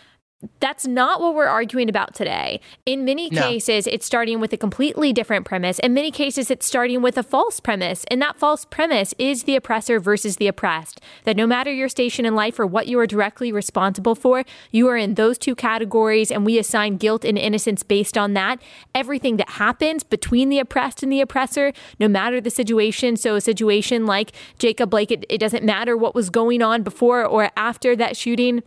that's 0.59 0.85
not 0.85 1.21
what 1.21 1.35
we're 1.35 1.47
arguing 1.47 1.89
about 1.89 2.15
today. 2.15 2.59
In 2.85 3.05
many 3.05 3.29
no. 3.29 3.41
cases, 3.41 3.87
it's 3.87 4.05
starting 4.05 4.39
with 4.39 4.53
a 4.53 4.57
completely 4.57 5.13
different 5.13 5.45
premise. 5.45 5.79
In 5.79 5.93
many 5.93 6.11
cases, 6.11 6.51
it's 6.51 6.65
starting 6.65 7.01
with 7.01 7.17
a 7.17 7.23
false 7.23 7.59
premise. 7.59 8.05
And 8.09 8.21
that 8.21 8.37
false 8.37 8.65
premise 8.65 9.13
is 9.17 9.43
the 9.43 9.55
oppressor 9.55 9.99
versus 9.99 10.37
the 10.37 10.47
oppressed. 10.47 11.01
That 11.23 11.37
no 11.37 11.47
matter 11.47 11.71
your 11.71 11.89
station 11.89 12.25
in 12.25 12.35
life 12.35 12.59
or 12.59 12.65
what 12.65 12.87
you 12.87 12.99
are 12.99 13.07
directly 13.07 13.51
responsible 13.51 14.15
for, 14.15 14.43
you 14.71 14.87
are 14.87 14.97
in 14.97 15.15
those 15.15 15.37
two 15.37 15.55
categories, 15.55 16.31
and 16.31 16.45
we 16.45 16.57
assign 16.59 16.97
guilt 16.97 17.25
and 17.25 17.37
innocence 17.37 17.83
based 17.83 18.17
on 18.17 18.33
that. 18.33 18.61
Everything 18.93 19.37
that 19.37 19.51
happens 19.51 20.03
between 20.03 20.49
the 20.49 20.59
oppressed 20.59 21.03
and 21.03 21.11
the 21.11 21.21
oppressor, 21.21 21.73
no 21.99 22.07
matter 22.07 22.39
the 22.41 22.49
situation. 22.49 23.17
So, 23.17 23.35
a 23.35 23.41
situation 23.41 24.05
like 24.05 24.31
Jacob 24.59 24.89
Blake, 24.89 25.11
it, 25.11 25.25
it 25.29 25.39
doesn't 25.39 25.63
matter 25.63 25.97
what 25.97 26.15
was 26.15 26.29
going 26.29 26.61
on 26.61 26.83
before 26.83 27.25
or 27.25 27.51
after 27.55 27.95
that 27.95 28.17
shooting 28.17 28.63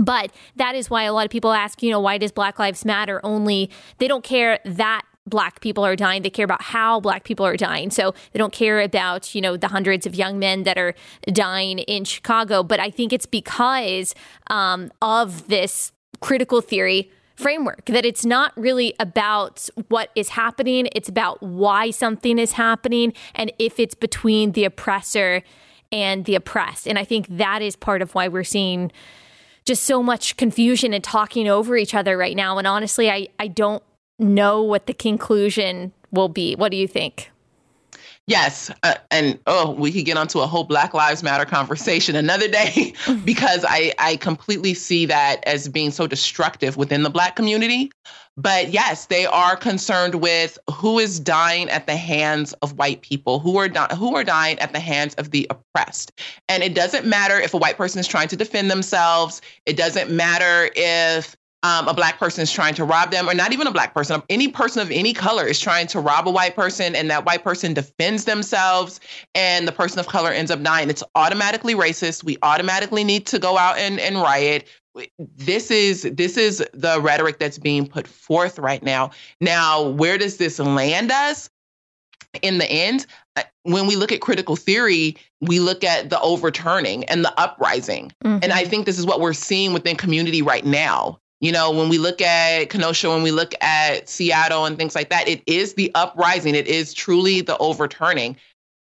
but 0.00 0.32
that 0.56 0.74
is 0.74 0.90
why 0.90 1.04
a 1.04 1.12
lot 1.12 1.24
of 1.24 1.30
people 1.30 1.52
ask, 1.52 1.82
you 1.82 1.90
know, 1.90 2.00
why 2.00 2.18
does 2.18 2.32
Black 2.32 2.58
Lives 2.58 2.84
Matter 2.84 3.20
only, 3.22 3.70
they 3.98 4.08
don't 4.08 4.24
care 4.24 4.58
that 4.64 5.02
black 5.26 5.60
people 5.60 5.84
are 5.84 5.94
dying 5.94 6.22
they 6.22 6.30
care 6.30 6.46
about 6.46 6.62
how 6.62 6.98
black 6.98 7.24
people 7.24 7.46
are 7.46 7.56
dying. 7.56 7.90
So 7.90 8.14
they 8.32 8.38
don't 8.38 8.52
care 8.52 8.80
about 8.80 9.34
you 9.34 9.40
know 9.40 9.56
the 9.56 9.68
hundreds 9.68 10.06
of 10.06 10.14
young 10.14 10.38
men 10.38 10.64
that 10.64 10.76
are 10.76 10.94
dying 11.26 11.78
in 11.78 12.04
chicago. 12.04 12.62
But 12.62 12.80
i 12.80 12.90
think 12.90 13.12
it's 13.12 13.26
because 13.26 14.14
um, 14.48 14.90
of 15.00 15.48
this 15.48 15.92
critical 16.20 16.60
theory 16.60 17.10
framework 17.36 17.86
that 17.86 18.04
it's 18.04 18.24
not 18.24 18.52
really 18.56 18.94
about 18.98 19.68
what 19.88 20.10
is 20.14 20.30
happening 20.30 20.88
it's 20.94 21.08
about 21.08 21.42
why 21.42 21.90
something 21.90 22.38
is 22.38 22.52
happening 22.52 23.12
and 23.34 23.50
if 23.58 23.78
it's 23.78 23.94
between 23.94 24.52
the 24.52 24.64
oppressor 24.64 25.42
and 25.92 26.24
the 26.24 26.34
oppressed. 26.34 26.88
And 26.88 26.98
i 26.98 27.04
think 27.04 27.26
that 27.28 27.62
is 27.62 27.76
part 27.76 28.02
of 28.02 28.14
why 28.14 28.26
we're 28.28 28.44
seeing 28.44 28.90
just 29.70 29.84
so 29.84 30.02
much 30.02 30.36
confusion 30.36 30.92
and 30.92 31.04
talking 31.04 31.46
over 31.46 31.76
each 31.76 31.94
other 31.94 32.18
right 32.18 32.34
now. 32.34 32.58
And 32.58 32.66
honestly, 32.66 33.08
I, 33.08 33.28
I 33.38 33.46
don't 33.46 33.84
know 34.18 34.62
what 34.62 34.86
the 34.86 34.92
conclusion 34.92 35.92
will 36.10 36.28
be. 36.28 36.56
What 36.56 36.72
do 36.72 36.76
you 36.76 36.88
think? 36.88 37.30
Yes. 38.30 38.70
Uh, 38.84 38.94
and 39.10 39.40
oh, 39.48 39.72
we 39.72 39.90
could 39.90 40.04
get 40.04 40.16
onto 40.16 40.38
a 40.38 40.46
whole 40.46 40.62
Black 40.62 40.94
Lives 40.94 41.20
Matter 41.24 41.44
conversation 41.44 42.14
another 42.14 42.46
day 42.46 42.94
because 43.24 43.64
I, 43.68 43.92
I 43.98 44.16
completely 44.16 44.72
see 44.72 45.04
that 45.06 45.42
as 45.46 45.68
being 45.68 45.90
so 45.90 46.06
destructive 46.06 46.76
within 46.76 47.02
the 47.02 47.10
Black 47.10 47.34
community. 47.34 47.90
But 48.36 48.70
yes, 48.70 49.06
they 49.06 49.26
are 49.26 49.56
concerned 49.56 50.14
with 50.14 50.60
who 50.72 51.00
is 51.00 51.18
dying 51.18 51.68
at 51.70 51.88
the 51.88 51.96
hands 51.96 52.52
of 52.62 52.78
white 52.78 53.02
people, 53.02 53.40
who 53.40 53.58
are 53.58 53.68
di- 53.68 53.94
who 53.96 54.14
are 54.14 54.22
dying 54.22 54.60
at 54.60 54.72
the 54.72 54.78
hands 54.78 55.16
of 55.16 55.32
the 55.32 55.48
oppressed. 55.50 56.12
And 56.48 56.62
it 56.62 56.72
doesn't 56.72 57.04
matter 57.04 57.36
if 57.40 57.52
a 57.52 57.56
white 57.56 57.76
person 57.76 57.98
is 57.98 58.06
trying 58.06 58.28
to 58.28 58.36
defend 58.36 58.70
themselves. 58.70 59.42
It 59.66 59.76
doesn't 59.76 60.08
matter 60.08 60.70
if 60.76 61.36
um, 61.62 61.88
a 61.88 61.94
black 61.94 62.18
person 62.18 62.42
is 62.42 62.52
trying 62.52 62.74
to 62.74 62.84
rob 62.84 63.10
them, 63.10 63.28
or 63.28 63.34
not 63.34 63.52
even 63.52 63.66
a 63.66 63.70
black 63.70 63.94
person, 63.94 64.22
any 64.30 64.48
person 64.48 64.80
of 64.80 64.90
any 64.90 65.12
color 65.12 65.46
is 65.46 65.60
trying 65.60 65.86
to 65.88 66.00
rob 66.00 66.26
a 66.26 66.30
white 66.30 66.56
person, 66.56 66.94
and 66.96 67.10
that 67.10 67.26
white 67.26 67.44
person 67.44 67.74
defends 67.74 68.24
themselves, 68.24 69.00
and 69.34 69.68
the 69.68 69.72
person 69.72 69.98
of 69.98 70.06
color 70.06 70.30
ends 70.30 70.50
up 70.50 70.62
dying. 70.62 70.88
It's 70.88 71.02
automatically 71.14 71.74
racist. 71.74 72.24
We 72.24 72.38
automatically 72.42 73.04
need 73.04 73.26
to 73.26 73.38
go 73.38 73.58
out 73.58 73.78
and, 73.78 74.00
and 74.00 74.16
riot 74.16 74.66
this 75.36 75.70
is 75.70 76.02
this 76.12 76.36
is 76.36 76.64
the 76.72 77.00
rhetoric 77.00 77.38
that's 77.38 77.58
being 77.58 77.86
put 77.86 78.06
forth 78.06 78.58
right 78.58 78.82
now. 78.82 79.10
Now, 79.40 79.88
where 79.88 80.18
does 80.18 80.36
this 80.36 80.58
land 80.58 81.12
us? 81.12 81.48
In 82.42 82.58
the 82.58 82.70
end, 82.70 83.06
uh, 83.36 83.42
when 83.64 83.86
we 83.86 83.96
look 83.96 84.12
at 84.12 84.20
critical 84.20 84.54
theory, 84.54 85.16
we 85.40 85.58
look 85.58 85.82
at 85.82 86.10
the 86.10 86.20
overturning 86.20 87.04
and 87.04 87.24
the 87.24 87.40
uprising. 87.40 88.12
Mm-hmm. 88.24 88.38
And 88.42 88.52
I 88.52 88.64
think 88.64 88.86
this 88.86 88.98
is 88.98 89.06
what 89.06 89.20
we're 89.20 89.32
seeing 89.32 89.72
within 89.72 89.96
community 89.96 90.40
right 90.40 90.64
now. 90.64 91.19
You 91.40 91.52
know, 91.52 91.70
when 91.70 91.88
we 91.88 91.98
look 91.98 92.20
at 92.20 92.68
Kenosha, 92.68 93.08
when 93.08 93.22
we 93.22 93.30
look 93.30 93.54
at 93.62 94.08
Seattle 94.08 94.66
and 94.66 94.76
things 94.76 94.94
like 94.94 95.08
that, 95.08 95.26
it 95.26 95.42
is 95.46 95.74
the 95.74 95.90
uprising. 95.94 96.54
It 96.54 96.66
is 96.66 96.92
truly 96.92 97.40
the 97.40 97.56
overturning. 97.58 98.36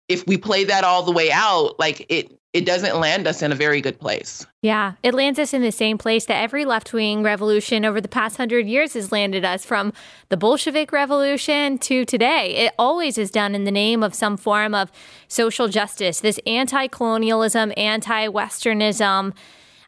If 0.10 0.28
we 0.28 0.38
play 0.38 0.66
that 0.66 0.84
all 0.84 1.04
the 1.04 1.14
way 1.14 1.32
out, 1.32 1.80
like 1.80 2.06
it 2.10 2.38
it 2.54 2.66
doesn't 2.66 3.00
land 3.00 3.28
us 3.28 3.42
in 3.42 3.54
a 3.54 3.56
very 3.56 3.80
good 3.80 3.98
place. 3.98 4.46
Yeah, 4.62 4.96
it 5.04 5.14
lands 5.14 5.40
us 5.40 5.54
in 5.54 5.62
the 5.62 5.72
same 5.72 5.98
place 5.98 6.26
that 6.26 6.36
every 6.36 6.66
left 6.66 6.92
wing 6.92 7.24
revolution 7.24 7.86
over 7.86 8.02
the 8.02 8.10
past 8.10 8.36
hundred 8.36 8.68
years 8.68 8.94
has 8.94 9.10
landed 9.12 9.46
us 9.46 9.64
from 9.64 9.94
the 10.28 10.36
Bolshevik 10.36 10.92
Revolution 10.92 11.78
to 11.78 12.04
today. 12.04 12.54
It 12.56 12.74
always 12.78 13.18
is 13.18 13.32
done 13.32 13.56
in 13.56 13.64
the 13.64 13.72
name 13.72 14.04
of 14.04 14.14
some 14.14 14.36
form 14.36 14.76
of 14.76 14.92
social 15.30 15.70
justice, 15.70 16.20
this 16.20 16.40
anti 16.46 16.88
colonialism, 16.88 17.72
anti 17.78 18.28
Westernism, 18.28 19.34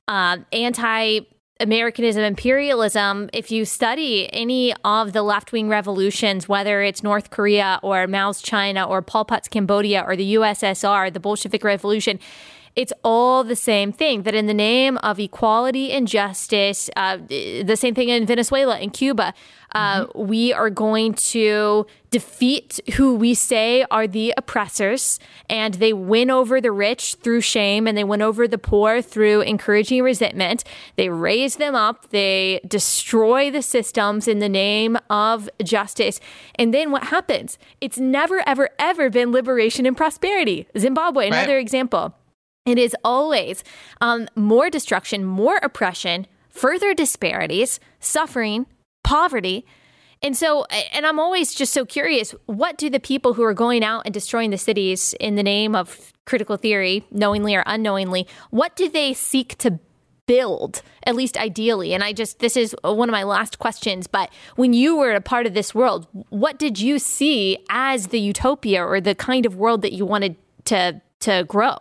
uh, 0.08 0.38
anti 0.54 1.20
Americanism, 1.60 2.24
imperialism, 2.24 3.30
if 3.32 3.52
you 3.52 3.64
study 3.64 4.28
any 4.34 4.74
of 4.84 5.14
the 5.14 5.22
left 5.22 5.52
wing 5.52 5.70
revolutions, 5.70 6.50
whether 6.50 6.82
it's 6.82 7.04
North 7.04 7.30
Korea 7.30 7.80
or 7.84 8.08
Mao's 8.08 8.42
China 8.42 8.84
or 8.86 9.02
Pol 9.02 9.24
Pot's 9.24 9.48
Cambodia 9.48 10.04
or 10.06 10.16
the 10.16 10.34
USSR, 10.34 11.14
the 11.14 11.20
Bolshevik 11.20 11.64
Revolution, 11.64 12.20
it's 12.76 12.94
all 13.04 13.44
the 13.44 13.56
same 13.56 13.92
thing 13.92 14.24
that 14.24 14.34
in 14.34 14.48
the 14.48 14.54
name 14.54 14.98
of 14.98 15.20
equality 15.20 15.92
and 15.92 16.08
justice, 16.08 16.90
uh, 16.96 17.18
the 17.18 17.76
same 17.76 17.94
thing 17.94 18.10
in 18.10 18.26
Venezuela 18.26 18.78
and 18.78 18.92
Cuba, 18.92 19.34
uh, 19.76 20.06
mm-hmm. 20.06 20.28
we 20.28 20.54
are 20.54 20.70
going 20.70 21.14
to 21.14 21.86
defeat 22.10 22.80
who 22.96 23.16
we 23.16 23.34
say 23.34 23.86
are 23.92 24.08
the 24.08 24.34
oppressors, 24.38 25.20
and 25.50 25.76
they 25.76 25.94
win 25.94 26.30
over 26.32 26.62
the 26.62 26.72
rich 26.72 27.16
through 27.16 27.42
shame, 27.42 27.88
and 27.88 27.98
they 27.98 28.04
win 28.04 28.22
over 28.22 28.48
the 28.48 28.58
poor 28.58 29.02
through 29.02 29.42
encouraging 29.42 30.02
resentment. 30.02 30.64
They 30.96 31.10
raise 31.10 31.58
them 31.58 31.76
up, 31.76 32.10
they 32.10 32.60
destroy 32.68 33.52
the 33.52 33.62
systems 33.62 34.28
in 34.28 34.40
the 34.40 34.50
name 34.50 34.98
of 35.10 35.50
justice. 35.64 36.20
And 36.56 36.74
then 36.74 36.92
what 36.92 37.06
happens? 37.06 37.58
It's 37.82 37.98
never, 37.98 38.48
ever, 38.48 38.70
ever 38.80 39.10
been 39.10 39.32
liberation 39.32 39.86
and 39.86 39.98
prosperity. 39.98 40.68
Zimbabwe, 40.78 41.28
another 41.28 41.54
right. 41.54 41.62
example. 41.62 42.16
It 42.66 42.78
is 42.78 42.96
always 43.04 43.64
um, 44.00 44.28
more 44.36 44.70
destruction, 44.70 45.26
more 45.26 45.58
oppression, 45.58 46.28
further 46.50 46.94
disparities, 46.94 47.80
suffering, 48.00 48.66
poverty. 49.04 49.66
And 50.22 50.38
so, 50.38 50.64
and 50.94 51.06
I'm 51.06 51.20
always 51.20 51.54
just 51.54 51.74
so 51.74 51.86
curious 51.86 52.34
what 52.46 52.78
do 52.78 52.90
the 52.90 53.00
people 53.00 53.34
who 53.34 53.44
are 53.44 53.54
going 53.54 53.84
out 53.84 54.04
and 54.06 54.14
destroying 54.14 54.52
the 54.52 54.58
cities 54.58 55.14
in 55.20 55.36
the 55.36 55.44
name 55.44 55.76
of 55.76 56.14
critical 56.26 56.56
theory, 56.56 57.06
knowingly 57.12 57.54
or 57.54 57.64
unknowingly, 57.66 58.28
what 58.50 58.78
do 58.78 58.88
they 58.88 59.14
seek 59.14 59.58
to 59.58 59.80
build, 60.26 60.82
at 61.06 61.16
least 61.16 61.36
ideally? 61.36 61.94
And 61.94 62.02
I 62.02 62.14
just, 62.14 62.40
this 62.40 62.56
is 62.56 62.74
one 62.82 63.10
of 63.10 63.12
my 63.12 63.24
last 63.24 63.60
questions, 63.60 64.08
but 64.08 64.32
when 64.56 64.72
you 64.72 64.96
were 64.96 65.12
a 65.12 65.20
part 65.20 65.46
of 65.46 65.54
this 65.54 65.76
world, 65.76 66.08
what 66.30 66.58
did 66.58 66.80
you 66.80 66.98
see 66.98 67.58
as 67.70 68.08
the 68.08 68.22
utopia 68.22 68.86
or 68.86 69.02
the 69.02 69.16
kind 69.16 69.46
of 69.46 69.58
world 69.58 69.82
that 69.82 69.92
you 69.92 70.06
wanted 70.06 70.38
to, 70.66 71.02
to 71.20 71.44
grow? 71.44 71.78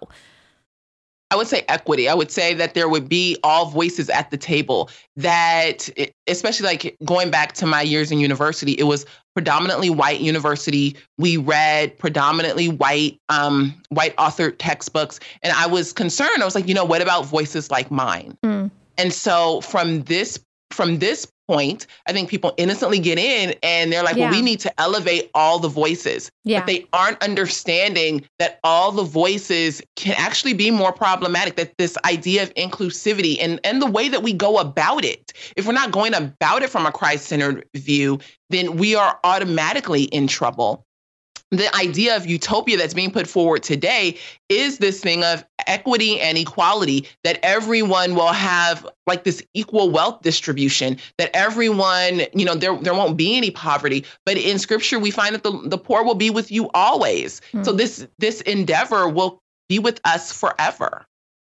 I 1.32 1.34
would 1.34 1.48
say 1.48 1.64
equity. 1.68 2.10
I 2.10 2.14
would 2.14 2.30
say 2.30 2.52
that 2.52 2.74
there 2.74 2.90
would 2.90 3.08
be 3.08 3.38
all 3.42 3.70
voices 3.70 4.10
at 4.10 4.30
the 4.30 4.36
table. 4.36 4.90
That, 5.16 5.88
it, 5.96 6.12
especially 6.26 6.66
like 6.66 6.94
going 7.06 7.30
back 7.30 7.54
to 7.54 7.66
my 7.66 7.80
years 7.80 8.12
in 8.12 8.18
university, 8.18 8.72
it 8.72 8.82
was 8.82 9.06
predominantly 9.34 9.88
white 9.88 10.20
university. 10.20 10.94
We 11.16 11.38
read 11.38 11.98
predominantly 11.98 12.68
white, 12.68 13.18
um, 13.30 13.74
white 13.88 14.14
authored 14.16 14.56
textbooks, 14.58 15.20
and 15.42 15.54
I 15.54 15.66
was 15.66 15.94
concerned. 15.94 16.42
I 16.42 16.44
was 16.44 16.54
like, 16.54 16.68
you 16.68 16.74
know, 16.74 16.84
what 16.84 17.00
about 17.00 17.24
voices 17.24 17.70
like 17.70 17.90
mine? 17.90 18.36
Mm. 18.44 18.70
And 18.98 19.10
so 19.10 19.62
from 19.62 20.02
this 20.02 20.38
from 20.70 20.98
this 20.98 21.26
point, 21.52 21.86
I 22.06 22.12
think 22.12 22.30
people 22.30 22.54
innocently 22.56 22.98
get 22.98 23.18
in 23.18 23.54
and 23.62 23.92
they're 23.92 24.02
like, 24.02 24.16
yeah. 24.16 24.30
well, 24.30 24.38
we 24.38 24.42
need 24.42 24.60
to 24.60 24.80
elevate 24.80 25.30
all 25.34 25.58
the 25.58 25.68
voices. 25.68 26.30
Yeah. 26.44 26.60
But 26.60 26.66
they 26.66 26.86
aren't 26.92 27.22
understanding 27.22 28.24
that 28.38 28.58
all 28.64 28.90
the 28.90 29.02
voices 29.02 29.82
can 29.96 30.14
actually 30.16 30.54
be 30.54 30.70
more 30.70 30.92
problematic, 30.92 31.56
that 31.56 31.76
this 31.76 31.98
idea 32.04 32.42
of 32.42 32.54
inclusivity 32.54 33.36
and, 33.40 33.60
and 33.64 33.82
the 33.82 33.90
way 33.90 34.08
that 34.08 34.22
we 34.22 34.32
go 34.32 34.58
about 34.58 35.04
it, 35.04 35.32
if 35.56 35.66
we're 35.66 35.72
not 35.72 35.92
going 35.92 36.14
about 36.14 36.62
it 36.62 36.70
from 36.70 36.86
a 36.86 36.92
Christ 36.92 37.26
centered 37.26 37.66
view, 37.76 38.18
then 38.48 38.76
we 38.76 38.94
are 38.94 39.18
automatically 39.22 40.04
in 40.04 40.26
trouble. 40.26 40.86
The 41.52 41.74
idea 41.76 42.16
of 42.16 42.26
utopia 42.26 42.78
that's 42.78 42.94
being 42.94 43.10
put 43.10 43.26
forward 43.28 43.62
today 43.62 44.18
is 44.48 44.78
this 44.78 45.00
thing 45.00 45.22
of 45.22 45.44
equity 45.66 46.18
and 46.18 46.38
equality 46.38 47.06
that 47.24 47.38
everyone 47.42 48.14
will 48.14 48.32
have 48.32 48.86
like 49.06 49.24
this 49.24 49.42
equal 49.54 49.90
wealth 49.90 50.22
distribution 50.22 50.96
that 51.18 51.30
everyone 51.34 52.22
you 52.34 52.44
know 52.44 52.54
there 52.54 52.76
there 52.78 52.94
won't 52.94 53.16
be 53.16 53.36
any 53.36 53.50
poverty. 53.50 54.04
But 54.24 54.38
in 54.38 54.58
scripture 54.58 54.98
we 54.98 55.10
find 55.10 55.34
that 55.34 55.42
the, 55.42 55.52
the 55.68 55.78
poor 55.78 56.02
will 56.02 56.14
be 56.14 56.30
with 56.30 56.50
you 56.50 56.70
always. 56.74 57.40
Mm-hmm. 57.40 57.62
so 57.62 57.72
this 57.72 58.06
this 58.18 58.40
endeavor 58.40 59.08
will 59.08 59.38
be 59.68 59.78
with 59.78 60.00
us 60.04 60.32
forever. 60.32 61.04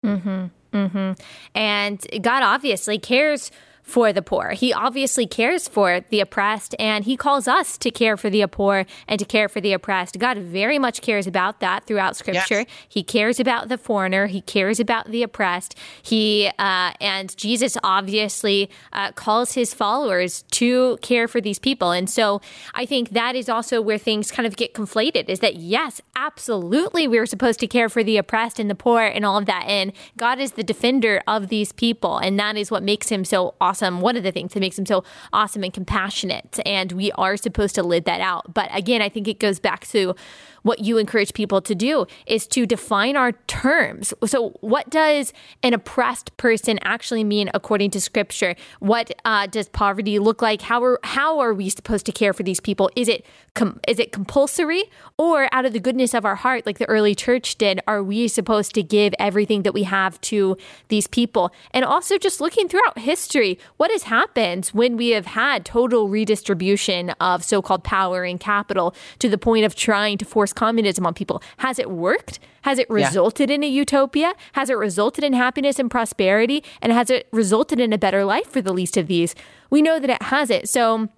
Mhm 0.05 0.51
mhm 0.73 1.19
and 1.55 2.07
god 2.23 2.43
obviously 2.43 2.99
cares 2.99 3.51
for 3.83 4.13
the 4.13 4.23
poor. 4.23 4.51
He 4.51 4.73
obviously 4.73 5.27
cares 5.27 5.67
for 5.69 6.01
the 6.09 6.21
oppressed 6.21 6.75
and 6.79 7.05
he 7.05 7.17
calls 7.17 7.49
us 7.49 7.77
to 7.79 7.91
care 7.91 8.17
for 8.17 8.31
the 8.31 8.47
poor 8.47 8.87
and 9.09 9.19
to 9.19 9.25
care 9.25 9.49
for 9.49 9.61
the 9.61 9.73
oppressed. 9.73 10.19
God 10.19 10.39
very 10.39 10.79
much 10.79 11.03
cares 11.03 11.27
about 11.27 11.61
that 11.61 11.85
throughout 11.85 12.17
scripture. 12.17 12.61
Yes. 12.61 12.67
He 12.89 13.03
cares 13.03 13.41
about 13.41 13.69
the 13.69 13.77
foreigner, 13.77 14.29
he 14.29 14.41
cares 14.41 14.79
about 14.79 15.11
the 15.11 15.23
oppressed. 15.23 15.77
He 16.01 16.51
uh, 16.59 16.93
and 17.01 17.37
Jesus 17.37 17.77
obviously 17.83 18.71
uh, 18.93 19.13
calls 19.13 19.53
his 19.55 19.75
followers 19.75 20.43
to 20.53 20.97
care 21.03 21.27
for 21.27 21.41
these 21.41 21.59
people. 21.59 21.91
And 21.91 22.09
so 22.09 22.41
I 22.75 22.87
think 22.87 23.11
that 23.11 23.35
is 23.35 23.49
also 23.49 23.83
where 23.83 23.99
things 23.99 24.31
kind 24.31 24.47
of 24.47 24.57
get 24.57 24.75
conflated 24.75 25.29
is 25.29 25.41
that 25.41 25.57
yes, 25.57 26.01
absolutely 26.15 27.09
we're 27.09 27.27
supposed 27.27 27.59
to 27.61 27.67
care 27.67 27.89
for 27.89 28.05
the 28.05 28.17
oppressed 28.17 28.61
and 28.61 28.71
the 28.71 28.75
poor 28.75 29.03
and 29.03 29.27
all 29.27 29.37
of 29.37 29.47
that 29.47 29.65
and 29.67 29.93
God 30.17 30.39
is 30.39 30.53
the 30.53 30.63
defender 30.63 31.23
of 31.27 31.49
these 31.49 31.73
people 31.73 32.19
and 32.19 32.39
that 32.39 32.57
is 32.57 32.71
what 32.71 32.83
makes 32.83 33.09
him 33.09 33.25
so 33.25 33.55
awesome 33.61 33.72
awesome. 33.73 34.03
One 34.03 34.19
of 34.19 34.23
the 34.23 34.33
things 34.33 34.53
that 34.53 34.61
makes 34.61 34.79
him 34.79 34.85
so 34.85 35.03
awesome 35.33 35.65
and 35.65 35.73
compassionate. 35.73 36.61
And 36.67 36.93
we 36.93 37.11
are 37.13 37.39
supposed 37.39 37.75
to 37.77 37.83
live 37.83 38.05
that 38.05 38.21
out. 38.21 38.53
But 38.53 38.69
again, 38.71 39.01
I 39.01 39.09
think 39.09 39.27
it 39.29 39.39
goes 39.39 39.59
back 39.59 39.87
to 39.89 40.15
what 40.63 40.81
you 40.81 40.99
encourage 40.99 41.35
people 41.35 41.61
to 41.61 41.75
do 41.75 42.07
is 42.27 42.47
to 42.49 42.67
define 42.67 43.17
our 43.17 43.33
terms. 43.33 44.15
So, 44.27 44.51
what 44.61 44.91
does 44.91 45.33
an 45.63 45.75
oppressed 45.75 46.37
person 46.37 46.79
actually 46.83 47.25
mean 47.25 47.51
according 47.53 47.91
to 47.93 48.01
Scripture? 48.01 48.55
What 48.81 49.11
uh, 49.25 49.47
does 49.47 49.69
poverty 49.69 50.19
look 50.19 50.41
like? 50.41 50.63
How 50.63 50.83
are 50.83 50.99
how 51.05 51.41
are 51.41 51.53
we 51.53 51.69
supposed 51.69 52.07
to 52.07 52.13
care 52.13 52.33
for 52.33 52.43
these 52.43 52.61
people? 52.61 52.91
Is 52.97 53.09
it 53.09 53.27
com- 53.55 53.81
is 53.89 53.99
it 53.99 54.13
compulsory, 54.13 54.85
or 55.19 55.49
out 55.53 55.65
of 55.65 55.73
the 55.73 55.81
goodness 55.81 56.15
of 56.15 56.25
our 56.25 56.37
heart, 56.37 56.67
like 56.67 56.79
the 56.79 56.89
early 56.89 57.15
church 57.15 57.57
did, 57.57 57.81
are 57.87 58.03
we 58.03 58.29
supposed 58.29 58.75
to 58.75 58.83
give 58.83 59.15
everything 59.19 59.63
that 59.63 59.75
we 59.75 59.83
have 59.85 60.21
to 60.23 60.57
these 60.89 61.07
people? 61.07 61.53
And 61.73 61.85
also, 61.85 62.19
just 62.19 62.41
looking 62.41 62.69
throughout 62.69 62.99
history, 62.99 63.59
what 63.77 63.91
has 63.91 64.05
happened 64.05 64.67
when 64.69 64.97
we 64.97 65.11
have 65.11 65.27
had 65.27 65.65
total 65.65 66.09
redistribution 66.09 67.11
of 67.21 67.45
so-called 67.45 67.85
power 67.85 68.25
and 68.25 68.39
capital 68.39 68.95
to 69.19 69.29
the 69.29 69.39
point 69.39 69.65
of 69.65 69.75
trying 69.75 70.19
to 70.19 70.25
force 70.25 70.53
communism 70.53 71.07
on 71.07 71.15
people. 71.15 71.43
Has 71.59 71.79
it 71.79 71.91
worked? 71.91 72.39
Has 72.63 72.79
it 72.79 72.89
resulted 72.89 73.51
yeah. 73.51 73.57
in 73.57 73.65
a 73.65 73.69
utopia? 73.69 74.35
Has 74.53 74.71
it 74.71 74.77
resulted 74.77 75.25
in 75.25 75.33
happiness 75.33 75.79
and 75.79 75.91
prosperity? 75.91 76.63
And 76.81 76.93
has 76.93 77.11
it 77.11 77.29
resulted 77.33 77.81
in 77.81 77.93
a 77.93 77.99
better 77.99 78.25
life 78.25 78.47
for 78.47 78.63
the 78.63 78.73
least 78.73 78.97
of 78.97 79.07
these? 79.09 79.35
We 79.71 79.83
know 79.83 79.99
that 79.99 80.11
it 80.11 80.23
has 80.23 80.51
it. 80.51 80.69
So 80.69 81.09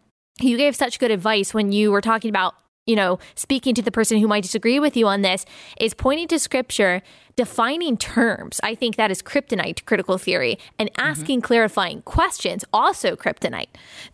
you 0.40 0.56
gave 0.56 0.74
such 0.74 0.98
good 0.98 1.10
advice 1.10 1.52
when 1.52 1.72
you 1.72 1.90
were 1.90 2.00
talking 2.00 2.30
about 2.30 2.54
you 2.86 2.96
know, 2.96 3.18
speaking 3.34 3.74
to 3.74 3.82
the 3.82 3.90
person 3.90 4.18
who 4.18 4.28
might 4.28 4.42
disagree 4.42 4.78
with 4.78 4.96
you 4.96 5.06
on 5.06 5.22
this, 5.22 5.46
is 5.80 5.94
pointing 5.94 6.28
to 6.28 6.38
scripture 6.38 7.02
defining 7.36 7.96
terms. 7.96 8.60
I 8.62 8.74
think 8.74 8.96
that 8.96 9.10
is 9.10 9.22
kryptonite 9.22 9.76
to 9.76 9.84
critical 9.84 10.18
theory, 10.18 10.58
and 10.78 10.90
mm-hmm. 10.92 11.08
asking 11.08 11.38
mm-hmm. 11.38 11.46
clarifying 11.46 12.02
questions 12.02 12.64
also 12.72 13.16
kryptonite 13.16 13.68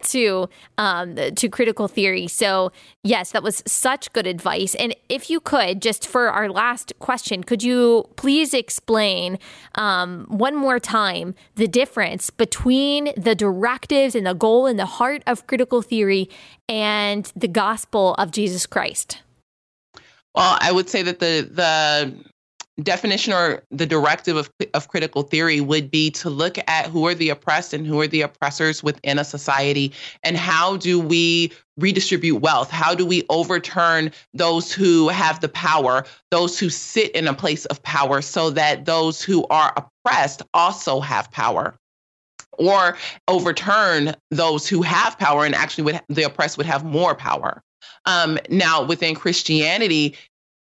to 0.05 0.49
um, 0.79 1.17
to 1.17 1.49
critical 1.49 1.89
theory. 1.89 2.27
So 2.29 2.73
yes, 3.03 3.33
that 3.33 3.43
was 3.43 3.63
such 3.67 4.13
good 4.13 4.27
advice. 4.27 4.75
And 4.75 4.95
if 5.09 5.31
you 5.31 5.41
could, 5.41 5.83
just 5.83 6.07
for 6.07 6.31
our 6.31 6.49
last 6.49 6.93
question, 6.99 7.45
could 7.45 7.63
you 7.63 8.09
please 8.17 8.55
explain 8.55 9.39
um, 9.75 10.27
one 10.29 10.57
more 10.57 10.79
time 10.79 11.35
the 11.57 11.69
difference 11.69 12.31
between 12.31 13.13
the 13.17 13.35
directives 13.35 14.15
and 14.15 14.27
the 14.27 14.35
goal 14.35 14.67
and 14.67 14.79
the 14.79 14.87
heart 14.87 15.23
of 15.27 15.47
critical 15.47 15.83
theory 15.83 16.29
and 16.69 17.33
the 17.37 17.49
gospel 17.49 18.15
of 18.15 18.31
Jesus 18.31 18.67
Christ? 18.67 19.23
Well, 20.35 20.59
I 20.61 20.71
would 20.71 20.89
say 20.89 21.03
that 21.03 21.19
the 21.19 21.49
the 21.51 22.31
definition 22.83 23.33
or 23.33 23.63
the 23.71 23.87
directive 23.87 24.37
of, 24.37 24.51
of 24.75 24.89
critical 24.89 25.23
theory 25.23 25.61
would 25.61 25.91
be 25.91 26.11
to 26.13 26.31
look 26.31 26.59
at 26.69 26.87
who 26.87 27.07
are 27.07 27.15
the 27.15 27.31
oppressed 27.31 27.73
and 27.73 27.87
who 27.87 28.01
are 28.01 28.07
the 28.07 28.23
oppressors 28.23 28.83
within 28.83 29.19
a 29.19 29.25
society 29.25 29.93
and 30.23 30.37
how 30.37 30.77
do 30.77 31.01
we 31.01 31.53
redistribute 31.79 32.41
wealth? 32.41 32.71
How 32.71 32.95
do 32.95 33.07
we 33.07 33.25
overturn 33.29 34.13
those 34.35 34.73
who 34.73 35.09
have 35.09 35.41
the 35.41 35.49
power 35.49 36.05
those 36.31 36.59
who 36.59 36.69
sit 36.69 37.11
in 37.13 37.27
a 37.27 37.35
place 37.35 37.65
of 37.67 37.83
power 37.83 38.23
so 38.23 38.51
that 38.51 38.85
those 38.85 39.23
who 39.23 39.47
are 39.49 39.73
oppressed 39.77 40.43
also 40.55 41.01
have 41.01 41.31
power? 41.31 41.75
Or 42.59 42.99
overturn 43.27 44.15
those 44.31 44.69
who 44.69 44.83
have 44.83 45.19
power 45.19 45.45
and 45.45 45.55
actually 45.55 45.85
would 45.85 46.01
the 46.09 46.25
oppressed 46.25 46.59
would 46.59 46.67
have 46.67 46.85
more 46.85 47.15
power. 47.15 47.63
Um, 48.07 48.39
now 48.49 48.83
within 48.83 49.15
christianity 49.15 50.17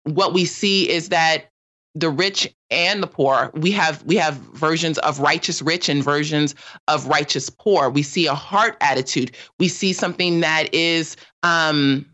what 0.06 0.32
we 0.32 0.44
see 0.44 0.88
is 0.88 1.08
that 1.08 1.48
the 1.96 2.10
rich 2.10 2.54
and 2.70 3.02
the 3.02 3.06
poor. 3.06 3.50
We 3.54 3.70
have 3.72 4.02
we 4.04 4.16
have 4.16 4.34
versions 4.34 4.98
of 4.98 5.18
righteous 5.18 5.62
rich 5.62 5.88
and 5.88 6.04
versions 6.04 6.54
of 6.88 7.06
righteous 7.06 7.48
poor. 7.48 7.88
We 7.88 8.02
see 8.02 8.26
a 8.26 8.34
heart 8.34 8.76
attitude. 8.80 9.34
We 9.58 9.68
see 9.68 9.92
something 9.92 10.40
that 10.40 10.72
is 10.74 11.16
um 11.42 12.06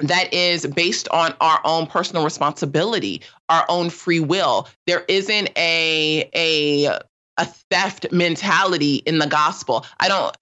that 0.00 0.32
is 0.32 0.66
based 0.66 1.08
on 1.10 1.34
our 1.40 1.60
own 1.64 1.86
personal 1.86 2.24
responsibility 2.24 3.22
our 3.50 3.66
own 3.68 3.90
free 3.90 4.20
will. 4.20 4.66
There 4.86 5.04
isn't 5.08 5.50
a 5.56 6.30
a 6.34 6.98
a 7.38 7.44
theft 7.70 8.06
mentality 8.12 8.96
in 9.06 9.18
the 9.18 9.26
gospel. 9.26 9.84
I 10.00 10.08
don't 10.08 10.34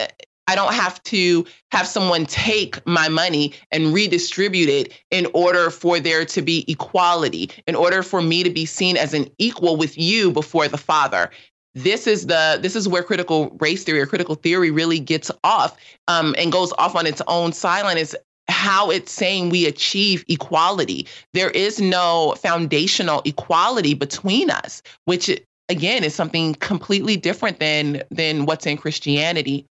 I 0.47 0.55
don't 0.55 0.75
have 0.75 1.03
to 1.05 1.47
have 1.71 1.87
someone 1.87 2.27
take 2.27 2.85
my 2.87 3.09
money 3.09 3.53
and 3.71 3.95
redistribute 3.95 4.69
it 4.69 4.93
in 5.11 5.29
order 5.33 5.71
for 5.71 6.01
there 6.01 6.25
to 6.25 6.43
be 6.43 6.65
equality, 6.67 7.51
in 7.67 7.77
order 7.77 8.03
for 8.03 8.21
me 8.21 8.43
to 8.43 8.51
be 8.51 8.67
seen 8.67 8.97
as 8.97 9.15
an 9.15 9.29
equal 9.39 9.77
with 9.77 9.97
you 9.97 10.33
before 10.33 10.67
the 10.67 10.79
Father. 10.79 11.31
This 11.75 12.09
is 12.09 12.27
the 12.27 12.59
this 12.61 12.75
is 12.75 12.89
where 12.89 13.05
critical 13.05 13.57
race 13.61 13.85
theory 13.85 14.01
or 14.01 14.07
critical 14.07 14.35
theory 14.35 14.73
really 14.73 14.99
gets 14.99 15.31
off 15.45 15.77
um, 16.09 16.35
and 16.37 16.51
goes 16.51 16.73
off 16.79 16.97
on 16.97 17.07
its 17.07 17.23
own 17.29 17.53
silent 17.53 18.01
is 18.01 18.17
how 18.49 18.91
it's 18.91 19.13
saying 19.13 19.51
we 19.51 19.67
achieve 19.67 20.25
equality. 20.29 21.07
There 21.33 21.51
is 21.51 21.81
no 21.81 22.35
foundational 22.43 23.23
equality 23.25 23.95
between 23.95 24.51
us, 24.51 24.83
which 25.05 25.31
again 25.69 26.03
is 26.03 26.15
something 26.15 26.55
completely 26.57 27.17
different 27.17 27.61
than 27.61 28.03
than 28.11 28.47
what's 28.47 28.67
in 28.67 28.77
Christianity 28.77 29.65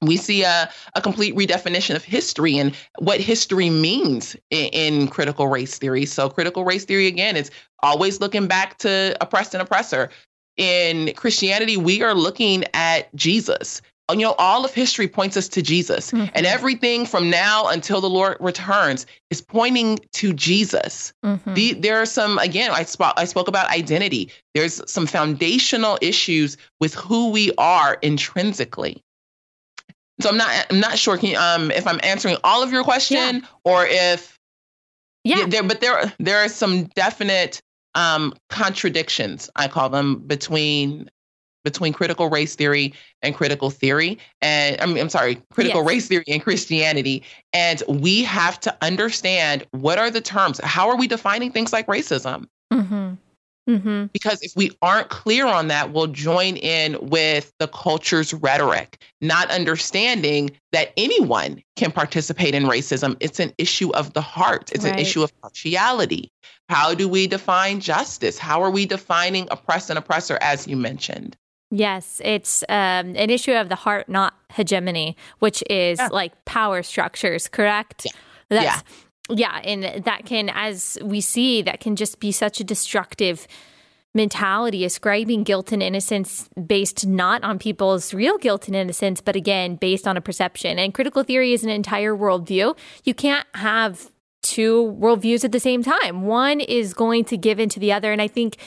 we 0.00 0.16
see 0.16 0.42
a, 0.42 0.70
a 0.94 1.00
complete 1.00 1.34
redefinition 1.34 1.94
of 1.94 2.04
history 2.04 2.58
and 2.58 2.74
what 2.98 3.20
history 3.20 3.70
means 3.70 4.36
in, 4.50 4.66
in, 4.72 5.08
critical 5.08 5.48
race 5.48 5.78
theory. 5.78 6.06
So, 6.06 6.28
critical 6.28 6.64
race 6.64 6.84
theory, 6.84 7.06
again, 7.06 7.36
is 7.36 7.50
always 7.82 8.20
looking 8.20 8.46
back 8.46 8.78
to 8.78 9.16
oppressed 9.20 9.54
and 9.54 9.62
oppressor. 9.62 10.10
In 10.56 11.12
Christianity, 11.14 11.76
we 11.76 12.02
are 12.02 12.14
looking 12.14 12.64
at 12.74 13.14
Jesus. 13.14 13.82
You 14.10 14.18
know, 14.18 14.34
all 14.38 14.66
of 14.66 14.74
history 14.74 15.08
points 15.08 15.34
us 15.36 15.48
to 15.48 15.62
Jesus, 15.62 16.10
mm-hmm. 16.10 16.30
and 16.34 16.44
everything 16.44 17.06
from 17.06 17.30
now 17.30 17.68
until 17.68 18.02
the 18.02 18.10
Lord 18.10 18.36
returns 18.38 19.06
is 19.30 19.40
pointing 19.40 19.98
to 20.12 20.34
Jesus. 20.34 21.14
Mm-hmm. 21.24 21.54
The, 21.54 21.72
there 21.72 21.96
are 21.96 22.06
some, 22.06 22.38
again, 22.38 22.70
I, 22.70 22.84
sp- 22.84 23.16
I 23.16 23.24
spoke 23.24 23.48
about 23.48 23.70
identity. 23.70 24.30
There's 24.54 24.82
some 24.90 25.06
foundational 25.06 25.96
issues 26.02 26.58
with 26.80 26.94
who 26.94 27.30
we 27.30 27.52
are 27.56 27.96
intrinsically. 28.02 29.02
So 30.20 30.28
I'm 30.28 30.36
not 30.36 30.66
I'm 30.70 30.80
not 30.80 30.98
sure 30.98 31.16
you, 31.16 31.36
um 31.36 31.70
if 31.70 31.86
I'm 31.86 32.00
answering 32.02 32.36
all 32.44 32.62
of 32.62 32.72
your 32.72 32.84
question 32.84 33.36
yeah. 33.36 33.40
or 33.64 33.86
if 33.86 34.38
yeah. 35.24 35.38
yeah 35.38 35.46
there 35.46 35.62
but 35.62 35.80
there 35.80 36.12
there 36.18 36.38
are 36.38 36.48
some 36.48 36.84
definite 36.94 37.60
um 37.94 38.34
contradictions 38.48 39.50
I 39.56 39.68
call 39.68 39.88
them 39.88 40.20
between 40.20 41.10
between 41.64 41.94
critical 41.94 42.28
race 42.28 42.54
theory 42.54 42.92
and 43.22 43.34
critical 43.34 43.70
theory 43.70 44.18
and 44.42 44.80
I 44.80 44.86
mean, 44.86 44.98
I'm 44.98 45.08
sorry 45.08 45.40
critical 45.50 45.80
yes. 45.80 45.88
race 45.88 46.08
theory 46.08 46.24
and 46.28 46.42
Christianity 46.42 47.24
and 47.52 47.82
we 47.88 48.22
have 48.22 48.60
to 48.60 48.76
understand 48.82 49.66
what 49.72 49.98
are 49.98 50.10
the 50.10 50.20
terms 50.20 50.60
how 50.62 50.88
are 50.88 50.96
we 50.96 51.08
defining 51.08 51.50
things 51.50 51.72
like 51.72 51.86
racism 51.86 52.46
mm-hmm. 53.68 54.06
Because 54.12 54.42
if 54.42 54.52
we 54.56 54.70
aren't 54.82 55.08
clear 55.08 55.46
on 55.46 55.68
that, 55.68 55.92
we'll 55.92 56.06
join 56.06 56.56
in 56.56 56.98
with 57.00 57.52
the 57.58 57.68
culture's 57.68 58.34
rhetoric, 58.34 59.02
not 59.20 59.50
understanding 59.50 60.50
that 60.72 60.92
anyone 60.96 61.62
can 61.76 61.90
participate 61.90 62.54
in 62.54 62.64
racism. 62.64 63.16
It's 63.20 63.40
an 63.40 63.52
issue 63.58 63.92
of 63.92 64.12
the 64.12 64.20
heart, 64.20 64.72
it's 64.72 64.84
right. 64.84 64.94
an 64.94 64.98
issue 64.98 65.22
of 65.22 65.32
partiality. 65.40 66.30
How 66.68 66.94
do 66.94 67.08
we 67.08 67.26
define 67.26 67.80
justice? 67.80 68.38
How 68.38 68.62
are 68.62 68.70
we 68.70 68.86
defining 68.86 69.48
oppressed 69.50 69.90
and 69.90 69.98
oppressor, 69.98 70.38
as 70.40 70.66
you 70.66 70.76
mentioned? 70.76 71.36
Yes, 71.70 72.20
it's 72.24 72.62
um, 72.68 73.16
an 73.16 73.30
issue 73.30 73.52
of 73.52 73.68
the 73.68 73.74
heart, 73.74 74.08
not 74.08 74.34
hegemony, 74.52 75.16
which 75.40 75.62
is 75.68 75.98
yeah. 75.98 76.08
like 76.12 76.44
power 76.44 76.82
structures, 76.82 77.48
correct? 77.48 78.04
Yeah. 78.06 78.12
That's, 78.50 78.64
yeah 78.64 78.80
yeah, 79.30 79.60
and 79.64 80.04
that 80.04 80.26
can, 80.26 80.50
as 80.50 80.98
we 81.02 81.20
see, 81.20 81.62
that 81.62 81.80
can 81.80 81.96
just 81.96 82.20
be 82.20 82.32
such 82.32 82.60
a 82.60 82.64
destructive 82.64 83.46
mentality, 84.14 84.84
ascribing 84.84 85.42
guilt 85.42 85.72
and 85.72 85.82
innocence 85.82 86.48
based 86.66 87.06
not 87.06 87.42
on 87.42 87.58
people's 87.58 88.14
real 88.14 88.38
guilt 88.38 88.68
and 88.68 88.76
innocence, 88.76 89.20
but 89.20 89.34
again, 89.34 89.76
based 89.76 90.06
on 90.06 90.16
a 90.16 90.20
perception. 90.20 90.78
And 90.78 90.94
critical 90.94 91.24
theory 91.24 91.52
is 91.52 91.64
an 91.64 91.70
entire 91.70 92.14
worldview. 92.14 92.76
You 93.02 93.14
can't 93.14 93.46
have 93.54 94.10
two 94.44 94.96
worldviews 95.00 95.44
at 95.44 95.52
the 95.52 95.60
same 95.60 95.82
time. 95.82 96.22
One 96.22 96.60
is 96.60 96.94
going 96.94 97.24
to 97.26 97.36
give 97.36 97.58
into 97.58 97.80
the 97.80 97.92
other. 97.92 98.12
And 98.12 98.22
I 98.22 98.28
think 98.28 98.58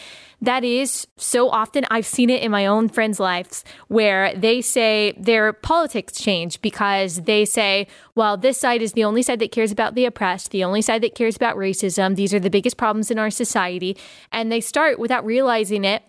that 0.41 0.63
is 0.63 1.07
so 1.17 1.49
often 1.49 1.85
I've 1.89 2.05
seen 2.05 2.29
it 2.29 2.43
in 2.43 2.51
my 2.51 2.65
own 2.65 2.89
friends' 2.89 3.19
lives 3.19 3.63
where 3.87 4.35
they 4.35 4.61
say 4.61 5.13
their 5.17 5.53
politics 5.53 6.19
change 6.19 6.61
because 6.61 7.21
they 7.21 7.45
say, 7.45 7.87
well, 8.13 8.37
this 8.37 8.59
side 8.59 8.81
is 8.81 8.93
the 8.93 9.03
only 9.03 9.23
side 9.23 9.39
that 9.39 9.51
cares 9.51 9.71
about 9.71 9.95
the 9.95 10.05
oppressed, 10.05 10.51
the 10.51 10.63
only 10.63 10.81
side 10.81 11.01
that 11.01 11.15
cares 11.15 11.35
about 11.35 11.55
racism. 11.55 12.15
These 12.15 12.33
are 12.33 12.39
the 12.39 12.49
biggest 12.49 12.77
problems 12.77 13.09
in 13.09 13.17
our 13.17 13.31
society. 13.31 13.97
And 14.31 14.51
they 14.51 14.61
start 14.61 14.99
without 14.99 15.25
realizing 15.25 15.85
it 15.85 16.03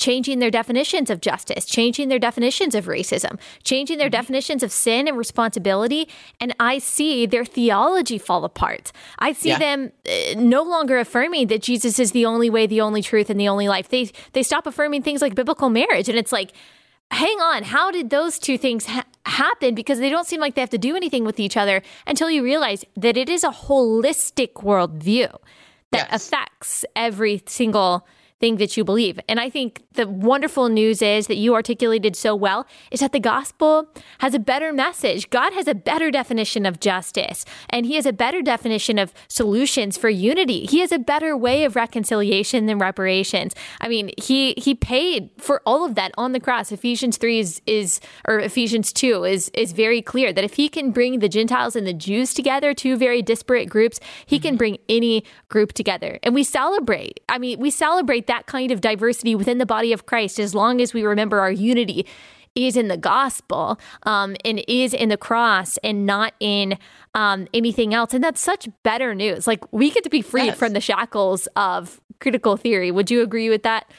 changing 0.00 0.38
their 0.40 0.50
definitions 0.50 1.10
of 1.10 1.20
justice, 1.20 1.64
changing 1.66 2.08
their 2.08 2.18
definitions 2.18 2.74
of 2.74 2.86
racism, 2.86 3.38
changing 3.62 3.98
their 3.98 4.08
mm-hmm. 4.08 4.20
definitions 4.22 4.62
of 4.62 4.72
sin 4.72 5.06
and 5.06 5.16
responsibility. 5.16 6.08
And 6.40 6.54
I 6.58 6.78
see 6.78 7.26
their 7.26 7.44
theology 7.44 8.18
fall 8.18 8.44
apart. 8.44 8.90
I 9.18 9.32
see 9.32 9.50
yeah. 9.50 9.58
them 9.58 9.92
uh, 10.08 10.40
no 10.40 10.62
longer 10.62 10.98
affirming 10.98 11.48
that 11.48 11.62
Jesus 11.62 11.98
is 11.98 12.12
the 12.12 12.26
only 12.26 12.50
way, 12.50 12.66
the 12.66 12.80
only 12.80 13.02
truth, 13.02 13.30
and 13.30 13.38
the 13.38 13.48
only 13.48 13.68
life. 13.68 13.90
They 13.90 14.10
they 14.32 14.42
stop 14.42 14.66
affirming 14.66 15.02
things 15.02 15.20
like 15.22 15.34
biblical 15.34 15.70
marriage, 15.70 16.08
and 16.08 16.18
it's 16.18 16.32
like. 16.32 16.52
Hang 17.12 17.40
on, 17.40 17.64
how 17.64 17.90
did 17.90 18.10
those 18.10 18.38
two 18.38 18.56
things 18.56 18.86
ha- 18.86 19.04
happen? 19.26 19.74
Because 19.74 19.98
they 19.98 20.10
don't 20.10 20.28
seem 20.28 20.40
like 20.40 20.54
they 20.54 20.60
have 20.60 20.70
to 20.70 20.78
do 20.78 20.94
anything 20.94 21.24
with 21.24 21.40
each 21.40 21.56
other 21.56 21.82
until 22.06 22.30
you 22.30 22.44
realize 22.44 22.84
that 22.96 23.16
it 23.16 23.28
is 23.28 23.42
a 23.42 23.50
holistic 23.50 24.52
worldview 24.62 25.28
that 25.90 26.06
yes. 26.08 26.28
affects 26.28 26.84
every 26.94 27.42
single 27.46 28.06
thing 28.40 28.56
that 28.56 28.76
you 28.76 28.84
believe. 28.84 29.20
And 29.28 29.38
I 29.38 29.50
think 29.50 29.84
the 29.92 30.08
wonderful 30.08 30.68
news 30.68 31.02
is 31.02 31.26
that 31.26 31.36
you 31.36 31.54
articulated 31.54 32.16
so 32.16 32.34
well 32.34 32.66
is 32.90 33.00
that 33.00 33.12
the 33.12 33.20
gospel 33.20 33.88
has 34.18 34.34
a 34.34 34.38
better 34.38 34.72
message. 34.72 35.28
God 35.28 35.52
has 35.52 35.68
a 35.68 35.74
better 35.74 36.10
definition 36.10 36.64
of 36.64 36.80
justice, 36.80 37.44
and 37.68 37.84
He 37.84 37.96
has 37.96 38.06
a 38.06 38.12
better 38.12 38.40
definition 38.40 38.98
of 38.98 39.12
solutions 39.28 39.98
for 39.98 40.08
unity. 40.08 40.64
He 40.64 40.80
has 40.80 40.90
a 40.90 40.98
better 40.98 41.36
way 41.36 41.64
of 41.64 41.76
reconciliation 41.76 42.66
than 42.66 42.78
reparations. 42.78 43.54
I 43.80 43.88
mean, 43.88 44.10
He 44.16 44.54
He 44.56 44.74
paid 44.74 45.30
for 45.36 45.60
all 45.66 45.84
of 45.84 45.94
that 45.96 46.12
on 46.16 46.32
the 46.32 46.40
cross. 46.40 46.72
Ephesians 46.72 47.18
three 47.18 47.40
is 47.40 47.60
is 47.66 48.00
or 48.26 48.40
Ephesians 48.40 48.92
two 48.92 49.24
is 49.24 49.50
is 49.50 49.72
very 49.72 50.00
clear 50.00 50.32
that 50.32 50.44
if 50.44 50.54
He 50.54 50.68
can 50.70 50.92
bring 50.92 51.18
the 51.18 51.28
Gentiles 51.28 51.76
and 51.76 51.86
the 51.86 51.92
Jews 51.92 52.32
together, 52.32 52.72
two 52.72 52.96
very 52.96 53.20
disparate 53.20 53.68
groups, 53.68 54.00
He 54.24 54.38
can 54.38 54.56
bring 54.56 54.78
any 54.88 55.24
group 55.50 55.74
together. 55.74 56.18
And 56.22 56.34
we 56.34 56.42
celebrate. 56.42 57.20
I 57.28 57.38
mean, 57.38 57.60
we 57.60 57.70
celebrate 57.70 58.26
that 58.30 58.46
kind 58.46 58.70
of 58.70 58.80
diversity 58.80 59.34
within 59.34 59.58
the 59.58 59.66
body 59.66 59.92
of 59.92 60.06
Christ 60.06 60.38
as 60.38 60.54
long 60.54 60.80
as 60.80 60.94
we 60.94 61.02
remember 61.02 61.40
our 61.40 61.50
unity 61.50 62.06
is 62.54 62.76
in 62.76 62.86
the 62.86 62.96
gospel 62.96 63.78
um, 64.04 64.36
and 64.44 64.62
is 64.68 64.94
in 64.94 65.08
the 65.08 65.16
cross 65.16 65.78
and 65.78 66.06
not 66.06 66.32
in 66.38 66.78
um, 67.16 67.48
anything 67.52 67.92
else. 67.92 68.14
And 68.14 68.22
that's 68.22 68.40
such 68.40 68.68
better 68.84 69.16
news. 69.16 69.48
Like 69.48 69.60
we 69.72 69.90
get 69.90 70.04
to 70.04 70.10
be 70.10 70.22
freed 70.22 70.46
yes. 70.46 70.58
from 70.58 70.74
the 70.74 70.80
shackles 70.80 71.48
of 71.56 72.00
critical 72.20 72.56
theory. 72.56 72.92
Would 72.92 73.10
you 73.10 73.22
agree 73.22 73.50
with 73.50 73.64
that? 73.64 73.90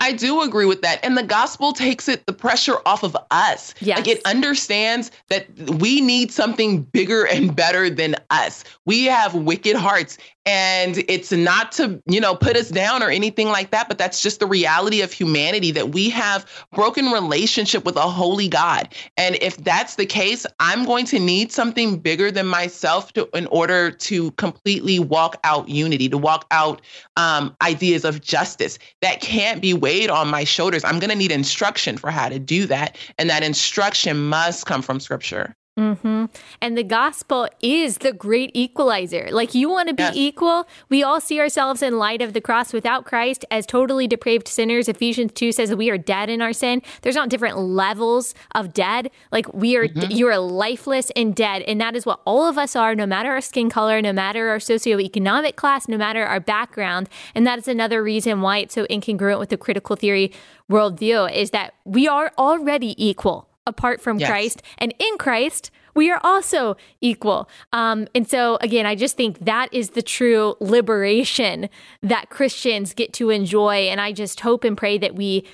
I 0.00 0.12
do 0.12 0.40
agree 0.40 0.64
with 0.64 0.80
that. 0.80 0.98
And 1.04 1.16
the 1.16 1.22
gospel 1.22 1.72
takes 1.72 2.08
it 2.08 2.24
the 2.24 2.32
pressure 2.32 2.76
off 2.86 3.02
of 3.02 3.16
us. 3.30 3.74
Yes. 3.80 3.98
Like 3.98 4.08
it 4.08 4.20
understands 4.26 5.10
that 5.28 5.46
we 5.78 6.00
need 6.00 6.32
something 6.32 6.82
bigger 6.82 7.26
and 7.26 7.54
better 7.54 7.90
than 7.90 8.16
us. 8.30 8.64
We 8.86 9.04
have 9.04 9.34
wicked 9.34 9.76
hearts 9.76 10.16
and 10.46 11.04
it's 11.06 11.32
not 11.32 11.72
to, 11.72 12.02
you 12.06 12.20
know, 12.20 12.34
put 12.34 12.56
us 12.56 12.70
down 12.70 13.02
or 13.02 13.10
anything 13.10 13.48
like 13.48 13.70
that, 13.70 13.88
but 13.88 13.98
that's 13.98 14.22
just 14.22 14.40
the 14.40 14.46
reality 14.46 15.02
of 15.02 15.12
humanity 15.12 15.70
that 15.72 15.90
we 15.90 16.08
have 16.10 16.46
broken 16.72 17.10
relationship 17.10 17.84
with 17.84 17.96
a 17.96 18.02
holy 18.02 18.48
God. 18.48 18.94
And 19.16 19.36
if 19.42 19.58
that's 19.58 19.96
the 19.96 20.06
case, 20.06 20.46
I'm 20.58 20.84
going 20.84 21.04
to 21.06 21.18
need 21.18 21.52
something 21.52 21.98
bigger 21.98 22.30
than 22.30 22.46
myself 22.46 23.12
to 23.12 23.28
in 23.36 23.46
order 23.48 23.90
to 23.90 24.30
completely 24.32 24.98
walk 24.98 25.36
out 25.44 25.68
unity, 25.68 26.08
to 26.08 26.18
walk 26.18 26.46
out 26.50 26.80
um, 27.16 27.54
ideas 27.62 28.04
of 28.04 28.22
justice. 28.22 28.78
That 29.02 29.20
can't 29.20 29.60
be 29.60 29.74
weighed 29.74 30.08
on 30.08 30.28
my 30.28 30.44
shoulders. 30.44 30.84
I'm 30.84 30.98
going 30.98 31.10
to 31.10 31.16
need 31.16 31.32
instruction 31.32 31.98
for 31.98 32.10
how 32.10 32.30
to 32.30 32.38
do 32.38 32.66
that. 32.66 32.96
And 33.18 33.28
that 33.28 33.42
instruction 33.42 34.28
must 34.28 34.64
come 34.64 34.80
from 34.80 35.00
scripture. 35.00 35.54
Mm-hmm. 35.80 36.26
And 36.60 36.76
the 36.76 36.82
gospel 36.82 37.48
is 37.62 37.98
the 37.98 38.12
great 38.12 38.50
equalizer. 38.52 39.28
Like 39.30 39.54
you 39.54 39.70
want 39.70 39.88
to 39.88 39.94
be 39.94 40.02
yes. 40.02 40.14
equal. 40.14 40.68
We 40.90 41.02
all 41.02 41.22
see 41.22 41.40
ourselves 41.40 41.82
in 41.82 41.98
light 41.98 42.20
of 42.20 42.34
the 42.34 42.40
cross 42.40 42.74
without 42.74 43.06
Christ 43.06 43.46
as 43.50 43.64
totally 43.64 44.06
depraved 44.06 44.46
sinners. 44.46 44.88
Ephesians 44.88 45.32
2 45.32 45.52
says 45.52 45.74
we 45.74 45.88
are 45.88 45.96
dead 45.96 46.28
in 46.28 46.42
our 46.42 46.52
sin. 46.52 46.82
There's 47.00 47.14
not 47.14 47.30
different 47.30 47.58
levels 47.58 48.34
of 48.54 48.74
dead. 48.74 49.10
Like 49.32 49.50
we 49.54 49.74
are, 49.76 49.88
mm-hmm. 49.88 50.10
you 50.10 50.26
are 50.26 50.38
lifeless 50.38 51.10
and 51.16 51.34
dead. 51.34 51.62
And 51.62 51.80
that 51.80 51.96
is 51.96 52.04
what 52.04 52.20
all 52.26 52.46
of 52.46 52.58
us 52.58 52.76
are, 52.76 52.94
no 52.94 53.06
matter 53.06 53.30
our 53.30 53.40
skin 53.40 53.70
color, 53.70 54.02
no 54.02 54.12
matter 54.12 54.50
our 54.50 54.58
socioeconomic 54.58 55.56
class, 55.56 55.88
no 55.88 55.96
matter 55.96 56.26
our 56.26 56.40
background. 56.40 57.08
And 57.34 57.46
that 57.46 57.58
is 57.58 57.68
another 57.68 58.02
reason 58.02 58.42
why 58.42 58.58
it's 58.58 58.74
so 58.74 58.84
incongruent 58.90 59.38
with 59.38 59.48
the 59.48 59.56
critical 59.56 59.96
theory 59.96 60.32
worldview 60.70 61.32
is 61.32 61.50
that 61.50 61.74
we 61.84 62.06
are 62.06 62.32
already 62.36 62.94
equal 63.02 63.49
apart 63.70 64.02
from 64.02 64.18
yes. 64.18 64.28
Christ. 64.28 64.62
And 64.76 64.92
in 64.98 65.16
Christ, 65.16 65.70
we 65.94 66.10
are 66.10 66.20
also 66.22 66.76
equal. 67.00 67.48
Um, 67.72 68.06
and 68.14 68.28
so, 68.28 68.58
again, 68.60 68.86
I 68.86 68.94
just 68.94 69.16
think 69.16 69.38
that 69.44 69.72
is 69.72 69.90
the 69.90 70.02
true 70.02 70.56
liberation 70.60 71.68
that 72.02 72.28
Christians 72.30 72.92
get 72.92 73.12
to 73.14 73.30
enjoy. 73.30 73.88
And 73.88 74.00
I 74.00 74.12
just 74.12 74.40
hope 74.40 74.64
and 74.64 74.76
pray 74.76 74.98
that 74.98 75.14
we 75.14 75.44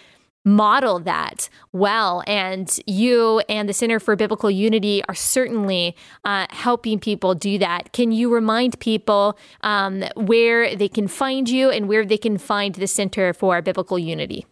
model 0.44 1.00
that 1.00 1.48
well. 1.72 2.22
And 2.26 2.74
you 2.86 3.42
and 3.48 3.68
the 3.68 3.72
Center 3.72 3.98
for 3.98 4.14
Biblical 4.14 4.50
Unity 4.50 5.02
are 5.08 5.14
certainly 5.14 5.96
uh, 6.24 6.46
helping 6.50 7.00
people 7.00 7.34
do 7.34 7.58
that. 7.58 7.92
Can 7.92 8.12
you 8.12 8.32
remind 8.32 8.78
people 8.78 9.36
um, 9.62 10.04
where 10.14 10.76
they 10.76 10.88
can 10.88 11.08
find 11.08 11.50
you 11.50 11.70
and 11.70 11.88
where 11.88 12.06
they 12.06 12.16
can 12.16 12.38
find 12.38 12.76
the 12.76 12.86
Center 12.86 13.32
for 13.32 13.60
Biblical 13.60 13.98
Unity? 13.98 14.46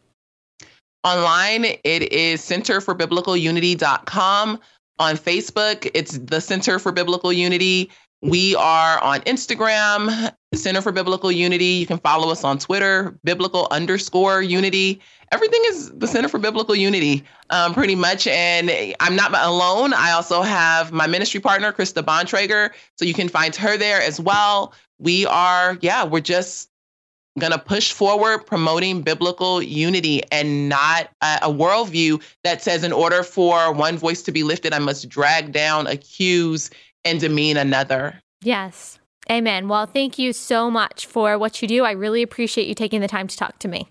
Online, 1.04 1.66
it 1.84 2.12
is 2.12 2.40
centerforbiblical.unity.com. 2.40 4.60
On 5.00 5.16
Facebook, 5.16 5.90
it's 5.92 6.18
the 6.18 6.40
Center 6.40 6.78
for 6.78 6.92
Biblical 6.92 7.32
Unity. 7.32 7.90
We 8.22 8.54
are 8.56 9.02
on 9.02 9.20
Instagram, 9.22 10.32
Center 10.54 10.80
for 10.80 10.92
Biblical 10.92 11.30
Unity. 11.30 11.64
You 11.64 11.86
can 11.86 11.98
follow 11.98 12.30
us 12.30 12.42
on 12.42 12.58
Twitter, 12.58 13.18
biblical 13.22 13.68
underscore 13.70 14.40
unity. 14.40 15.02
Everything 15.30 15.60
is 15.66 15.90
the 15.90 16.06
Center 16.06 16.28
for 16.28 16.38
Biblical 16.38 16.74
Unity, 16.74 17.22
um, 17.50 17.74
pretty 17.74 17.96
much. 17.96 18.26
And 18.26 18.70
I'm 19.00 19.14
not 19.14 19.34
alone. 19.34 19.92
I 19.92 20.12
also 20.12 20.40
have 20.40 20.90
my 20.90 21.06
ministry 21.06 21.40
partner, 21.40 21.70
Krista 21.70 22.02
Bontrager. 22.02 22.70
So 22.96 23.04
you 23.04 23.12
can 23.12 23.28
find 23.28 23.54
her 23.56 23.76
there 23.76 24.00
as 24.00 24.18
well. 24.18 24.72
We 24.98 25.26
are, 25.26 25.76
yeah, 25.82 26.04
we're 26.04 26.20
just 26.20 26.70
going 27.38 27.52
to 27.52 27.58
push 27.58 27.92
forward 27.92 28.46
promoting 28.46 29.02
biblical 29.02 29.62
unity 29.62 30.22
and 30.30 30.68
not 30.68 31.10
a, 31.20 31.38
a, 31.42 31.48
worldview 31.48 32.22
that 32.44 32.62
says, 32.62 32.84
in 32.84 32.92
order 32.92 33.22
for 33.22 33.72
one 33.72 33.96
voice 33.96 34.22
to 34.22 34.32
be 34.32 34.42
lifted, 34.42 34.72
I 34.72 34.78
must 34.78 35.08
drag 35.08 35.52
down, 35.52 35.86
accuse, 35.86 36.70
and 37.04 37.20
demean 37.20 37.56
another. 37.56 38.20
Yes. 38.42 38.98
Amen. 39.30 39.68
Well, 39.68 39.86
thank 39.86 40.18
you 40.18 40.32
so 40.32 40.70
much 40.70 41.06
for 41.06 41.38
what 41.38 41.62
you 41.62 41.68
do. 41.68 41.84
I 41.84 41.92
really 41.92 42.22
appreciate 42.22 42.68
you 42.68 42.74
taking 42.74 43.00
the 43.00 43.08
time 43.08 43.26
to 43.26 43.36
talk 43.36 43.58
to 43.60 43.68
me. 43.68 43.88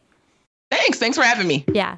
Thanks. 0.71 0.99
Thanks 0.99 1.17
for 1.17 1.23
having 1.23 1.47
me. 1.47 1.65
Yeah. 1.73 1.97